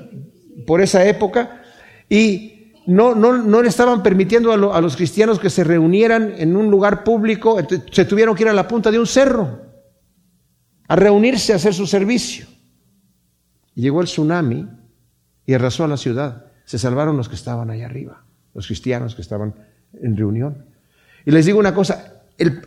por 0.65 0.81
esa 0.81 1.05
época. 1.05 1.61
Y 2.09 2.73
no, 2.87 3.15
no, 3.15 3.37
no 3.37 3.61
le 3.61 3.69
estaban 3.69 4.03
permitiendo 4.03 4.51
a, 4.51 4.77
a, 4.77 4.81
los 4.81 4.95
cristianos 4.95 5.39
que 5.39 5.49
se 5.49 5.63
reunieran 5.63 6.33
en 6.37 6.55
un 6.55 6.69
lugar 6.69 7.03
público. 7.03 7.57
Se 7.91 8.05
tuvieron 8.05 8.35
que 8.35 8.43
ir 8.43 8.49
a 8.49 8.53
la 8.53 8.67
punta 8.67 8.91
de 8.91 8.99
un 8.99 9.07
cerro 9.07 9.61
a 10.87 10.95
reunirse 10.95 11.53
a 11.53 11.55
hacer 11.55 11.73
su 11.73 11.87
servicio. 11.87 12.45
Llegó 13.73 14.01
el 14.01 14.07
tsunami 14.07 14.67
y 15.45 15.53
arrasó 15.53 15.83
a 15.83 15.87
la 15.87 15.97
ciudad. 15.97 16.45
Se 16.65 16.77
salvaron 16.77 17.17
los 17.17 17.27
que 17.27 17.35
estaban 17.35 17.69
ahí 17.69 17.81
arriba, 17.81 18.23
los 18.53 18.67
cristianos 18.67 19.15
que 19.15 19.21
estaban 19.21 19.55
en 20.01 20.17
reunión. 20.17 20.65
Y 21.25 21.31
les 21.31 21.45
digo 21.45 21.59
una 21.59 21.73
cosa, 21.73 22.21
el, 22.37 22.61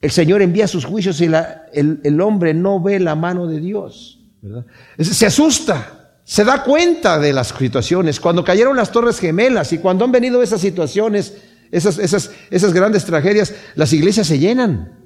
el 0.00 0.10
Señor 0.10 0.42
envía 0.42 0.68
sus 0.68 0.84
juicios 0.84 1.20
y 1.20 1.24
el, 1.72 2.00
el, 2.02 2.20
hombre 2.20 2.54
no 2.54 2.80
ve 2.80 3.00
la 3.00 3.14
mano 3.14 3.46
de 3.46 3.60
Dios. 3.60 4.20
¿verdad? 4.40 4.64
Se 4.98 5.26
asusta, 5.26 6.12
se 6.24 6.44
da 6.44 6.62
cuenta 6.62 7.18
de 7.18 7.32
las 7.32 7.48
situaciones. 7.48 8.20
Cuando 8.20 8.44
cayeron 8.44 8.76
las 8.76 8.92
torres 8.92 9.18
gemelas 9.18 9.72
y 9.72 9.78
cuando 9.78 10.04
han 10.04 10.12
venido 10.12 10.42
esas 10.42 10.60
situaciones, 10.60 11.36
esas, 11.72 11.98
esas, 11.98 12.30
esas 12.50 12.72
grandes 12.72 13.04
tragedias, 13.04 13.54
las 13.74 13.92
iglesias 13.92 14.26
se 14.26 14.38
llenan. 14.38 14.96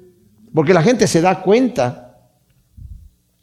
Porque 0.53 0.73
la 0.73 0.83
gente 0.83 1.07
se 1.07 1.21
da 1.21 1.41
cuenta, 1.41 2.29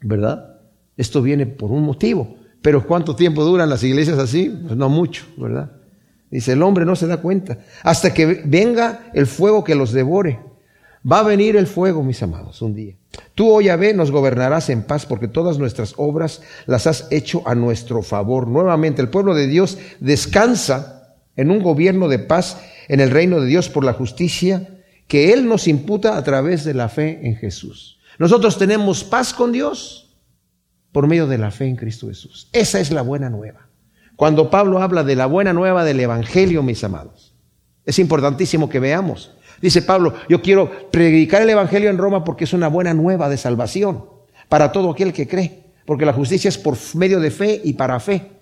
¿verdad? 0.00 0.60
Esto 0.96 1.20
viene 1.22 1.46
por 1.46 1.72
un 1.72 1.82
motivo. 1.82 2.36
Pero 2.62 2.86
¿cuánto 2.86 3.16
tiempo 3.16 3.42
duran 3.42 3.68
las 3.68 3.82
iglesias 3.82 4.18
así? 4.18 4.48
Pues 4.48 4.76
no 4.76 4.88
mucho, 4.88 5.24
¿verdad? 5.36 5.72
Dice, 6.30 6.52
el 6.52 6.62
hombre 6.62 6.84
no 6.84 6.94
se 6.94 7.06
da 7.06 7.16
cuenta. 7.16 7.58
Hasta 7.82 8.14
que 8.14 8.42
venga 8.44 9.10
el 9.14 9.26
fuego 9.26 9.64
que 9.64 9.74
los 9.74 9.92
devore. 9.92 10.38
Va 11.10 11.20
a 11.20 11.24
venir 11.24 11.56
el 11.56 11.66
fuego, 11.66 12.02
mis 12.02 12.22
amados, 12.22 12.60
un 12.62 12.74
día. 12.74 12.94
Tú, 13.34 13.50
oh 13.50 13.60
Yahvé, 13.60 13.94
nos 13.94 14.10
gobernarás 14.10 14.68
en 14.68 14.82
paz 14.82 15.06
porque 15.06 15.28
todas 15.28 15.58
nuestras 15.58 15.94
obras 15.96 16.42
las 16.66 16.86
has 16.86 17.08
hecho 17.10 17.42
a 17.46 17.54
nuestro 17.54 18.02
favor. 18.02 18.46
Nuevamente, 18.46 19.00
el 19.00 19.08
pueblo 19.08 19.34
de 19.34 19.46
Dios 19.46 19.78
descansa 19.98 21.16
en 21.36 21.50
un 21.50 21.62
gobierno 21.62 22.08
de 22.08 22.18
paz 22.18 22.60
en 22.88 23.00
el 23.00 23.10
reino 23.10 23.40
de 23.40 23.46
Dios 23.46 23.68
por 23.68 23.84
la 23.84 23.94
justicia 23.94 24.68
que 25.08 25.32
Él 25.32 25.48
nos 25.48 25.66
imputa 25.66 26.16
a 26.16 26.22
través 26.22 26.64
de 26.64 26.74
la 26.74 26.88
fe 26.88 27.20
en 27.22 27.34
Jesús. 27.34 27.98
Nosotros 28.18 28.58
tenemos 28.58 29.02
paz 29.02 29.32
con 29.32 29.50
Dios 29.50 30.18
por 30.92 31.06
medio 31.06 31.26
de 31.26 31.38
la 31.38 31.50
fe 31.50 31.66
en 31.66 31.76
Cristo 31.76 32.08
Jesús. 32.08 32.48
Esa 32.52 32.78
es 32.78 32.90
la 32.90 33.02
buena 33.02 33.30
nueva. 33.30 33.69
Cuando 34.20 34.50
Pablo 34.50 34.82
habla 34.82 35.02
de 35.02 35.16
la 35.16 35.24
buena 35.24 35.54
nueva 35.54 35.82
del 35.82 35.98
Evangelio, 35.98 36.62
mis 36.62 36.84
amados, 36.84 37.32
es 37.86 37.98
importantísimo 37.98 38.68
que 38.68 38.78
veamos. 38.78 39.30
Dice 39.62 39.80
Pablo, 39.80 40.12
yo 40.28 40.42
quiero 40.42 40.90
predicar 40.90 41.40
el 41.40 41.48
Evangelio 41.48 41.88
en 41.88 41.96
Roma 41.96 42.22
porque 42.22 42.44
es 42.44 42.52
una 42.52 42.68
buena 42.68 42.92
nueva 42.92 43.30
de 43.30 43.38
salvación 43.38 44.04
para 44.50 44.72
todo 44.72 44.90
aquel 44.90 45.14
que 45.14 45.26
cree, 45.26 45.72
porque 45.86 46.04
la 46.04 46.12
justicia 46.12 46.50
es 46.50 46.58
por 46.58 46.76
medio 46.96 47.18
de 47.18 47.30
fe 47.30 47.62
y 47.64 47.72
para 47.72 47.98
fe. 47.98 48.32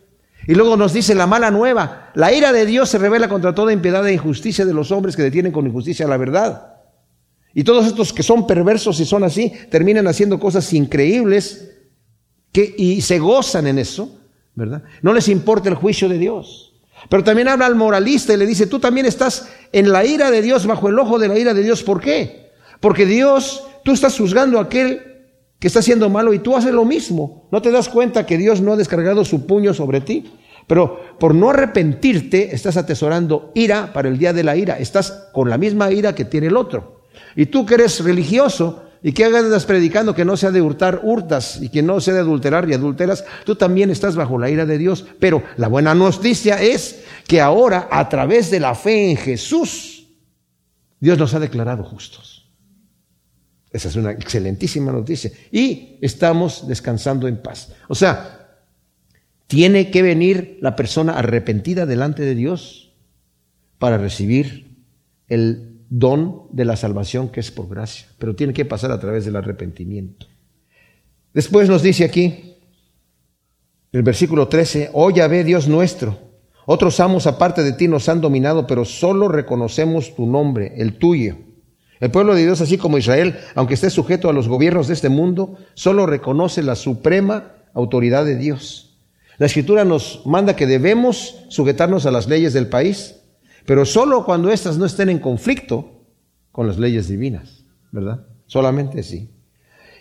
Y 0.48 0.56
luego 0.56 0.76
nos 0.76 0.94
dice 0.94 1.14
la 1.14 1.28
mala 1.28 1.52
nueva, 1.52 2.10
la 2.16 2.32
ira 2.32 2.52
de 2.52 2.66
Dios 2.66 2.88
se 2.88 2.98
revela 2.98 3.28
contra 3.28 3.54
toda 3.54 3.72
impiedad 3.72 4.04
e 4.08 4.14
injusticia 4.14 4.66
de 4.66 4.74
los 4.74 4.90
hombres 4.90 5.14
que 5.14 5.22
detienen 5.22 5.52
con 5.52 5.64
injusticia 5.64 6.08
la 6.08 6.16
verdad. 6.16 6.74
Y 7.54 7.62
todos 7.62 7.86
estos 7.86 8.12
que 8.12 8.24
son 8.24 8.48
perversos 8.48 8.98
y 8.98 9.04
son 9.04 9.22
así, 9.22 9.52
terminan 9.70 10.08
haciendo 10.08 10.40
cosas 10.40 10.72
increíbles 10.72 11.70
que, 12.50 12.74
y 12.76 13.00
se 13.00 13.20
gozan 13.20 13.68
en 13.68 13.78
eso 13.78 14.17
No 15.02 15.12
les 15.12 15.28
importa 15.28 15.68
el 15.68 15.74
juicio 15.74 16.08
de 16.08 16.18
Dios. 16.18 16.74
Pero 17.08 17.24
también 17.24 17.48
habla 17.48 17.66
al 17.66 17.76
moralista 17.76 18.34
y 18.34 18.36
le 18.36 18.46
dice, 18.46 18.66
tú 18.66 18.80
también 18.80 19.06
estás 19.06 19.48
en 19.72 19.92
la 19.92 20.04
ira 20.04 20.30
de 20.30 20.42
Dios, 20.42 20.66
bajo 20.66 20.88
el 20.88 20.98
ojo 20.98 21.18
de 21.18 21.28
la 21.28 21.38
ira 21.38 21.54
de 21.54 21.62
Dios. 21.62 21.82
¿Por 21.82 22.00
qué? 22.00 22.50
Porque 22.80 23.06
Dios, 23.06 23.64
tú 23.84 23.92
estás 23.92 24.16
juzgando 24.16 24.58
a 24.58 24.62
aquel 24.62 25.02
que 25.58 25.66
está 25.66 25.80
haciendo 25.80 26.08
malo 26.08 26.32
y 26.34 26.38
tú 26.38 26.56
haces 26.56 26.72
lo 26.72 26.84
mismo. 26.84 27.48
¿No 27.50 27.62
te 27.62 27.70
das 27.70 27.88
cuenta 27.88 28.26
que 28.26 28.38
Dios 28.38 28.60
no 28.60 28.72
ha 28.72 28.76
descargado 28.76 29.24
su 29.24 29.46
puño 29.46 29.74
sobre 29.74 30.00
ti? 30.00 30.32
Pero 30.66 31.00
por 31.18 31.34
no 31.34 31.50
arrepentirte, 31.50 32.54
estás 32.54 32.76
atesorando 32.76 33.52
ira 33.54 33.92
para 33.92 34.08
el 34.08 34.18
día 34.18 34.32
de 34.32 34.44
la 34.44 34.56
ira. 34.56 34.78
Estás 34.78 35.28
con 35.32 35.48
la 35.48 35.58
misma 35.58 35.90
ira 35.90 36.14
que 36.14 36.24
tiene 36.24 36.48
el 36.48 36.56
otro. 36.56 37.02
Y 37.34 37.46
tú 37.46 37.64
que 37.64 37.74
eres 37.74 38.04
religioso, 38.04 38.84
¿Y 39.08 39.12
qué 39.12 39.24
andas 39.24 39.64
predicando 39.64 40.14
que 40.14 40.26
no 40.26 40.36
sea 40.36 40.50
de 40.50 40.60
hurtar, 40.60 41.00
hurtas, 41.02 41.62
y 41.62 41.70
que 41.70 41.80
no 41.80 41.98
sea 41.98 42.12
de 42.12 42.20
adulterar 42.20 42.68
y 42.68 42.74
adulteras? 42.74 43.24
Tú 43.46 43.56
también 43.56 43.88
estás 43.88 44.16
bajo 44.16 44.38
la 44.38 44.50
ira 44.50 44.66
de 44.66 44.76
Dios. 44.76 45.06
Pero 45.18 45.42
la 45.56 45.66
buena 45.66 45.94
noticia 45.94 46.60
es 46.60 47.04
que 47.26 47.40
ahora, 47.40 47.88
a 47.90 48.06
través 48.10 48.50
de 48.50 48.60
la 48.60 48.74
fe 48.74 49.10
en 49.10 49.16
Jesús, 49.16 50.08
Dios 51.00 51.16
nos 51.16 51.32
ha 51.32 51.40
declarado 51.40 51.84
justos. 51.84 52.50
Esa 53.70 53.88
es 53.88 53.96
una 53.96 54.10
excelentísima 54.10 54.92
noticia. 54.92 55.32
Y 55.50 55.96
estamos 56.02 56.68
descansando 56.68 57.26
en 57.28 57.38
paz. 57.38 57.72
O 57.88 57.94
sea, 57.94 58.58
tiene 59.46 59.90
que 59.90 60.02
venir 60.02 60.58
la 60.60 60.76
persona 60.76 61.16
arrepentida 61.16 61.86
delante 61.86 62.24
de 62.24 62.34
Dios 62.34 62.92
para 63.78 63.96
recibir 63.96 64.84
el 65.28 65.67
don 65.90 66.48
de 66.50 66.64
la 66.64 66.76
salvación 66.76 67.28
que 67.28 67.40
es 67.40 67.50
por 67.50 67.68
gracia, 67.68 68.06
pero 68.18 68.34
tiene 68.34 68.52
que 68.52 68.64
pasar 68.64 68.92
a 68.92 69.00
través 69.00 69.24
del 69.24 69.36
arrepentimiento. 69.36 70.26
Después 71.32 71.68
nos 71.68 71.82
dice 71.82 72.04
aquí, 72.04 72.54
el 73.92 74.02
versículo 74.02 74.48
13, 74.48 74.90
oh 74.92 75.12
ve 75.12 75.44
Dios 75.44 75.68
nuestro, 75.68 76.18
otros 76.66 77.00
amos 77.00 77.26
aparte 77.26 77.62
de 77.62 77.72
ti 77.72 77.88
nos 77.88 78.10
han 78.10 78.20
dominado, 78.20 78.66
pero 78.66 78.84
solo 78.84 79.28
reconocemos 79.28 80.14
tu 80.14 80.26
nombre, 80.26 80.74
el 80.76 80.98
tuyo. 80.98 81.36
El 81.98 82.10
pueblo 82.10 82.34
de 82.34 82.44
Dios, 82.44 82.60
así 82.60 82.76
como 82.76 82.98
Israel, 82.98 83.38
aunque 83.54 83.72
esté 83.72 83.88
sujeto 83.88 84.28
a 84.28 84.34
los 84.34 84.48
gobiernos 84.48 84.86
de 84.86 84.92
este 84.92 85.08
mundo, 85.08 85.56
solo 85.72 86.04
reconoce 86.04 86.62
la 86.62 86.76
suprema 86.76 87.52
autoridad 87.72 88.26
de 88.26 88.36
Dios. 88.36 88.98
La 89.38 89.46
escritura 89.46 89.86
nos 89.86 90.22
manda 90.26 90.56
que 90.56 90.66
debemos 90.66 91.36
sujetarnos 91.48 92.04
a 92.04 92.10
las 92.10 92.28
leyes 92.28 92.52
del 92.52 92.66
país, 92.66 93.17
pero 93.68 93.84
solo 93.84 94.24
cuando 94.24 94.50
éstas 94.50 94.78
no 94.78 94.86
estén 94.86 95.10
en 95.10 95.18
conflicto 95.18 96.06
con 96.52 96.66
las 96.66 96.78
leyes 96.78 97.06
divinas, 97.06 97.66
¿verdad? 97.92 98.24
Solamente 98.46 99.02
sí. 99.02 99.28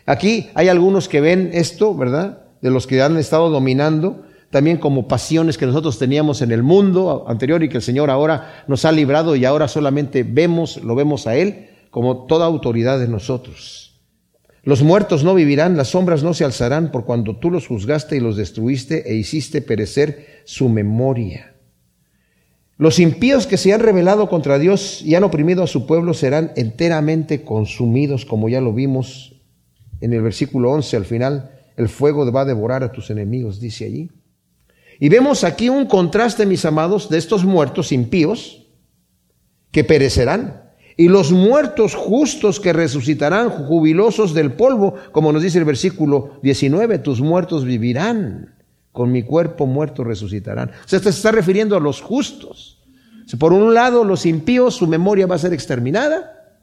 Aquí 0.06 0.50
hay 0.54 0.70
algunos 0.70 1.10
que 1.10 1.20
ven 1.20 1.50
esto, 1.52 1.94
¿verdad? 1.94 2.46
De 2.62 2.72
los 2.72 2.88
que 2.88 3.02
han 3.02 3.18
estado 3.18 3.50
dominando, 3.50 4.24
también 4.52 4.78
como 4.78 5.10
pasiones 5.10 5.58
que 5.58 5.66
nosotros 5.66 6.00
teníamos 6.00 6.42
en 6.42 6.54
el 6.54 6.64
mundo 6.64 7.26
anterior 7.28 7.62
y 7.62 7.68
que 7.68 7.76
el 7.76 7.84
Señor 7.84 8.10
ahora 8.10 8.64
nos 8.70 8.86
ha 8.86 8.94
librado 8.94 9.36
y 9.36 9.44
ahora 9.44 9.68
solamente 9.68 10.24
vemos, 10.24 10.82
lo 10.82 10.96
vemos 10.96 11.28
a 11.28 11.36
Él 11.36 11.68
como 11.90 12.26
toda 12.26 12.46
autoridad 12.46 13.00
de 13.00 13.10
nosotros. 13.10 14.00
Los 14.64 14.82
muertos 14.82 15.26
no 15.26 15.36
vivirán, 15.36 15.76
las 15.76 15.90
sombras 15.90 16.24
no 16.24 16.34
se 16.34 16.46
alzarán 16.46 16.90
por 16.90 17.04
cuando 17.04 17.36
tú 17.36 17.52
los 17.52 17.68
juzgaste 17.68 18.16
y 18.16 18.22
los 18.22 18.38
destruiste 18.38 19.12
e 19.12 19.16
hiciste 19.16 19.62
perecer 19.62 20.44
su 20.46 20.70
memoria. 20.70 21.57
Los 22.78 23.00
impíos 23.00 23.48
que 23.48 23.58
se 23.58 23.74
han 23.74 23.80
rebelado 23.80 24.30
contra 24.30 24.60
Dios 24.60 25.02
y 25.02 25.16
han 25.16 25.24
oprimido 25.24 25.64
a 25.64 25.68
su 25.68 25.88
pueblo 25.88 26.14
serán 26.14 26.52
enteramente 26.56 27.44
consumidos, 27.44 28.26
como 28.26 28.50
ya 28.50 28.62
lo 28.62 28.74
vimos 28.74 29.36
en 30.00 30.14
el 30.14 30.22
versículo 30.22 30.72
11 30.72 30.98
al 30.98 31.06
final. 31.06 31.52
El 31.76 31.90
fuego 31.90 32.32
va 32.32 32.42
a 32.42 32.46
devorar 32.46 32.84
a 32.84 32.92
tus 32.92 33.10
enemigos, 33.10 33.60
dice 33.60 33.86
allí. 33.86 34.12
Y 35.00 35.10
vemos 35.10 35.44
aquí 35.44 35.70
un 35.70 35.86
contraste, 35.88 36.46
mis 36.46 36.66
amados, 36.66 37.10
de 37.10 37.18
estos 37.18 37.46
muertos 37.46 37.92
impíos 37.92 38.68
que 39.72 39.84
perecerán 39.84 40.68
y 40.98 41.10
los 41.10 41.32
muertos 41.32 41.94
justos 41.94 42.60
que 42.60 42.74
resucitarán 42.74 43.50
jubilosos 43.50 44.34
del 44.34 44.54
polvo, 44.54 44.96
como 45.12 45.32
nos 45.32 45.44
dice 45.44 45.60
el 45.60 45.66
versículo 45.66 46.40
19, 46.42 46.98
tus 47.00 47.22
muertos 47.22 47.66
vivirán 47.66 48.57
con 48.98 49.12
mi 49.12 49.22
cuerpo 49.22 49.68
muerto 49.68 50.04
resucitarán. 50.04 50.70
O 50.70 50.88
sea, 50.88 50.98
se 50.98 51.10
está 51.10 51.32
refiriendo 51.32 51.78
a 51.78 51.80
los 51.80 52.02
justos. 52.02 52.82
por 53.38 53.54
un 53.54 53.76
lado, 53.76 54.04
los 54.04 54.26
impíos, 54.26 54.74
su 54.74 54.88
memoria 54.88 55.28
va 55.28 55.36
a 55.36 55.38
ser 55.38 55.54
exterminada, 55.54 56.58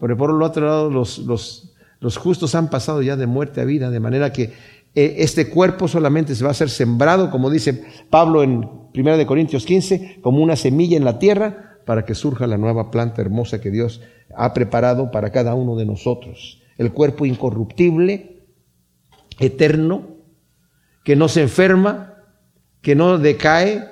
pero 0.00 0.16
por 0.16 0.30
el 0.30 0.40
otro 0.40 0.64
lado, 0.64 0.88
los, 0.88 1.18
los, 1.18 1.74
los 2.00 2.16
justos 2.16 2.54
han 2.54 2.70
pasado 2.70 3.02
ya 3.02 3.14
de 3.14 3.26
muerte 3.26 3.60
a 3.60 3.64
vida, 3.64 3.90
de 3.90 4.00
manera 4.00 4.32
que 4.32 4.54
eh, 4.94 5.16
este 5.18 5.50
cuerpo 5.50 5.86
solamente 5.86 6.34
se 6.34 6.44
va 6.46 6.50
a 6.50 6.54
ser 6.54 6.70
sembrado, 6.70 7.30
como 7.30 7.50
dice 7.50 7.84
Pablo 8.08 8.42
en 8.42 8.66
1 8.94 9.26
Corintios 9.26 9.66
15, 9.66 10.20
como 10.22 10.42
una 10.42 10.56
semilla 10.56 10.96
en 10.96 11.04
la 11.04 11.18
tierra, 11.18 11.82
para 11.84 12.06
que 12.06 12.14
surja 12.14 12.46
la 12.46 12.56
nueva 12.56 12.90
planta 12.90 13.20
hermosa 13.20 13.60
que 13.60 13.70
Dios 13.70 14.00
ha 14.34 14.54
preparado 14.54 15.10
para 15.10 15.30
cada 15.30 15.54
uno 15.54 15.76
de 15.76 15.84
nosotros. 15.84 16.62
El 16.78 16.94
cuerpo 16.94 17.26
incorruptible, 17.26 18.46
eterno, 19.38 20.17
que 21.08 21.16
no 21.16 21.28
se 21.28 21.40
enferma, 21.40 22.16
que 22.82 22.94
no 22.94 23.16
decae, 23.16 23.88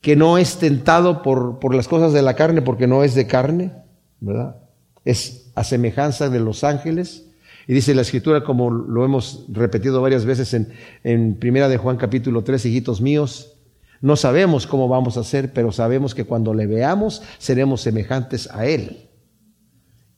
que 0.00 0.14
no 0.14 0.38
es 0.38 0.58
tentado 0.58 1.20
por, 1.20 1.58
por 1.58 1.74
las 1.74 1.88
cosas 1.88 2.12
de 2.12 2.22
la 2.22 2.36
carne 2.36 2.62
porque 2.62 2.86
no 2.86 3.02
es 3.02 3.16
de 3.16 3.26
carne, 3.26 3.72
¿verdad? 4.20 4.58
Es 5.04 5.50
a 5.56 5.64
semejanza 5.64 6.28
de 6.28 6.38
los 6.38 6.62
ángeles. 6.62 7.26
Y 7.66 7.72
dice 7.74 7.96
la 7.96 8.02
escritura, 8.02 8.44
como 8.44 8.70
lo 8.70 9.04
hemos 9.04 9.44
repetido 9.48 10.00
varias 10.00 10.24
veces 10.24 10.54
en, 10.54 10.72
en 11.02 11.34
Primera 11.34 11.68
de 11.68 11.78
Juan 11.78 11.96
capítulo 11.96 12.44
3, 12.44 12.64
hijitos 12.66 13.00
míos, 13.00 13.56
no 14.00 14.14
sabemos 14.14 14.68
cómo 14.68 14.86
vamos 14.86 15.16
a 15.16 15.24
ser, 15.24 15.52
pero 15.52 15.72
sabemos 15.72 16.14
que 16.14 16.26
cuando 16.26 16.54
le 16.54 16.68
veamos 16.68 17.24
seremos 17.38 17.80
semejantes 17.80 18.48
a 18.52 18.66
Él. 18.66 19.10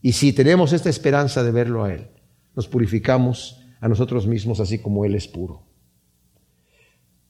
Y 0.02 0.12
si 0.12 0.34
tenemos 0.34 0.74
esta 0.74 0.90
esperanza 0.90 1.42
de 1.42 1.52
verlo 1.52 1.84
a 1.84 1.94
Él, 1.94 2.08
nos 2.54 2.68
purificamos 2.68 3.62
a 3.80 3.88
nosotros 3.88 4.26
mismos 4.26 4.60
así 4.60 4.78
como 4.78 5.06
Él 5.06 5.14
es 5.14 5.26
puro. 5.26 5.72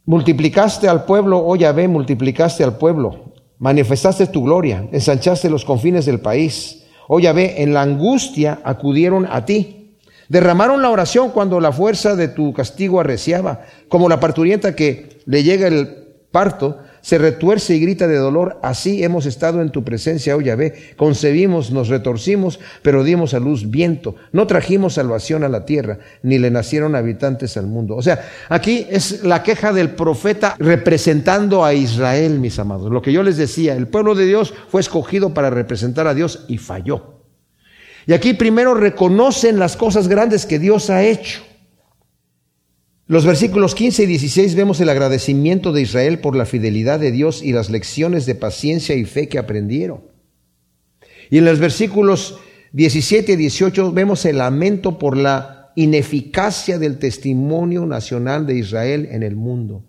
Multiplicaste 0.07 0.87
al 0.87 1.07
pueblo, 1.07 1.39
oh 1.39 1.57
Yahvé, 1.57 1.89
multiplicaste 1.89 2.63
al 2.63 2.77
pueblo, 2.77 3.33
manifestaste 3.59 4.27
tu 4.27 4.45
gloria, 4.45 4.87
ensanchaste 4.93 5.49
los 5.49 5.65
confines 5.65 6.05
del 6.05 6.21
país. 6.21 6.85
Oh 7.09 7.21
Yahvé, 7.21 7.63
en 7.63 7.73
la 7.73 7.81
angustia 7.81 8.61
acudieron 8.65 9.27
a 9.31 9.47
ti. 9.47 9.97
Derramaron 10.29 10.83
la 10.83 10.91
oración 10.91 11.31
cuando 11.31 11.59
la 11.59 11.73
fuerza 11.73 12.17
de 12.17 12.29
tu 12.29 12.53
castigo 12.53 13.01
arreciaba, 13.01 13.63
como 13.89 14.11
la 14.11 14.21
parturienta 14.21 14.77
que 14.77 15.21
le 15.25 15.43
llega 15.43 15.69
el 15.69 15.89
parto, 16.31 16.79
se 17.05 17.19
retuerce 17.19 17.77
y 17.77 17.81
grita 17.81 18.09
de 18.09 18.17
dolor, 18.17 18.59
así 18.63 19.05
hemos 19.05 19.27
estado 19.27 19.61
en 19.61 19.69
tu 19.69 19.85
presencia, 19.85 20.35
oh 20.37 20.41
Yahvé, 20.41 20.95
concebimos, 20.97 21.71
nos 21.71 21.89
retorcimos, 21.89 22.59
pero 22.81 23.05
dimos 23.05 23.35
a 23.35 23.41
luz 23.41 23.71
viento, 23.71 24.17
no 24.33 24.47
trajimos 24.47 24.95
salvación 24.95 25.45
a 25.45 25.51
la 25.51 25.67
tierra, 25.67 25.99
ni 26.23 26.39
le 26.39 26.51
nacieron 26.51 26.97
habitantes 26.97 27.59
al 27.59 27.67
mundo. 27.67 27.95
O 27.95 28.01
sea, 28.01 28.27
aquí 28.49 28.87
es 28.89 29.23
la 29.23 29.43
queja 29.43 29.75
del 29.75 29.91
profeta 29.91 30.57
representando 30.59 31.63
a 31.63 31.75
Israel, 31.75 32.39
mis 32.39 32.59
amados. 32.59 32.91
Lo 32.91 33.03
que 33.03 33.13
yo 33.13 33.23
les 33.23 33.37
decía, 33.37 33.77
el 33.77 33.87
pueblo 33.87 34.15
de 34.15 34.25
Dios 34.25 34.55
fue 34.71 34.81
escogido 34.81 35.35
para 35.35 35.51
representar 35.51 36.07
a 36.07 36.15
Dios 36.15 36.47
y 36.49 36.57
falló. 36.57 37.21
Y 38.07 38.15
aquí 38.15 38.33
primero 38.33 38.73
reconocen 38.73 39.59
las 39.59 39.77
cosas 39.77 40.09
grandes 40.09 40.47
que 40.47 40.59
Dios 40.59 40.89
ha 40.89 41.05
hecho. 41.05 41.43
Los 43.07 43.27
versículos 43.27 43.75
15 43.75 44.05
y 44.05 44.07
16 44.07 44.55
vemos 44.55 44.81
el 44.81 44.89
agradecimiento 44.89 45.73
de 45.73 45.83
Israel 45.83 46.21
por 46.21 46.35
la 46.35 46.47
fidelidad 46.47 46.99
de 46.99 47.13
Dios 47.13 47.43
y 47.43 47.53
las 47.53 47.69
lecciones 47.69 48.25
de 48.25 48.35
paciencia 48.35 48.95
y 48.95 49.05
fe 49.05 49.29
que 49.29 49.39
aprendieron. 49.39 50.05
Y 51.31 51.37
en 51.39 51.45
los 51.45 51.59
versículos 51.59 52.39
17 52.73 53.33
y 53.33 53.37
18 53.37 53.93
vemos 53.93 54.25
el 54.25 54.39
lamento 54.39 54.99
por 54.99 55.19
la 55.19 55.73
ineficacia 55.77 56.79
del 56.79 56.99
testimonio 56.99 57.85
nacional 57.85 58.47
de 58.47 58.57
Israel 58.57 59.09
en 59.11 59.23
el 59.23 59.37
mundo. 59.37 59.85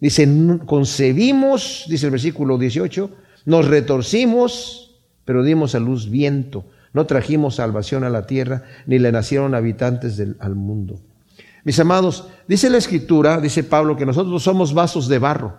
Dice, 0.00 0.28
concebimos, 0.64 1.86
dice 1.88 2.06
el 2.06 2.12
versículo 2.12 2.56
18, 2.56 3.10
nos 3.46 3.66
retorcimos, 3.66 5.00
pero 5.24 5.42
dimos 5.42 5.74
a 5.74 5.80
luz 5.80 6.08
viento. 6.08 6.66
No 6.92 7.06
trajimos 7.06 7.56
salvación 7.56 8.04
a 8.04 8.10
la 8.10 8.26
tierra, 8.26 8.62
ni 8.86 9.00
le 9.00 9.10
nacieron 9.10 9.56
habitantes 9.56 10.16
del, 10.16 10.36
al 10.38 10.54
mundo. 10.54 11.00
Mis 11.64 11.78
amados, 11.78 12.26
dice 12.48 12.68
la 12.70 12.78
escritura, 12.78 13.40
dice 13.40 13.62
Pablo, 13.62 13.96
que 13.96 14.06
nosotros 14.06 14.42
somos 14.42 14.74
vasos 14.74 15.06
de 15.06 15.18
barro. 15.18 15.56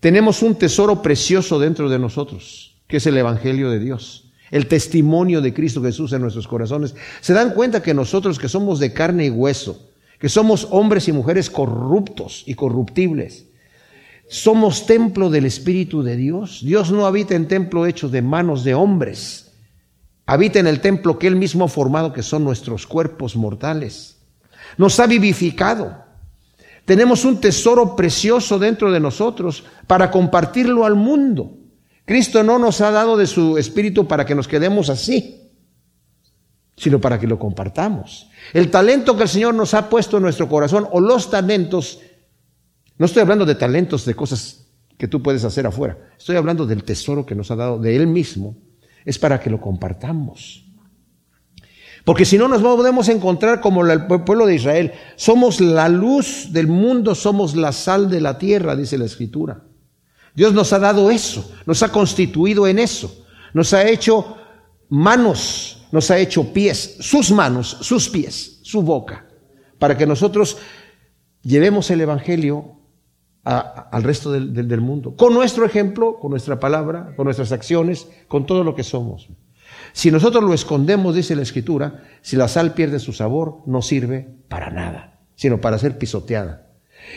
Tenemos 0.00 0.42
un 0.42 0.54
tesoro 0.54 1.02
precioso 1.02 1.58
dentro 1.58 1.90
de 1.90 1.98
nosotros, 1.98 2.76
que 2.86 2.96
es 2.96 3.06
el 3.06 3.16
Evangelio 3.16 3.70
de 3.70 3.78
Dios, 3.78 4.32
el 4.50 4.66
testimonio 4.66 5.42
de 5.42 5.52
Cristo 5.52 5.82
Jesús 5.82 6.12
en 6.12 6.22
nuestros 6.22 6.48
corazones. 6.48 6.94
Se 7.20 7.34
dan 7.34 7.52
cuenta 7.52 7.82
que 7.82 7.92
nosotros 7.92 8.38
que 8.38 8.48
somos 8.48 8.78
de 8.78 8.92
carne 8.94 9.26
y 9.26 9.30
hueso, 9.30 9.90
que 10.18 10.30
somos 10.30 10.68
hombres 10.70 11.06
y 11.08 11.12
mujeres 11.12 11.50
corruptos 11.50 12.42
y 12.46 12.54
corruptibles, 12.54 13.46
somos 14.26 14.86
templo 14.86 15.28
del 15.28 15.44
Espíritu 15.44 16.02
de 16.02 16.16
Dios. 16.16 16.60
Dios 16.64 16.90
no 16.90 17.06
habita 17.06 17.34
en 17.34 17.46
templo 17.46 17.84
hecho 17.84 18.08
de 18.08 18.22
manos 18.22 18.64
de 18.64 18.72
hombres, 18.72 19.52
habita 20.24 20.60
en 20.60 20.66
el 20.66 20.80
templo 20.80 21.18
que 21.18 21.26
Él 21.26 21.36
mismo 21.36 21.66
ha 21.66 21.68
formado, 21.68 22.14
que 22.14 22.22
son 22.22 22.42
nuestros 22.42 22.86
cuerpos 22.86 23.36
mortales 23.36 24.13
nos 24.76 24.98
ha 25.00 25.06
vivificado. 25.06 26.04
Tenemos 26.84 27.24
un 27.24 27.40
tesoro 27.40 27.96
precioso 27.96 28.58
dentro 28.58 28.92
de 28.92 29.00
nosotros 29.00 29.64
para 29.86 30.10
compartirlo 30.10 30.84
al 30.84 30.94
mundo. 30.94 31.56
Cristo 32.04 32.42
no 32.42 32.58
nos 32.58 32.80
ha 32.80 32.90
dado 32.90 33.16
de 33.16 33.26
su 33.26 33.56
espíritu 33.56 34.06
para 34.06 34.26
que 34.26 34.34
nos 34.34 34.46
quedemos 34.46 34.90
así, 34.90 35.50
sino 36.76 37.00
para 37.00 37.18
que 37.18 37.26
lo 37.26 37.38
compartamos. 37.38 38.28
El 38.52 38.70
talento 38.70 39.16
que 39.16 39.22
el 39.22 39.28
Señor 39.28 39.54
nos 39.54 39.72
ha 39.72 39.88
puesto 39.88 40.18
en 40.18 40.24
nuestro 40.24 40.48
corazón 40.48 40.86
o 40.90 41.00
los 41.00 41.30
talentos, 41.30 42.00
no 42.98 43.06
estoy 43.06 43.22
hablando 43.22 43.46
de 43.46 43.54
talentos 43.54 44.04
de 44.04 44.14
cosas 44.14 44.66
que 44.98 45.08
tú 45.08 45.22
puedes 45.22 45.44
hacer 45.44 45.66
afuera, 45.66 45.96
estoy 46.18 46.36
hablando 46.36 46.66
del 46.66 46.84
tesoro 46.84 47.24
que 47.24 47.34
nos 47.34 47.50
ha 47.50 47.56
dado 47.56 47.78
de 47.78 47.96
Él 47.96 48.06
mismo, 48.06 48.56
es 49.06 49.18
para 49.18 49.40
que 49.40 49.50
lo 49.50 49.60
compartamos. 49.60 50.63
Porque 52.04 52.26
si 52.26 52.36
no 52.36 52.48
nos 52.48 52.60
podemos 52.60 53.08
encontrar 53.08 53.60
como 53.60 53.84
el 53.86 54.06
pueblo 54.06 54.46
de 54.46 54.56
Israel. 54.56 54.92
Somos 55.16 55.60
la 55.60 55.88
luz 55.88 56.52
del 56.52 56.68
mundo, 56.68 57.14
somos 57.14 57.56
la 57.56 57.72
sal 57.72 58.10
de 58.10 58.20
la 58.20 58.36
tierra, 58.38 58.76
dice 58.76 58.98
la 58.98 59.06
escritura. 59.06 59.62
Dios 60.34 60.52
nos 60.52 60.72
ha 60.72 60.78
dado 60.78 61.10
eso, 61.10 61.50
nos 61.64 61.82
ha 61.82 61.90
constituido 61.90 62.66
en 62.66 62.78
eso. 62.78 63.24
Nos 63.54 63.72
ha 63.72 63.88
hecho 63.88 64.36
manos, 64.88 65.86
nos 65.92 66.10
ha 66.10 66.18
hecho 66.18 66.52
pies, 66.52 66.96
sus 67.00 67.30
manos, 67.30 67.78
sus 67.80 68.08
pies, 68.08 68.58
su 68.62 68.82
boca, 68.82 69.26
para 69.78 69.96
que 69.96 70.06
nosotros 70.06 70.58
llevemos 71.42 71.90
el 71.90 72.00
Evangelio 72.00 72.80
al 73.44 74.02
resto 74.02 74.32
del, 74.32 74.80
mundo, 74.80 75.14
con 75.16 75.34
nuestro 75.34 75.66
ejemplo, 75.66 76.18
con 76.18 76.30
nuestra 76.30 76.58
palabra, 76.58 77.12
con 77.14 77.24
nuestras 77.26 77.52
acciones, 77.52 78.08
con 78.26 78.46
todo 78.46 78.64
lo 78.64 78.74
que 78.74 78.82
somos. 78.82 79.28
Si 79.94 80.10
nosotros 80.10 80.42
lo 80.42 80.52
escondemos, 80.54 81.14
dice 81.14 81.36
la 81.36 81.42
Escritura, 81.42 82.02
si 82.20 82.34
la 82.34 82.48
sal 82.48 82.74
pierde 82.74 82.98
su 82.98 83.12
sabor, 83.12 83.62
no 83.66 83.80
sirve 83.80 84.28
para 84.48 84.68
nada, 84.68 85.20
sino 85.36 85.60
para 85.60 85.78
ser 85.78 85.98
pisoteada. 85.98 86.72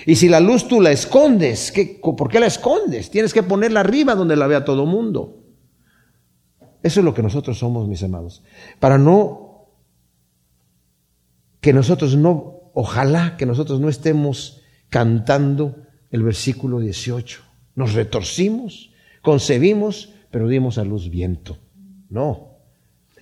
Y 0.05 0.15
si 0.15 0.30
la 0.30 0.39
luz 0.39 0.67
tú 0.67 0.80
la 0.80 0.91
escondes, 0.91 1.71
¿qué, 1.71 1.99
¿por 1.99 2.30
qué 2.30 2.39
la 2.39 2.45
escondes? 2.45 3.09
Tienes 3.09 3.34
que 3.34 3.41
ponerla 3.41 3.80
arriba 3.80 4.13
donde 4.13 4.36
la 4.36 4.45
vea 4.45 4.63
todo 4.63 4.86
mundo. 4.86 5.43
Eso 6.84 6.99
es 6.99 7.03
lo 7.03 7.15
que 7.15 7.23
nosotros 7.23 7.57
somos, 7.57 7.88
mis 7.88 8.03
amados. 8.03 8.43
Para 8.80 8.99
no, 8.99 9.71
que 11.59 11.73
nosotros 11.73 12.15
no, 12.15 12.69
ojalá 12.75 13.38
que 13.38 13.47
nosotros 13.47 13.80
no 13.80 13.89
estemos 13.89 14.61
cantando 14.89 15.78
el 16.11 16.21
versículo 16.21 16.80
18. 16.80 17.41
Nos 17.73 17.93
retorcimos, 17.93 18.91
concebimos, 19.23 20.13
pero 20.30 20.47
dimos 20.47 20.78
a 20.78 20.84
luz 20.84 21.09
viento. 21.09 21.57
No, 22.07 22.46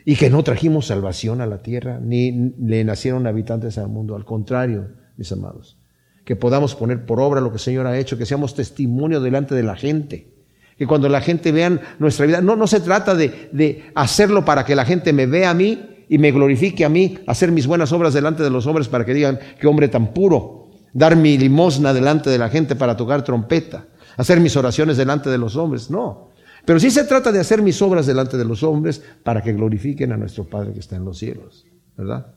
y 0.05 0.15
que 0.15 0.29
no 0.29 0.43
trajimos 0.43 0.87
salvación 0.87 1.41
a 1.41 1.47
la 1.47 1.63
tierra, 1.63 1.99
ni 1.99 2.53
le 2.59 2.83
nacieron 2.83 3.25
habitantes 3.25 3.79
al 3.79 3.89
mundo. 3.89 4.15
Al 4.15 4.23
contrario, 4.23 4.89
mis 5.17 5.31
amados, 5.31 5.79
que 6.23 6.35
podamos 6.35 6.75
poner 6.75 7.05
por 7.07 7.19
obra 7.19 7.41
lo 7.41 7.49
que 7.49 7.55
el 7.55 7.61
Señor 7.61 7.87
ha 7.87 7.97
hecho, 7.97 8.17
que 8.17 8.27
seamos 8.27 8.53
testimonio 8.53 9.19
delante 9.19 9.55
de 9.55 9.63
la 9.63 9.75
gente. 9.75 10.31
Que 10.77 10.85
cuando 10.85 11.09
la 11.09 11.21
gente 11.21 11.51
vea 11.51 11.79
nuestra 11.97 12.27
vida, 12.27 12.41
no, 12.41 12.55
no 12.55 12.67
se 12.67 12.81
trata 12.81 13.15
de, 13.15 13.49
de 13.51 13.91
hacerlo 13.95 14.45
para 14.45 14.63
que 14.63 14.75
la 14.75 14.85
gente 14.85 15.11
me 15.11 15.25
vea 15.25 15.49
a 15.49 15.53
mí 15.55 16.03
y 16.07 16.19
me 16.19 16.31
glorifique 16.31 16.85
a 16.85 16.89
mí, 16.89 17.17
hacer 17.25 17.51
mis 17.51 17.65
buenas 17.65 17.91
obras 17.91 18.13
delante 18.13 18.43
de 18.43 18.51
los 18.51 18.67
hombres 18.67 18.87
para 18.87 19.05
que 19.05 19.13
digan 19.13 19.39
qué 19.59 19.65
hombre 19.65 19.87
tan 19.87 20.13
puro, 20.13 20.67
dar 20.93 21.15
mi 21.15 21.37
limosna 21.37 21.93
delante 21.93 22.29
de 22.29 22.37
la 22.37 22.49
gente 22.49 22.75
para 22.75 22.95
tocar 22.95 23.23
trompeta, 23.23 23.87
hacer 24.17 24.39
mis 24.39 24.55
oraciones 24.55 24.97
delante 24.97 25.31
de 25.31 25.37
los 25.39 25.55
hombres. 25.55 25.89
No, 25.89 26.29
pero 26.65 26.79
sí 26.79 26.89
se 26.91 27.03
trata 27.03 27.31
de 27.31 27.39
hacer 27.39 27.61
mis 27.61 27.81
obras 27.81 28.05
delante 28.05 28.37
de 28.37 28.45
los 28.45 28.63
hombres 28.63 29.01
para 29.23 29.41
que 29.41 29.53
glorifiquen 29.53 30.11
a 30.11 30.17
nuestro 30.17 30.45
Padre 30.45 30.73
que 30.73 30.79
está 30.79 30.95
en 30.95 31.05
los 31.05 31.19
cielos, 31.19 31.65
¿verdad? 31.95 32.33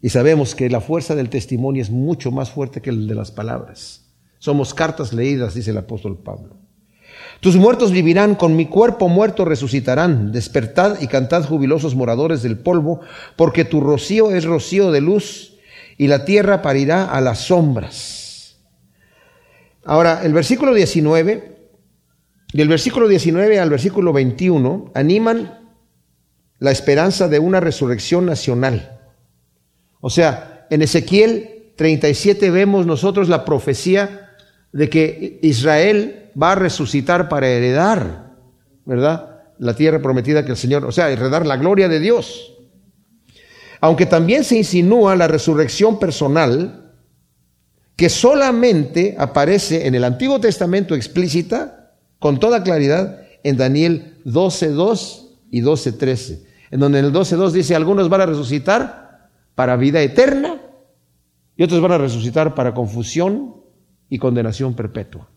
Y 0.00 0.08
sabemos 0.08 0.54
que 0.54 0.70
la 0.70 0.80
fuerza 0.80 1.14
del 1.14 1.28
testimonio 1.28 1.82
es 1.82 1.90
mucho 1.90 2.30
más 2.30 2.50
fuerte 2.50 2.80
que 2.80 2.90
el 2.90 3.06
de 3.06 3.14
las 3.14 3.30
palabras. 3.30 4.06
Somos 4.38 4.72
cartas 4.72 5.12
leídas, 5.12 5.54
dice 5.54 5.72
el 5.72 5.78
apóstol 5.78 6.16
Pablo. 6.16 6.56
Tus 7.40 7.56
muertos 7.56 7.90
vivirán, 7.92 8.34
con 8.34 8.56
mi 8.56 8.66
cuerpo 8.66 9.08
muerto 9.08 9.44
resucitarán. 9.44 10.32
Despertad 10.32 11.00
y 11.00 11.06
cantad 11.06 11.44
jubilosos 11.44 11.94
moradores 11.94 12.42
del 12.42 12.58
polvo, 12.58 13.00
porque 13.36 13.64
tu 13.64 13.80
rocío 13.80 14.30
es 14.30 14.44
rocío 14.44 14.90
de 14.90 15.00
luz 15.00 15.58
y 15.98 16.06
la 16.06 16.24
tierra 16.24 16.62
parirá 16.62 17.04
a 17.04 17.20
las 17.20 17.40
sombras. 17.46 18.56
Ahora, 19.84 20.22
el 20.22 20.32
versículo 20.32 20.72
19 20.72 21.49
del 22.52 22.68
versículo 22.68 23.08
19 23.08 23.60
al 23.60 23.70
versículo 23.70 24.12
21 24.12 24.92
animan 24.94 25.60
la 26.58 26.70
esperanza 26.70 27.28
de 27.28 27.38
una 27.38 27.60
resurrección 27.60 28.26
nacional. 28.26 29.00
O 30.00 30.10
sea, 30.10 30.66
en 30.70 30.82
Ezequiel 30.82 31.72
37 31.76 32.50
vemos 32.50 32.86
nosotros 32.86 33.28
la 33.28 33.44
profecía 33.44 34.36
de 34.72 34.88
que 34.88 35.38
Israel 35.42 36.30
va 36.40 36.52
a 36.52 36.56
resucitar 36.56 37.28
para 37.28 37.48
heredar, 37.48 38.36
¿verdad? 38.84 39.42
La 39.58 39.74
tierra 39.74 40.02
prometida 40.02 40.44
que 40.44 40.52
el 40.52 40.56
Señor, 40.56 40.84
o 40.84 40.92
sea, 40.92 41.10
heredar 41.10 41.46
la 41.46 41.56
gloria 41.56 41.88
de 41.88 42.00
Dios. 42.00 42.54
Aunque 43.80 44.06
también 44.06 44.44
se 44.44 44.56
insinúa 44.56 45.16
la 45.16 45.28
resurrección 45.28 45.98
personal 45.98 46.92
que 47.96 48.08
solamente 48.08 49.16
aparece 49.18 49.86
en 49.86 49.94
el 49.94 50.04
Antiguo 50.04 50.40
Testamento 50.40 50.94
explícita 50.94 51.79
con 52.20 52.38
toda 52.38 52.62
claridad 52.62 53.22
en 53.42 53.56
Daniel 53.56 54.18
12.2 54.24 55.26
y 55.50 55.62
12.13. 55.62 56.44
en 56.70 56.78
donde 56.78 57.00
en 57.00 57.06
el 57.06 57.12
12.2 57.12 57.50
dice, 57.50 57.74
algunos 57.74 58.08
van 58.08 58.20
a 58.20 58.26
resucitar 58.26 59.30
para 59.56 59.76
vida 59.76 60.00
eterna 60.00 60.60
y 61.56 61.64
otros 61.64 61.80
van 61.80 61.92
a 61.92 61.98
resucitar 61.98 62.54
para 62.54 62.72
confusión 62.72 63.56
y 64.08 64.18
condenación 64.18 64.74
perpetua. 64.74 65.28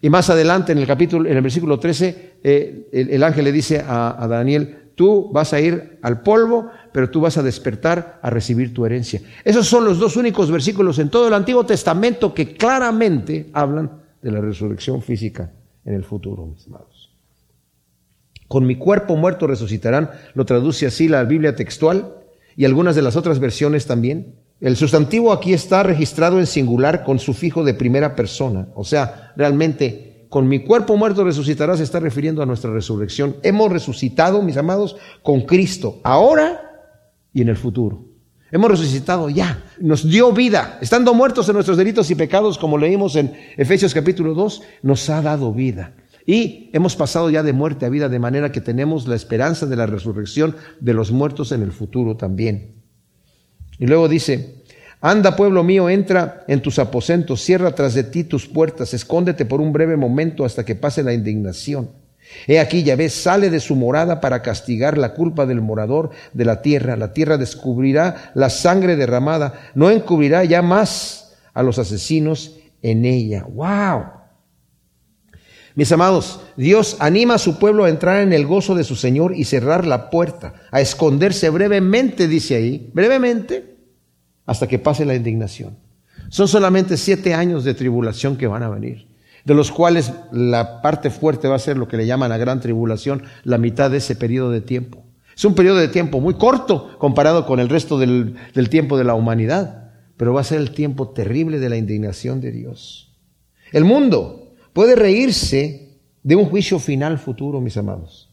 Y 0.00 0.10
más 0.10 0.30
adelante 0.30 0.72
en 0.72 0.78
el 0.78 0.86
capítulo, 0.86 1.28
en 1.28 1.36
el 1.36 1.42
versículo 1.42 1.80
13, 1.80 2.34
eh, 2.44 2.88
el, 2.92 3.22
ángel 3.24 3.44
le 3.44 3.52
dice 3.52 3.80
a, 3.80 4.22
a 4.22 4.28
Daniel, 4.28 4.90
tú 4.94 5.30
vas 5.32 5.52
a 5.54 5.60
ir 5.60 5.98
al 6.02 6.20
polvo, 6.20 6.70
pero 6.92 7.10
tú 7.10 7.20
vas 7.20 7.38
a 7.38 7.42
despertar 7.42 8.20
a 8.22 8.28
recibir 8.28 8.74
tu 8.74 8.84
herencia. 8.84 9.22
Esos 9.42 9.66
son 9.66 9.86
los 9.86 9.98
dos 9.98 10.16
únicos 10.16 10.50
versículos 10.50 10.98
en 10.98 11.08
todo 11.08 11.28
el 11.28 11.34
Antiguo 11.34 11.64
Testamento 11.64 12.34
que 12.34 12.54
claramente 12.54 13.48
hablan 13.54 14.05
de 14.26 14.32
la 14.32 14.40
resurrección 14.40 15.02
física 15.02 15.52
en 15.84 15.94
el 15.94 16.02
futuro, 16.02 16.46
mis 16.46 16.66
amados. 16.66 17.14
Con 18.48 18.66
mi 18.66 18.74
cuerpo 18.74 19.14
muerto 19.14 19.46
resucitarán, 19.46 20.10
lo 20.34 20.44
traduce 20.44 20.84
así 20.86 21.06
la 21.06 21.22
Biblia 21.22 21.54
textual 21.54 22.16
y 22.56 22.64
algunas 22.64 22.96
de 22.96 23.02
las 23.02 23.14
otras 23.14 23.38
versiones 23.38 23.86
también. 23.86 24.34
El 24.60 24.76
sustantivo 24.76 25.32
aquí 25.32 25.52
está 25.52 25.84
registrado 25.84 26.40
en 26.40 26.46
singular 26.46 27.04
con 27.04 27.20
sufijo 27.20 27.62
de 27.62 27.74
primera 27.74 28.16
persona, 28.16 28.68
o 28.74 28.82
sea, 28.82 29.32
realmente 29.36 30.26
con 30.28 30.48
mi 30.48 30.64
cuerpo 30.64 30.96
muerto 30.96 31.22
resucitará 31.22 31.76
se 31.76 31.84
está 31.84 32.00
refiriendo 32.00 32.42
a 32.42 32.46
nuestra 32.46 32.72
resurrección. 32.72 33.36
Hemos 33.44 33.70
resucitado, 33.70 34.42
mis 34.42 34.56
amados, 34.56 34.96
con 35.22 35.42
Cristo, 35.42 36.00
ahora 36.02 36.90
y 37.32 37.42
en 37.42 37.48
el 37.48 37.56
futuro. 37.56 38.05
Hemos 38.52 38.70
resucitado 38.70 39.28
ya, 39.28 39.64
nos 39.80 40.08
dio 40.08 40.32
vida. 40.32 40.78
Estando 40.80 41.12
muertos 41.14 41.48
en 41.48 41.54
nuestros 41.54 41.76
delitos 41.76 42.10
y 42.10 42.14
pecados, 42.14 42.58
como 42.58 42.78
leímos 42.78 43.16
en 43.16 43.32
Efesios 43.56 43.92
capítulo 43.92 44.34
2, 44.34 44.62
nos 44.82 45.10
ha 45.10 45.20
dado 45.20 45.52
vida. 45.52 45.94
Y 46.26 46.70
hemos 46.72 46.94
pasado 46.94 47.28
ya 47.28 47.42
de 47.42 47.52
muerte 47.52 47.86
a 47.86 47.88
vida, 47.88 48.08
de 48.08 48.18
manera 48.20 48.52
que 48.52 48.60
tenemos 48.60 49.08
la 49.08 49.16
esperanza 49.16 49.66
de 49.66 49.76
la 49.76 49.86
resurrección 49.86 50.54
de 50.80 50.94
los 50.94 51.10
muertos 51.10 51.50
en 51.50 51.62
el 51.62 51.72
futuro 51.72 52.16
también. 52.16 52.82
Y 53.78 53.86
luego 53.86 54.08
dice, 54.08 54.62
anda 55.00 55.34
pueblo 55.34 55.64
mío, 55.64 55.88
entra 55.90 56.44
en 56.46 56.62
tus 56.62 56.78
aposentos, 56.78 57.42
cierra 57.42 57.74
tras 57.74 57.94
de 57.94 58.04
ti 58.04 58.24
tus 58.24 58.46
puertas, 58.46 58.94
escóndete 58.94 59.44
por 59.44 59.60
un 59.60 59.72
breve 59.72 59.96
momento 59.96 60.44
hasta 60.44 60.64
que 60.64 60.76
pase 60.76 61.02
la 61.02 61.12
indignación. 61.12 61.90
He 62.46 62.60
aquí 62.60 62.82
Yahvé 62.82 63.08
sale 63.08 63.50
de 63.50 63.60
su 63.60 63.76
morada 63.76 64.20
para 64.20 64.42
castigar 64.42 64.98
la 64.98 65.14
culpa 65.14 65.46
del 65.46 65.60
morador 65.60 66.10
de 66.32 66.44
la 66.44 66.62
tierra. 66.62 66.96
La 66.96 67.12
tierra 67.12 67.38
descubrirá 67.38 68.32
la 68.34 68.50
sangre 68.50 68.96
derramada, 68.96 69.54
no 69.74 69.90
encubrirá 69.90 70.44
ya 70.44 70.62
más 70.62 71.34
a 71.54 71.62
los 71.62 71.78
asesinos 71.78 72.56
en 72.82 73.04
ella. 73.04 73.44
¡Wow! 73.48 74.04
Mis 75.76 75.92
amados, 75.92 76.40
Dios 76.56 76.96
anima 77.00 77.34
a 77.34 77.38
su 77.38 77.58
pueblo 77.58 77.84
a 77.84 77.90
entrar 77.90 78.22
en 78.22 78.32
el 78.32 78.46
gozo 78.46 78.74
de 78.74 78.82
su 78.82 78.96
Señor 78.96 79.34
y 79.36 79.44
cerrar 79.44 79.86
la 79.86 80.08
puerta, 80.08 80.54
a 80.70 80.80
esconderse 80.80 81.50
brevemente, 81.50 82.28
dice 82.28 82.56
ahí, 82.56 82.90
brevemente, 82.94 83.76
hasta 84.46 84.66
que 84.66 84.78
pase 84.78 85.04
la 85.04 85.14
indignación. 85.14 85.76
Son 86.30 86.48
solamente 86.48 86.96
siete 86.96 87.34
años 87.34 87.62
de 87.62 87.74
tribulación 87.74 88.38
que 88.38 88.46
van 88.46 88.62
a 88.62 88.70
venir, 88.70 89.06
de 89.46 89.54
los 89.54 89.70
cuales 89.70 90.12
la 90.30 90.82
parte 90.82 91.08
fuerte 91.08 91.48
va 91.48 91.56
a 91.56 91.60
ser 91.60 91.78
lo 91.78 91.88
que 91.88 91.96
le 91.96 92.04
llaman 92.04 92.28
la 92.28 92.36
gran 92.36 92.60
tribulación, 92.60 93.22
la 93.44 93.56
mitad 93.56 93.90
de 93.90 93.98
ese 93.98 94.14
periodo 94.14 94.50
de 94.50 94.60
tiempo. 94.60 95.04
Es 95.34 95.46
un 95.46 95.54
periodo 95.54 95.78
de 95.78 95.88
tiempo 95.88 96.20
muy 96.20 96.34
corto 96.34 96.98
comparado 96.98 97.46
con 97.46 97.60
el 97.60 97.70
resto 97.70 97.98
del, 97.98 98.36
del 98.54 98.68
tiempo 98.68 98.98
de 98.98 99.04
la 99.04 99.14
humanidad, 99.14 99.92
pero 100.18 100.34
va 100.34 100.42
a 100.42 100.44
ser 100.44 100.60
el 100.60 100.72
tiempo 100.72 101.08
terrible 101.08 101.58
de 101.58 101.70
la 101.70 101.78
indignación 101.78 102.42
de 102.42 102.52
Dios. 102.52 103.16
El 103.72 103.86
mundo 103.86 104.42
Puede 104.76 104.94
reírse 104.94 106.02
de 106.22 106.36
un 106.36 106.44
juicio 106.44 106.78
final 106.78 107.16
futuro, 107.16 107.62
mis 107.62 107.78
amados, 107.78 108.28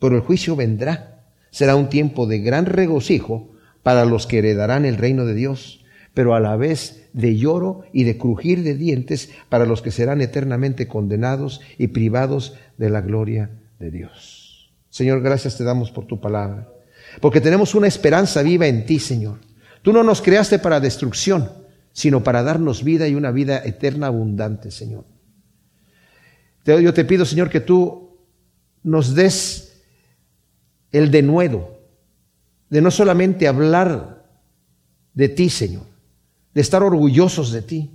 pero 0.00 0.16
el 0.16 0.20
juicio 0.20 0.56
vendrá. 0.56 1.22
Será 1.52 1.76
un 1.76 1.88
tiempo 1.88 2.26
de 2.26 2.40
gran 2.40 2.66
regocijo 2.66 3.52
para 3.84 4.04
los 4.04 4.26
que 4.26 4.38
heredarán 4.38 4.84
el 4.84 4.96
reino 4.96 5.24
de 5.26 5.34
Dios, 5.34 5.84
pero 6.12 6.34
a 6.34 6.40
la 6.40 6.56
vez 6.56 6.99
de 7.12 7.36
lloro 7.36 7.82
y 7.92 8.04
de 8.04 8.16
crujir 8.16 8.62
de 8.62 8.74
dientes 8.74 9.30
para 9.48 9.66
los 9.66 9.82
que 9.82 9.90
serán 9.90 10.20
eternamente 10.20 10.86
condenados 10.86 11.60
y 11.78 11.88
privados 11.88 12.54
de 12.78 12.90
la 12.90 13.00
gloria 13.00 13.50
de 13.78 13.90
Dios. 13.90 14.72
Señor, 14.88 15.22
gracias 15.22 15.56
te 15.56 15.64
damos 15.64 15.90
por 15.90 16.06
tu 16.06 16.20
palabra, 16.20 16.68
porque 17.20 17.40
tenemos 17.40 17.74
una 17.74 17.86
esperanza 17.86 18.42
viva 18.42 18.66
en 18.66 18.86
ti, 18.86 18.98
Señor. 18.98 19.38
Tú 19.82 19.92
no 19.92 20.02
nos 20.02 20.20
creaste 20.20 20.58
para 20.58 20.80
destrucción, 20.80 21.50
sino 21.92 22.22
para 22.22 22.42
darnos 22.42 22.84
vida 22.84 23.08
y 23.08 23.14
una 23.14 23.30
vida 23.30 23.62
eterna 23.64 24.08
abundante, 24.08 24.70
Señor. 24.70 25.04
Yo 26.64 26.94
te 26.94 27.04
pido, 27.04 27.24
Señor, 27.24 27.48
que 27.50 27.60
tú 27.60 28.18
nos 28.82 29.14
des 29.14 29.82
el 30.92 31.10
denuedo 31.10 31.80
de 32.68 32.80
no 32.80 32.90
solamente 32.90 33.48
hablar 33.48 34.24
de 35.14 35.28
ti, 35.28 35.50
Señor, 35.50 35.84
de 36.54 36.60
estar 36.60 36.82
orgullosos 36.82 37.52
de 37.52 37.62
ti, 37.62 37.90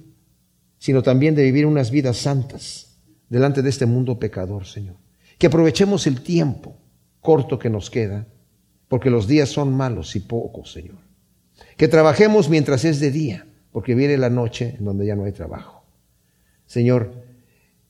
sino 0.78 1.04
también 1.04 1.36
de 1.36 1.44
vivir 1.44 1.66
unas 1.66 1.92
vidas 1.92 2.18
santas 2.18 2.98
delante 3.30 3.62
de 3.62 3.70
este 3.70 3.86
mundo 3.86 4.20
pecador, 4.20 4.66
Señor. 4.66 4.96
Que 5.38 5.48
aprovechemos 5.48 6.08
el 6.08 6.22
tiempo 6.22 6.78
corto 7.22 7.60
que 7.60 7.70
nos 7.70 7.90
queda, 7.90 8.28
porque 8.88 9.10
los 9.10 9.28
días 9.28 9.50
son 9.50 9.74
malos 9.74 10.16
y 10.16 10.20
pocos, 10.20 10.72
Señor. 10.72 10.98
Que 11.78 11.88
trabajemos 11.88 12.50
mientras 12.50 12.86
es 12.86 13.00
de 13.00 13.12
día, 13.12 13.48
porque 13.72 13.96
viene 13.96 14.18
la 14.18 14.30
noche 14.30 14.76
en 14.78 14.86
donde 14.86 15.06
ya 15.06 15.16
no 15.16 15.26
hay 15.26 15.32
trabajo. 15.32 15.84
Señor, 16.66 17.26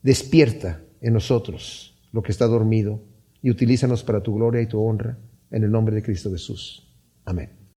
Despierta 0.05 0.84
en 1.01 1.13
nosotros 1.13 1.95
lo 2.11 2.22
que 2.22 2.32
está 2.32 2.45
dormido 2.45 3.01
y 3.41 3.49
utilízanos 3.49 4.03
para 4.03 4.22
tu 4.22 4.36
gloria 4.36 4.61
y 4.61 4.68
tu 4.68 4.80
honra. 4.80 5.18
En 5.49 5.63
el 5.63 5.72
nombre 5.72 5.95
de 5.95 6.03
Cristo 6.03 6.30
Jesús. 6.32 6.88
Amén. 7.26 7.55